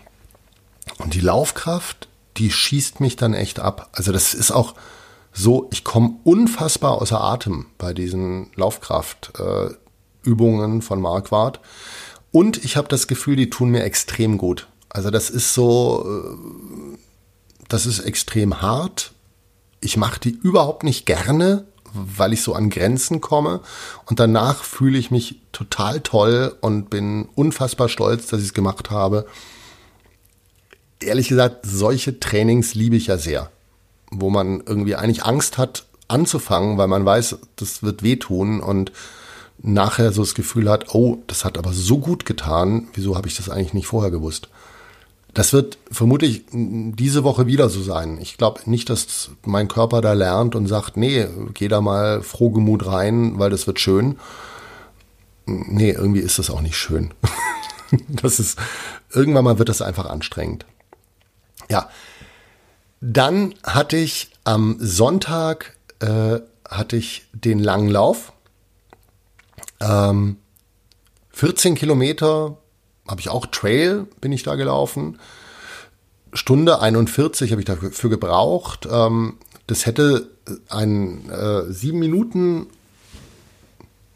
und 1.00 1.16
die 1.16 1.20
Laufkraft, 1.20 2.08
die 2.38 2.52
schießt 2.52 3.02
mich 3.02 3.18
dann 3.18 3.34
echt 3.34 3.60
ab. 3.60 3.90
Also 3.92 4.14
das 4.14 4.34
ist 4.34 4.52
auch 4.52 4.74
so, 5.38 5.68
ich 5.72 5.84
komme 5.84 6.16
unfassbar 6.24 6.94
außer 6.94 7.20
Atem 7.20 7.66
bei 7.78 7.94
diesen 7.94 8.48
Laufkraftübungen 8.56 10.80
äh, 10.80 10.82
von 10.82 11.02
Marquardt. 11.02 11.60
Und 12.32 12.64
ich 12.64 12.78
habe 12.78 12.88
das 12.88 13.08
Gefühl, 13.08 13.36
die 13.36 13.50
tun 13.50 13.68
mir 13.70 13.84
extrem 13.84 14.38
gut. 14.38 14.70
Also 14.88 15.12
das 15.12 15.30
ist 15.30 15.54
so, 15.54 16.06
äh, 16.08 16.38
das 17.68 17.86
ist 17.86 18.00
extrem 18.00 18.62
hart. 18.62 19.12
Ich 19.82 19.98
mache 19.98 20.22
die 20.22 20.30
überhaupt 20.30 20.84
nicht 20.84 21.06
gerne, 21.06 21.66
weil 21.92 22.32
ich 22.32 22.42
so 22.42 22.54
an 22.54 22.70
Grenzen 22.70 23.20
komme. 23.20 23.60
Und 24.06 24.22
danach 24.22 24.64
fühle 24.64 24.98
ich 24.98 25.12
mich 25.12 25.42
total 25.52 26.00
toll 26.00 26.56
und 26.62 26.90
bin 26.90 27.28
unfassbar 27.36 27.90
stolz, 27.90 28.28
dass 28.28 28.40
ich 28.40 28.48
es 28.48 28.54
gemacht 28.54 28.90
habe. 28.90 29.26
Ehrlich 31.02 31.28
gesagt, 31.28 31.66
solche 31.66 32.22
Trainings 32.22 32.74
liebe 32.74 32.96
ich 32.96 33.08
ja 33.08 33.18
sehr, 33.18 33.52
wo 34.22 34.30
man 34.30 34.62
irgendwie 34.66 34.96
eigentlich 34.96 35.26
Angst 35.26 35.58
hat 35.58 35.86
anzufangen, 36.08 36.78
weil 36.78 36.88
man 36.88 37.06
weiß, 37.06 37.38
das 37.56 37.84
wird 37.84 38.04
wehtun 38.04 38.60
und 38.60 38.92
nachher 39.58 40.12
so 40.12 40.22
das 40.22 40.36
Gefühl 40.36 40.70
hat, 40.70 40.94
oh, 40.94 41.20
das 41.28 41.46
hat 41.46 41.58
aber 41.58 41.74
so 41.74 41.98
gut 41.98 42.26
getan, 42.26 42.88
wieso 42.94 43.16
habe 43.16 43.28
ich 43.28 43.36
das 43.36 43.50
eigentlich 43.50 43.74
nicht 43.74 43.88
vorher 43.88 44.12
gewusst? 44.12 44.50
Das 45.34 45.52
wird 45.52 45.78
vermutlich 45.92 46.46
diese 46.52 47.26
Woche 47.26 47.46
wieder 47.46 47.68
so 47.70 47.82
sein. 47.82 48.20
Ich 48.22 48.38
glaube 48.38 48.62
nicht, 48.66 48.90
dass 48.90 49.32
mein 49.44 49.68
Körper 49.68 50.00
da 50.00 50.14
lernt 50.14 50.56
und 50.56 50.68
sagt, 50.68 50.96
nee, 50.96 51.28
geh 51.54 51.68
da 51.68 51.82
mal 51.82 52.22
frohgemut 52.22 52.86
rein, 52.86 53.38
weil 53.38 53.50
das 53.50 53.68
wird 53.68 53.82
schön. 53.82 54.18
Nee, 55.46 55.92
irgendwie 55.92 56.22
ist 56.22 56.40
das 56.40 56.50
auch 56.50 56.62
nicht 56.62 56.78
schön. 56.78 57.14
das 58.08 58.40
ist, 58.40 58.58
irgendwann 59.12 59.44
mal 59.44 59.60
wird 59.60 59.68
das 59.68 59.82
einfach 59.82 60.06
anstrengend. 60.06 60.66
Ja. 61.70 61.90
Dann 63.08 63.54
hatte 63.64 63.98
ich 63.98 64.32
am 64.46 64.78
Sonntag, 64.80 65.78
äh, 66.00 66.40
hatte 66.68 66.98
ich 66.98 67.28
den 67.34 67.60
langen 67.60 67.90
Lauf. 67.90 68.34
Ähm, 69.80 70.38
14 71.30 71.76
Kilometer 71.76 72.58
habe 73.08 73.22
ich 73.22 73.30
auch 73.30 73.46
Trail, 73.46 74.08
bin 74.22 74.32
ich 74.32 74.42
da 74.42 74.56
gelaufen. 74.56 75.20
Stunde 76.34 76.82
41 76.82 77.52
habe 77.52 77.62
ich 77.62 77.68
dafür 77.68 78.10
gebraucht. 78.10 78.88
Ähm, 78.92 79.38
das 79.68 79.86
hätte 79.86 80.32
ein 80.70 81.30
äh, 81.30 81.72
sieben 81.72 82.00
Minuten. 82.00 82.66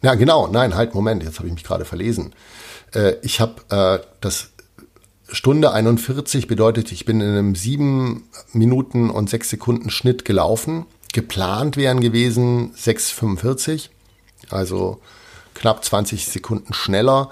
Ja, 0.01 0.15
genau, 0.15 0.47
nein, 0.47 0.73
halt, 0.73 0.95
Moment, 0.95 1.21
jetzt 1.21 1.37
habe 1.37 1.47
ich 1.47 1.53
mich 1.53 1.63
gerade 1.63 1.85
verlesen. 1.85 2.33
Äh, 2.95 3.17
ich 3.21 3.39
habe 3.39 3.61
äh, 3.69 4.03
das 4.19 4.49
Stunde 5.31 5.71
41 5.71 6.47
bedeutet, 6.47 6.91
ich 6.91 7.05
bin 7.05 7.21
in 7.21 7.29
einem 7.29 7.55
sieben 7.55 8.29
Minuten 8.53 9.09
und 9.09 9.29
sechs 9.29 9.49
Sekunden 9.49 9.89
Schnitt 9.89 10.25
gelaufen. 10.25 10.85
Geplant 11.13 11.77
wären 11.77 12.01
gewesen 12.01 12.73
6,45, 12.75 13.89
also 14.49 14.99
knapp 15.53 15.83
20 15.83 16.27
Sekunden 16.27 16.73
schneller 16.73 17.29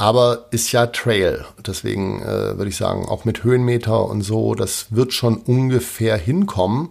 aber 0.00 0.46
ist 0.50 0.72
ja 0.72 0.86
Trail. 0.86 1.44
Deswegen 1.66 2.22
äh, 2.22 2.56
würde 2.56 2.70
ich 2.70 2.76
sagen, 2.76 3.04
auch 3.04 3.26
mit 3.26 3.44
Höhenmeter 3.44 4.06
und 4.06 4.22
so, 4.22 4.54
das 4.54 4.86
wird 4.88 5.12
schon 5.12 5.36
ungefähr 5.36 6.16
hinkommen. 6.16 6.88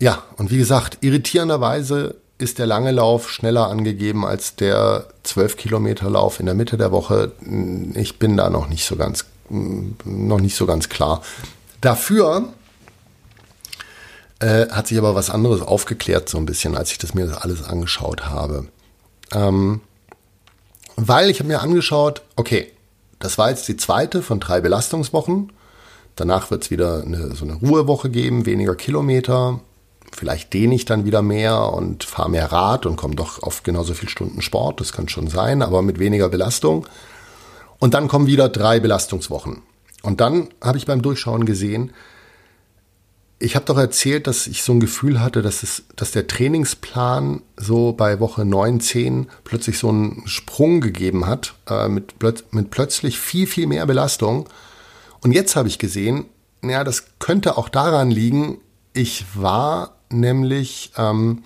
Ja, 0.00 0.24
und 0.36 0.50
wie 0.50 0.58
gesagt, 0.58 0.98
irritierenderweise 1.02 2.16
ist 2.42 2.58
der 2.58 2.66
lange 2.66 2.90
Lauf 2.90 3.30
schneller 3.30 3.68
angegeben 3.68 4.26
als 4.26 4.56
der 4.56 5.06
12 5.22 5.56
Kilometer 5.56 6.10
Lauf 6.10 6.40
in 6.40 6.46
der 6.46 6.54
Mitte 6.54 6.76
der 6.76 6.90
Woche. 6.90 7.32
Ich 7.94 8.18
bin 8.18 8.36
da 8.36 8.50
noch 8.50 8.68
nicht 8.68 8.84
so 8.84 8.96
ganz, 8.96 9.24
noch 9.48 10.40
nicht 10.40 10.56
so 10.56 10.66
ganz 10.66 10.88
klar. 10.88 11.22
Dafür 11.80 12.48
äh, 14.40 14.68
hat 14.68 14.88
sich 14.88 14.98
aber 14.98 15.14
was 15.14 15.30
anderes 15.30 15.62
aufgeklärt 15.62 16.28
so 16.28 16.36
ein 16.36 16.46
bisschen, 16.46 16.76
als 16.76 16.90
ich 16.90 16.98
das 16.98 17.14
mir 17.14 17.42
alles 17.42 17.62
angeschaut 17.62 18.26
habe. 18.26 18.66
Ähm, 19.32 19.80
weil 20.96 21.30
ich 21.30 21.38
habe 21.38 21.48
mir 21.48 21.62
angeschaut, 21.62 22.22
okay, 22.36 22.72
das 23.20 23.38
war 23.38 23.50
jetzt 23.50 23.68
die 23.68 23.76
zweite 23.76 24.20
von 24.20 24.40
drei 24.40 24.60
Belastungswochen. 24.60 25.52
Danach 26.16 26.50
wird 26.50 26.64
es 26.64 26.70
wieder 26.70 27.02
eine, 27.02 27.34
so 27.34 27.44
eine 27.44 27.54
Ruhewoche 27.54 28.10
geben, 28.10 28.46
weniger 28.46 28.74
Kilometer. 28.74 29.60
Vielleicht 30.12 30.52
dehne 30.52 30.74
ich 30.74 30.84
dann 30.84 31.04
wieder 31.04 31.22
mehr 31.22 31.72
und 31.72 32.04
fahre 32.04 32.30
mehr 32.30 32.52
Rad 32.52 32.86
und 32.86 32.96
komme 32.96 33.14
doch 33.14 33.42
auf 33.42 33.62
genauso 33.62 33.94
viele 33.94 34.10
Stunden 34.10 34.42
Sport. 34.42 34.80
Das 34.80 34.92
kann 34.92 35.08
schon 35.08 35.28
sein, 35.28 35.62
aber 35.62 35.82
mit 35.82 35.98
weniger 35.98 36.28
Belastung. 36.28 36.86
Und 37.78 37.94
dann 37.94 38.08
kommen 38.08 38.26
wieder 38.26 38.48
drei 38.48 38.78
Belastungswochen. 38.78 39.62
Und 40.02 40.20
dann 40.20 40.48
habe 40.62 40.78
ich 40.78 40.86
beim 40.86 41.02
Durchschauen 41.02 41.46
gesehen, 41.46 41.92
ich 43.42 43.56
habe 43.56 43.64
doch 43.64 43.76
erzählt, 43.76 44.28
dass 44.28 44.46
ich 44.46 44.62
so 44.62 44.72
ein 44.72 44.78
Gefühl 44.78 45.20
hatte, 45.20 45.42
dass, 45.42 45.64
es, 45.64 45.82
dass 45.96 46.12
der 46.12 46.28
Trainingsplan 46.28 47.42
so 47.56 47.92
bei 47.92 48.20
Woche 48.20 48.44
9, 48.44 48.78
10 48.78 49.26
plötzlich 49.42 49.78
so 49.78 49.88
einen 49.88 50.22
Sprung 50.26 50.80
gegeben 50.80 51.26
hat, 51.26 51.54
äh, 51.68 51.88
mit, 51.88 52.22
mit 52.52 52.70
plötzlich 52.70 53.18
viel, 53.18 53.48
viel 53.48 53.66
mehr 53.66 53.84
Belastung. 53.84 54.48
Und 55.22 55.32
jetzt 55.32 55.56
habe 55.56 55.66
ich 55.66 55.80
gesehen, 55.80 56.26
ja, 56.62 56.84
das 56.84 57.18
könnte 57.18 57.58
auch 57.58 57.68
daran 57.68 58.12
liegen, 58.12 58.58
ich 58.92 59.24
war 59.34 59.96
nämlich 60.12 60.92
ähm, 60.96 61.44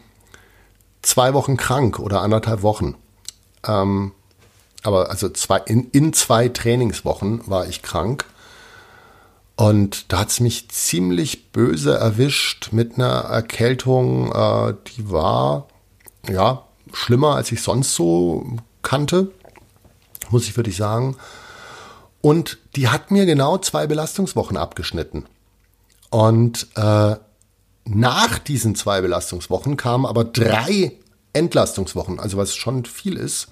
zwei 1.03 1.35
Wochen 1.35 1.57
krank 1.57 1.99
oder 1.99 2.23
anderthalb 2.23 2.63
Wochen. 2.63 2.97
Ähm, 3.67 4.13
aber 4.83 5.11
also 5.11 5.29
zwei, 5.29 5.59
in, 5.59 5.91
in 5.91 6.13
zwei 6.13 6.49
Trainingswochen 6.49 7.43
war 7.47 7.67
ich 7.67 7.83
krank. 7.83 8.25
Und 9.57 10.13
da 10.13 10.21
hat's 10.21 10.41
mich 10.41 10.69
ziemlich 10.69 11.51
böse 11.51 11.97
erwischt 11.97 12.69
mit 12.73 12.95
einer 12.95 13.07
Erkältung, 13.07 14.31
äh, 14.33 14.75
die 14.97 15.11
war 15.11 15.67
ja 16.29 16.65
schlimmer, 16.93 17.37
als 17.37 17.51
ich 17.53 17.63
sonst 17.63 17.95
so 17.95 18.47
kannte, 18.83 19.33
muss 20.31 20.47
ich 20.47 20.57
wirklich 20.57 20.77
sagen. 20.77 21.17
Und 22.21 22.59
die 22.77 22.89
hat 22.89 23.11
mir 23.11 23.25
genau 23.25 23.59
zwei 23.59 23.87
Belastungswochen 23.87 24.57
abgeschnitten. 24.57 25.27
Und 26.11 26.67
äh, 26.77 27.17
nach 27.87 28.39
diesen 28.39 28.75
zwei 28.75 29.01
Belastungswochen 29.01 29.77
kamen 29.77 30.07
aber 30.07 30.25
drei 30.25 30.93
Entlastungswochen, 31.33 32.19
also 32.19 32.37
was 32.37 32.57
schon 32.57 32.85
viel 32.85 33.17
ist. 33.17 33.49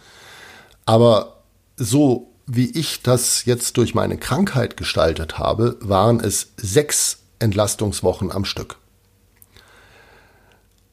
Aber 0.87 1.43
so 1.77 2.31
wie 2.47 2.71
ich 2.71 3.03
das 3.03 3.45
jetzt 3.47 3.77
durch 3.77 3.95
meine 3.95 4.19
Krankheit 4.19 4.77
gestaltet 4.77 5.39
habe, 5.39 5.77
waren 5.81 6.21
es 6.21 6.49
sechs 6.57 7.19
Entlastungswochen 7.39 8.33
am 8.33 8.45
Stück. 8.45 8.77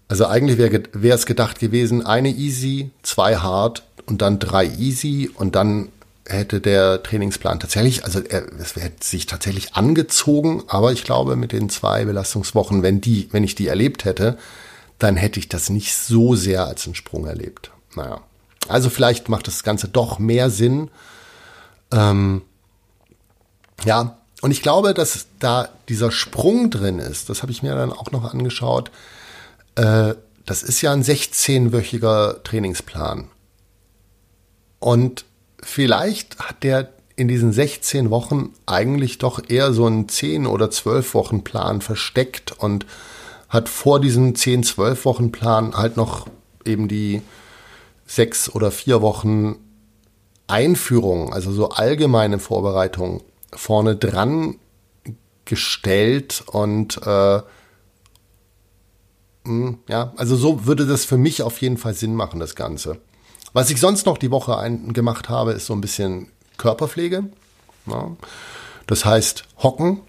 Also 0.07 0.27
eigentlich 0.27 0.57
wäre 0.57 1.15
es 1.15 1.25
gedacht 1.25 1.59
gewesen, 1.59 2.05
eine 2.05 2.29
easy, 2.29 2.91
zwei 3.01 3.37
hart 3.37 3.83
und 4.05 4.21
dann 4.21 4.39
drei 4.39 4.65
easy 4.65 5.29
und 5.33 5.55
dann 5.55 5.89
hätte 6.25 6.61
der 6.61 7.01
Trainingsplan 7.03 7.59
tatsächlich, 7.59 8.05
also 8.05 8.19
er, 8.19 8.51
es 8.59 8.75
hätte 8.75 9.05
sich 9.05 9.25
tatsächlich 9.25 9.73
angezogen, 9.75 10.63
aber 10.67 10.91
ich 10.91 11.03
glaube 11.03 11.35
mit 11.35 11.51
den 11.51 11.69
zwei 11.69 12.05
Belastungswochen, 12.05 12.83
wenn 12.83 13.01
die, 13.01 13.27
wenn 13.31 13.43
ich 13.43 13.55
die 13.55 13.67
erlebt 13.67 14.05
hätte, 14.05 14.37
dann 14.99 15.15
hätte 15.15 15.39
ich 15.39 15.49
das 15.49 15.69
nicht 15.69 15.95
so 15.95 16.35
sehr 16.35 16.65
als 16.67 16.85
einen 16.85 16.95
Sprung 16.95 17.25
erlebt. 17.25 17.71
Naja. 17.95 18.21
Also 18.67 18.89
vielleicht 18.89 19.29
macht 19.29 19.47
das 19.47 19.63
Ganze 19.63 19.87
doch 19.87 20.19
mehr 20.19 20.49
Sinn, 20.49 20.91
ähm, 21.91 22.41
ja, 23.83 24.17
und 24.41 24.51
ich 24.51 24.61
glaube, 24.61 24.93
dass 24.93 25.27
da 25.39 25.69
dieser 25.89 26.11
Sprung 26.11 26.71
drin 26.71 26.99
ist, 26.99 27.29
das 27.29 27.41
habe 27.41 27.51
ich 27.51 27.61
mir 27.61 27.75
dann 27.75 27.91
auch 27.91 28.11
noch 28.11 28.33
angeschaut. 28.33 28.91
Äh, 29.75 30.15
das 30.45 30.63
ist 30.63 30.81
ja 30.81 30.91
ein 30.91 31.03
16-wöchiger 31.03 32.43
Trainingsplan. 32.43 33.29
Und 34.79 35.25
vielleicht 35.61 36.39
hat 36.39 36.63
der 36.63 36.89
in 37.15 37.27
diesen 37.27 37.51
16 37.51 38.09
Wochen 38.09 38.53
eigentlich 38.65 39.17
doch 39.17 39.41
eher 39.47 39.73
so 39.73 39.85
einen 39.85 40.09
10 40.09 40.47
oder 40.47 40.71
12 40.71 41.13
Wochen 41.13 41.43
Plan 41.43 41.81
versteckt 41.81 42.53
und 42.57 42.85
hat 43.49 43.69
vor 43.69 43.99
diesem 43.99 44.33
10, 44.33 44.63
12 44.63 45.05
Wochen 45.05 45.31
Plan 45.31 45.75
halt 45.75 45.97
noch 45.97 46.27
eben 46.65 46.87
die 46.87 47.21
sechs 48.05 48.49
oder 48.49 48.71
vier 48.71 49.01
Wochen 49.01 49.57
Einführung, 50.47 51.33
also 51.33 51.51
so 51.51 51.69
allgemeine 51.69 52.39
Vorbereitung 52.39 53.21
vorne 53.53 53.95
dran 53.95 54.55
gestellt 55.45 56.43
und 56.47 56.97
äh, 57.05 57.41
hm, 59.45 59.79
ja, 59.87 60.13
also 60.17 60.35
so 60.35 60.65
würde 60.65 60.85
das 60.85 61.05
für 61.05 61.17
mich 61.17 61.41
auf 61.41 61.61
jeden 61.61 61.77
Fall 61.77 61.93
Sinn 61.93 62.15
machen, 62.15 62.39
das 62.39 62.55
Ganze. 62.55 62.97
Was 63.53 63.69
ich 63.69 63.79
sonst 63.79 64.05
noch 64.05 64.17
die 64.17 64.31
Woche 64.31 64.57
ein, 64.57 64.93
gemacht 64.93 65.29
habe, 65.29 65.51
ist 65.51 65.65
so 65.65 65.73
ein 65.73 65.81
bisschen 65.81 66.27
Körperpflege. 66.57 67.25
Ja. 67.87 68.11
Das 68.87 69.05
heißt, 69.05 69.45
hocken. 69.61 70.01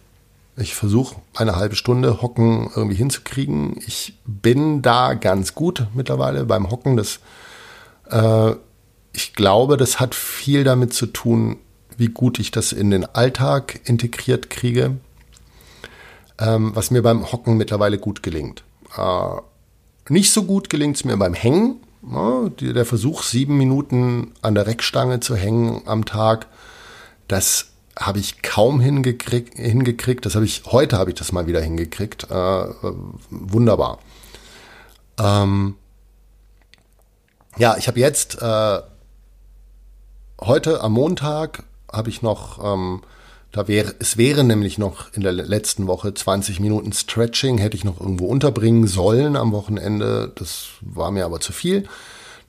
Ich 0.56 0.74
versuche 0.74 1.16
eine 1.34 1.56
halbe 1.56 1.76
Stunde 1.76 2.20
Hocken 2.20 2.70
irgendwie 2.76 2.96
hinzukriegen. 2.96 3.80
Ich 3.86 4.18
bin 4.26 4.82
da 4.82 5.14
ganz 5.14 5.54
gut 5.54 5.86
mittlerweile 5.94 6.44
beim 6.44 6.70
Hocken. 6.70 6.96
Das, 6.96 7.20
äh, 8.10 8.54
ich 9.14 9.34
glaube, 9.34 9.78
das 9.78 9.98
hat 9.98 10.14
viel 10.14 10.62
damit 10.62 10.92
zu 10.92 11.06
tun, 11.06 11.56
wie 11.96 12.08
gut 12.08 12.38
ich 12.38 12.50
das 12.50 12.72
in 12.72 12.90
den 12.90 13.06
Alltag 13.06 13.80
integriert 13.84 14.50
kriege, 14.50 14.96
ähm, 16.38 16.72
was 16.74 16.90
mir 16.90 17.02
beim 17.02 17.32
Hocken 17.32 17.56
mittlerweile 17.56 17.98
gut 17.98 18.22
gelingt. 18.22 18.62
Äh, 18.96 19.40
nicht 20.08 20.32
so 20.32 20.42
gut 20.42 20.68
gelingt 20.68 20.96
es 20.96 21.04
mir 21.04 21.16
beim 21.16 21.34
Hängen. 21.34 21.80
Der 22.02 22.84
Versuch, 22.84 23.22
sieben 23.22 23.56
Minuten 23.56 24.32
an 24.42 24.56
der 24.56 24.66
Reckstange 24.66 25.20
zu 25.20 25.36
hängen 25.36 25.82
am 25.86 26.04
Tag, 26.04 26.48
das 27.28 27.68
habe 27.98 28.18
ich 28.18 28.42
kaum 28.42 28.80
hingekriegt, 28.80 29.56
hingekriegt. 29.56 30.26
Das 30.26 30.34
habe 30.34 30.44
ich, 30.44 30.64
heute 30.66 30.98
habe 30.98 31.10
ich 31.10 31.16
das 31.16 31.30
mal 31.30 31.46
wieder 31.46 31.60
hingekriegt. 31.60 32.24
Äh, 32.30 32.64
wunderbar. 33.30 33.98
Ähm, 35.18 35.76
ja, 37.56 37.76
ich 37.76 37.86
habe 37.86 38.00
jetzt 38.00 38.40
äh, 38.40 38.80
heute 40.40 40.80
am 40.80 40.92
Montag 40.92 41.64
habe 41.92 42.08
ich 42.08 42.22
noch, 42.22 42.64
ähm, 42.64 43.02
da 43.52 43.68
wäre, 43.68 43.94
es 43.98 44.16
wäre 44.16 44.44
nämlich 44.44 44.78
noch 44.78 45.12
in 45.12 45.22
der 45.22 45.32
letzten 45.32 45.86
Woche 45.86 46.14
20 46.14 46.58
Minuten 46.58 46.92
Stretching, 46.92 47.58
hätte 47.58 47.76
ich 47.76 47.84
noch 47.84 48.00
irgendwo 48.00 48.26
unterbringen 48.26 48.86
sollen 48.86 49.36
am 49.36 49.52
Wochenende. 49.52 50.32
Das 50.34 50.68
war 50.80 51.10
mir 51.10 51.26
aber 51.26 51.40
zu 51.40 51.52
viel. 51.52 51.86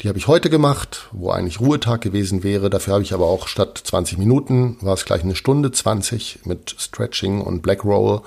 Die 0.01 0.08
habe 0.08 0.18
ich 0.18 0.28
heute 0.28 0.49
gemacht, 0.49 1.10
wo 1.12 1.30
eigentlich 1.30 1.60
Ruhetag 1.60 2.01
gewesen 2.01 2.43
wäre. 2.43 2.70
Dafür 2.70 2.93
habe 2.93 3.04
ich 3.04 3.14
aber 3.14 3.28
auch 3.28 3.47
statt 3.47 3.82
20 3.84 4.18
Minuten, 4.18 4.78
war 4.82 4.93
es 4.93 5.06
gleich 5.06 5.24
eine 5.24 5.36
Stunde 5.36 5.72
20 5.72 6.39
mit 6.45 6.76
Stretching 6.78 7.41
und 7.41 7.62
Black 7.62 7.84
Roll. 7.84 8.22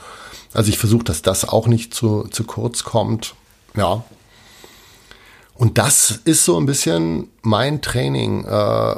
Also 0.52 0.68
ich 0.68 0.78
versuche, 0.78 1.04
dass 1.04 1.22
das 1.22 1.48
auch 1.48 1.66
nicht 1.66 1.94
zu, 1.94 2.28
zu 2.30 2.44
kurz 2.44 2.84
kommt. 2.84 3.34
Ja. 3.74 4.04
Und 5.54 5.78
das 5.78 6.20
ist 6.24 6.44
so 6.44 6.58
ein 6.58 6.66
bisschen 6.66 7.28
mein 7.40 7.80
Training. 7.80 8.44
Äh, 8.44 8.96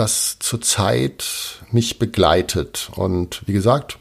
das 0.00 0.38
zurzeit 0.38 1.60
mich 1.70 1.98
begleitet. 1.98 2.90
Und 2.96 3.46
wie 3.46 3.52
gesagt, 3.52 3.98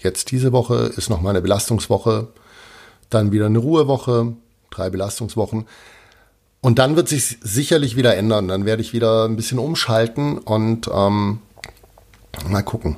jetzt 0.00 0.32
diese 0.32 0.50
Woche 0.50 0.92
ist 0.96 1.08
noch 1.08 1.20
meine 1.20 1.40
Belastungswoche, 1.40 2.26
dann 3.08 3.30
wieder 3.30 3.46
eine 3.46 3.58
Ruhewoche, 3.58 4.34
drei 4.70 4.90
Belastungswochen. 4.90 5.68
Und 6.60 6.78
dann 6.80 6.96
wird 6.96 7.08
sich 7.08 7.38
sicherlich 7.40 7.94
wieder 7.96 8.16
ändern. 8.16 8.48
Dann 8.48 8.66
werde 8.66 8.82
ich 8.82 8.92
wieder 8.92 9.26
ein 9.26 9.36
bisschen 9.36 9.60
umschalten 9.60 10.38
und 10.38 10.90
ähm, 10.92 11.38
mal 12.48 12.62
gucken. 12.62 12.96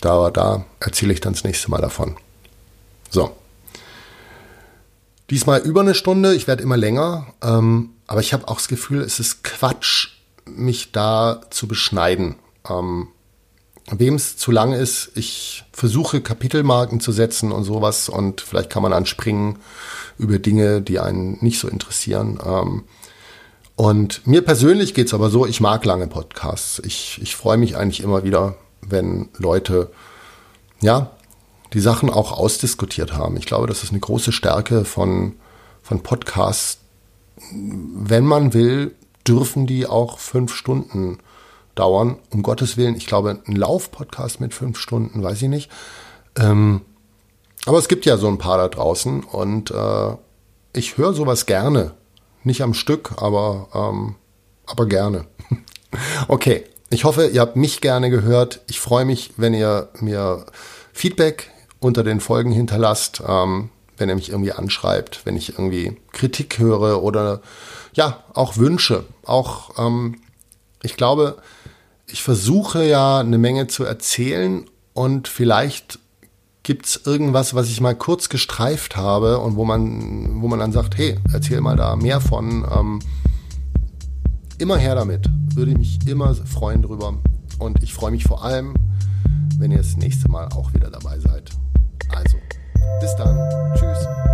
Da, 0.00 0.30
da 0.30 0.64
erzähle 0.80 1.12
ich 1.12 1.20
dann 1.20 1.34
das 1.34 1.44
nächste 1.44 1.70
Mal 1.70 1.82
davon. 1.82 2.16
So. 3.10 3.36
Diesmal 5.28 5.60
über 5.60 5.82
eine 5.82 5.94
Stunde. 5.94 6.34
Ich 6.34 6.46
werde 6.46 6.62
immer 6.62 6.78
länger. 6.78 7.26
Ähm, 7.42 7.90
aber 8.06 8.20
ich 8.20 8.32
habe 8.32 8.48
auch 8.48 8.56
das 8.56 8.68
Gefühl, 8.68 9.02
es 9.02 9.20
ist 9.20 9.44
Quatsch, 9.44 10.17
mich 10.56 10.92
da 10.92 11.40
zu 11.50 11.68
beschneiden. 11.68 12.36
Ähm, 12.68 13.08
Wem 13.90 14.16
es 14.16 14.36
zu 14.36 14.50
lang 14.50 14.72
ist, 14.72 15.12
ich 15.14 15.64
versuche 15.72 16.20
Kapitelmarken 16.20 17.00
zu 17.00 17.10
setzen 17.10 17.52
und 17.52 17.64
sowas 17.64 18.10
und 18.10 18.42
vielleicht 18.42 18.68
kann 18.68 18.82
man 18.82 18.92
anspringen 18.92 19.60
über 20.18 20.38
Dinge, 20.38 20.82
die 20.82 20.98
einen 20.98 21.38
nicht 21.40 21.58
so 21.58 21.68
interessieren. 21.68 22.38
Ähm, 22.44 22.84
und 23.76 24.26
mir 24.26 24.42
persönlich 24.42 24.92
geht's 24.92 25.14
aber 25.14 25.30
so, 25.30 25.46
ich 25.46 25.60
mag 25.60 25.84
lange 25.84 26.06
Podcasts. 26.06 26.82
Ich, 26.84 27.18
ich 27.22 27.34
freue 27.34 27.56
mich 27.56 27.76
eigentlich 27.76 28.02
immer 28.02 28.24
wieder, 28.24 28.56
wenn 28.82 29.28
Leute, 29.38 29.90
ja, 30.80 31.12
die 31.72 31.80
Sachen 31.80 32.10
auch 32.10 32.32
ausdiskutiert 32.32 33.14
haben. 33.14 33.36
Ich 33.36 33.46
glaube, 33.46 33.66
das 33.66 33.84
ist 33.84 33.90
eine 33.90 34.00
große 34.00 34.32
Stärke 34.32 34.84
von, 34.84 35.34
von 35.82 36.02
Podcasts. 36.02 36.78
Wenn 37.52 38.24
man 38.24 38.52
will, 38.52 38.94
dürfen 39.26 39.66
die 39.66 39.86
auch 39.86 40.18
fünf 40.18 40.54
Stunden 40.54 41.18
dauern. 41.74 42.16
Um 42.30 42.42
Gottes 42.42 42.76
Willen, 42.76 42.96
ich 42.96 43.06
glaube, 43.06 43.38
ein 43.46 43.56
Lauf-Podcast 43.56 44.40
mit 44.40 44.54
fünf 44.54 44.78
Stunden, 44.78 45.22
weiß 45.22 45.42
ich 45.42 45.48
nicht. 45.48 45.70
Ähm, 46.36 46.82
aber 47.66 47.78
es 47.78 47.88
gibt 47.88 48.06
ja 48.06 48.16
so 48.16 48.28
ein 48.28 48.38
paar 48.38 48.58
da 48.58 48.68
draußen 48.68 49.22
und 49.24 49.70
äh, 49.70 50.16
ich 50.72 50.96
höre 50.96 51.12
sowas 51.12 51.46
gerne. 51.46 51.94
Nicht 52.44 52.62
am 52.62 52.74
Stück, 52.74 53.20
aber, 53.20 53.68
ähm, 53.74 54.14
aber 54.66 54.86
gerne. 54.86 55.26
okay, 56.28 56.64
ich 56.90 57.04
hoffe, 57.04 57.26
ihr 57.26 57.40
habt 57.40 57.56
mich 57.56 57.80
gerne 57.80 58.10
gehört. 58.10 58.60
Ich 58.68 58.80
freue 58.80 59.04
mich, 59.04 59.34
wenn 59.36 59.54
ihr 59.54 59.88
mir 60.00 60.46
Feedback 60.92 61.50
unter 61.80 62.02
den 62.02 62.20
Folgen 62.20 62.50
hinterlasst, 62.50 63.22
ähm, 63.26 63.70
wenn 63.98 64.08
ihr 64.08 64.14
mich 64.14 64.30
irgendwie 64.30 64.52
anschreibt, 64.52 65.26
wenn 65.26 65.36
ich 65.36 65.50
irgendwie 65.50 65.96
Kritik 66.12 66.58
höre 66.58 67.02
oder 67.02 67.42
ja, 67.94 68.24
auch 68.34 68.56
Wünsche. 68.56 69.04
Auch, 69.24 69.78
ähm, 69.78 70.16
ich 70.82 70.96
glaube, 70.96 71.38
ich 72.06 72.22
versuche 72.22 72.84
ja 72.84 73.20
eine 73.20 73.38
Menge 73.38 73.66
zu 73.66 73.84
erzählen 73.84 74.64
und 74.94 75.28
vielleicht 75.28 75.98
gibt 76.62 76.86
es 76.86 77.00
irgendwas, 77.06 77.54
was 77.54 77.68
ich 77.68 77.80
mal 77.80 77.94
kurz 77.94 78.28
gestreift 78.28 78.96
habe 78.96 79.38
und 79.38 79.56
wo 79.56 79.64
man, 79.64 80.42
wo 80.42 80.48
man 80.48 80.58
dann 80.58 80.72
sagt, 80.72 80.98
hey, 80.98 81.18
erzähl 81.32 81.60
mal 81.60 81.76
da 81.76 81.96
mehr 81.96 82.20
von. 82.20 82.66
Ähm, 82.70 82.98
immer 84.58 84.76
her 84.76 84.94
damit. 84.94 85.30
Würde 85.54 85.70
ich 85.72 85.78
mich 85.78 86.06
immer 86.06 86.34
freuen 86.34 86.82
drüber. 86.82 87.14
Und 87.58 87.82
ich 87.82 87.94
freue 87.94 88.10
mich 88.10 88.24
vor 88.24 88.44
allem, 88.44 88.74
wenn 89.56 89.70
ihr 89.70 89.78
das 89.78 89.96
nächste 89.96 90.30
Mal 90.30 90.48
auch 90.48 90.74
wieder 90.74 90.90
dabei 90.90 91.18
seid. 91.18 91.50
Also, 92.14 92.36
bis 93.00 93.16
dann. 93.16 94.27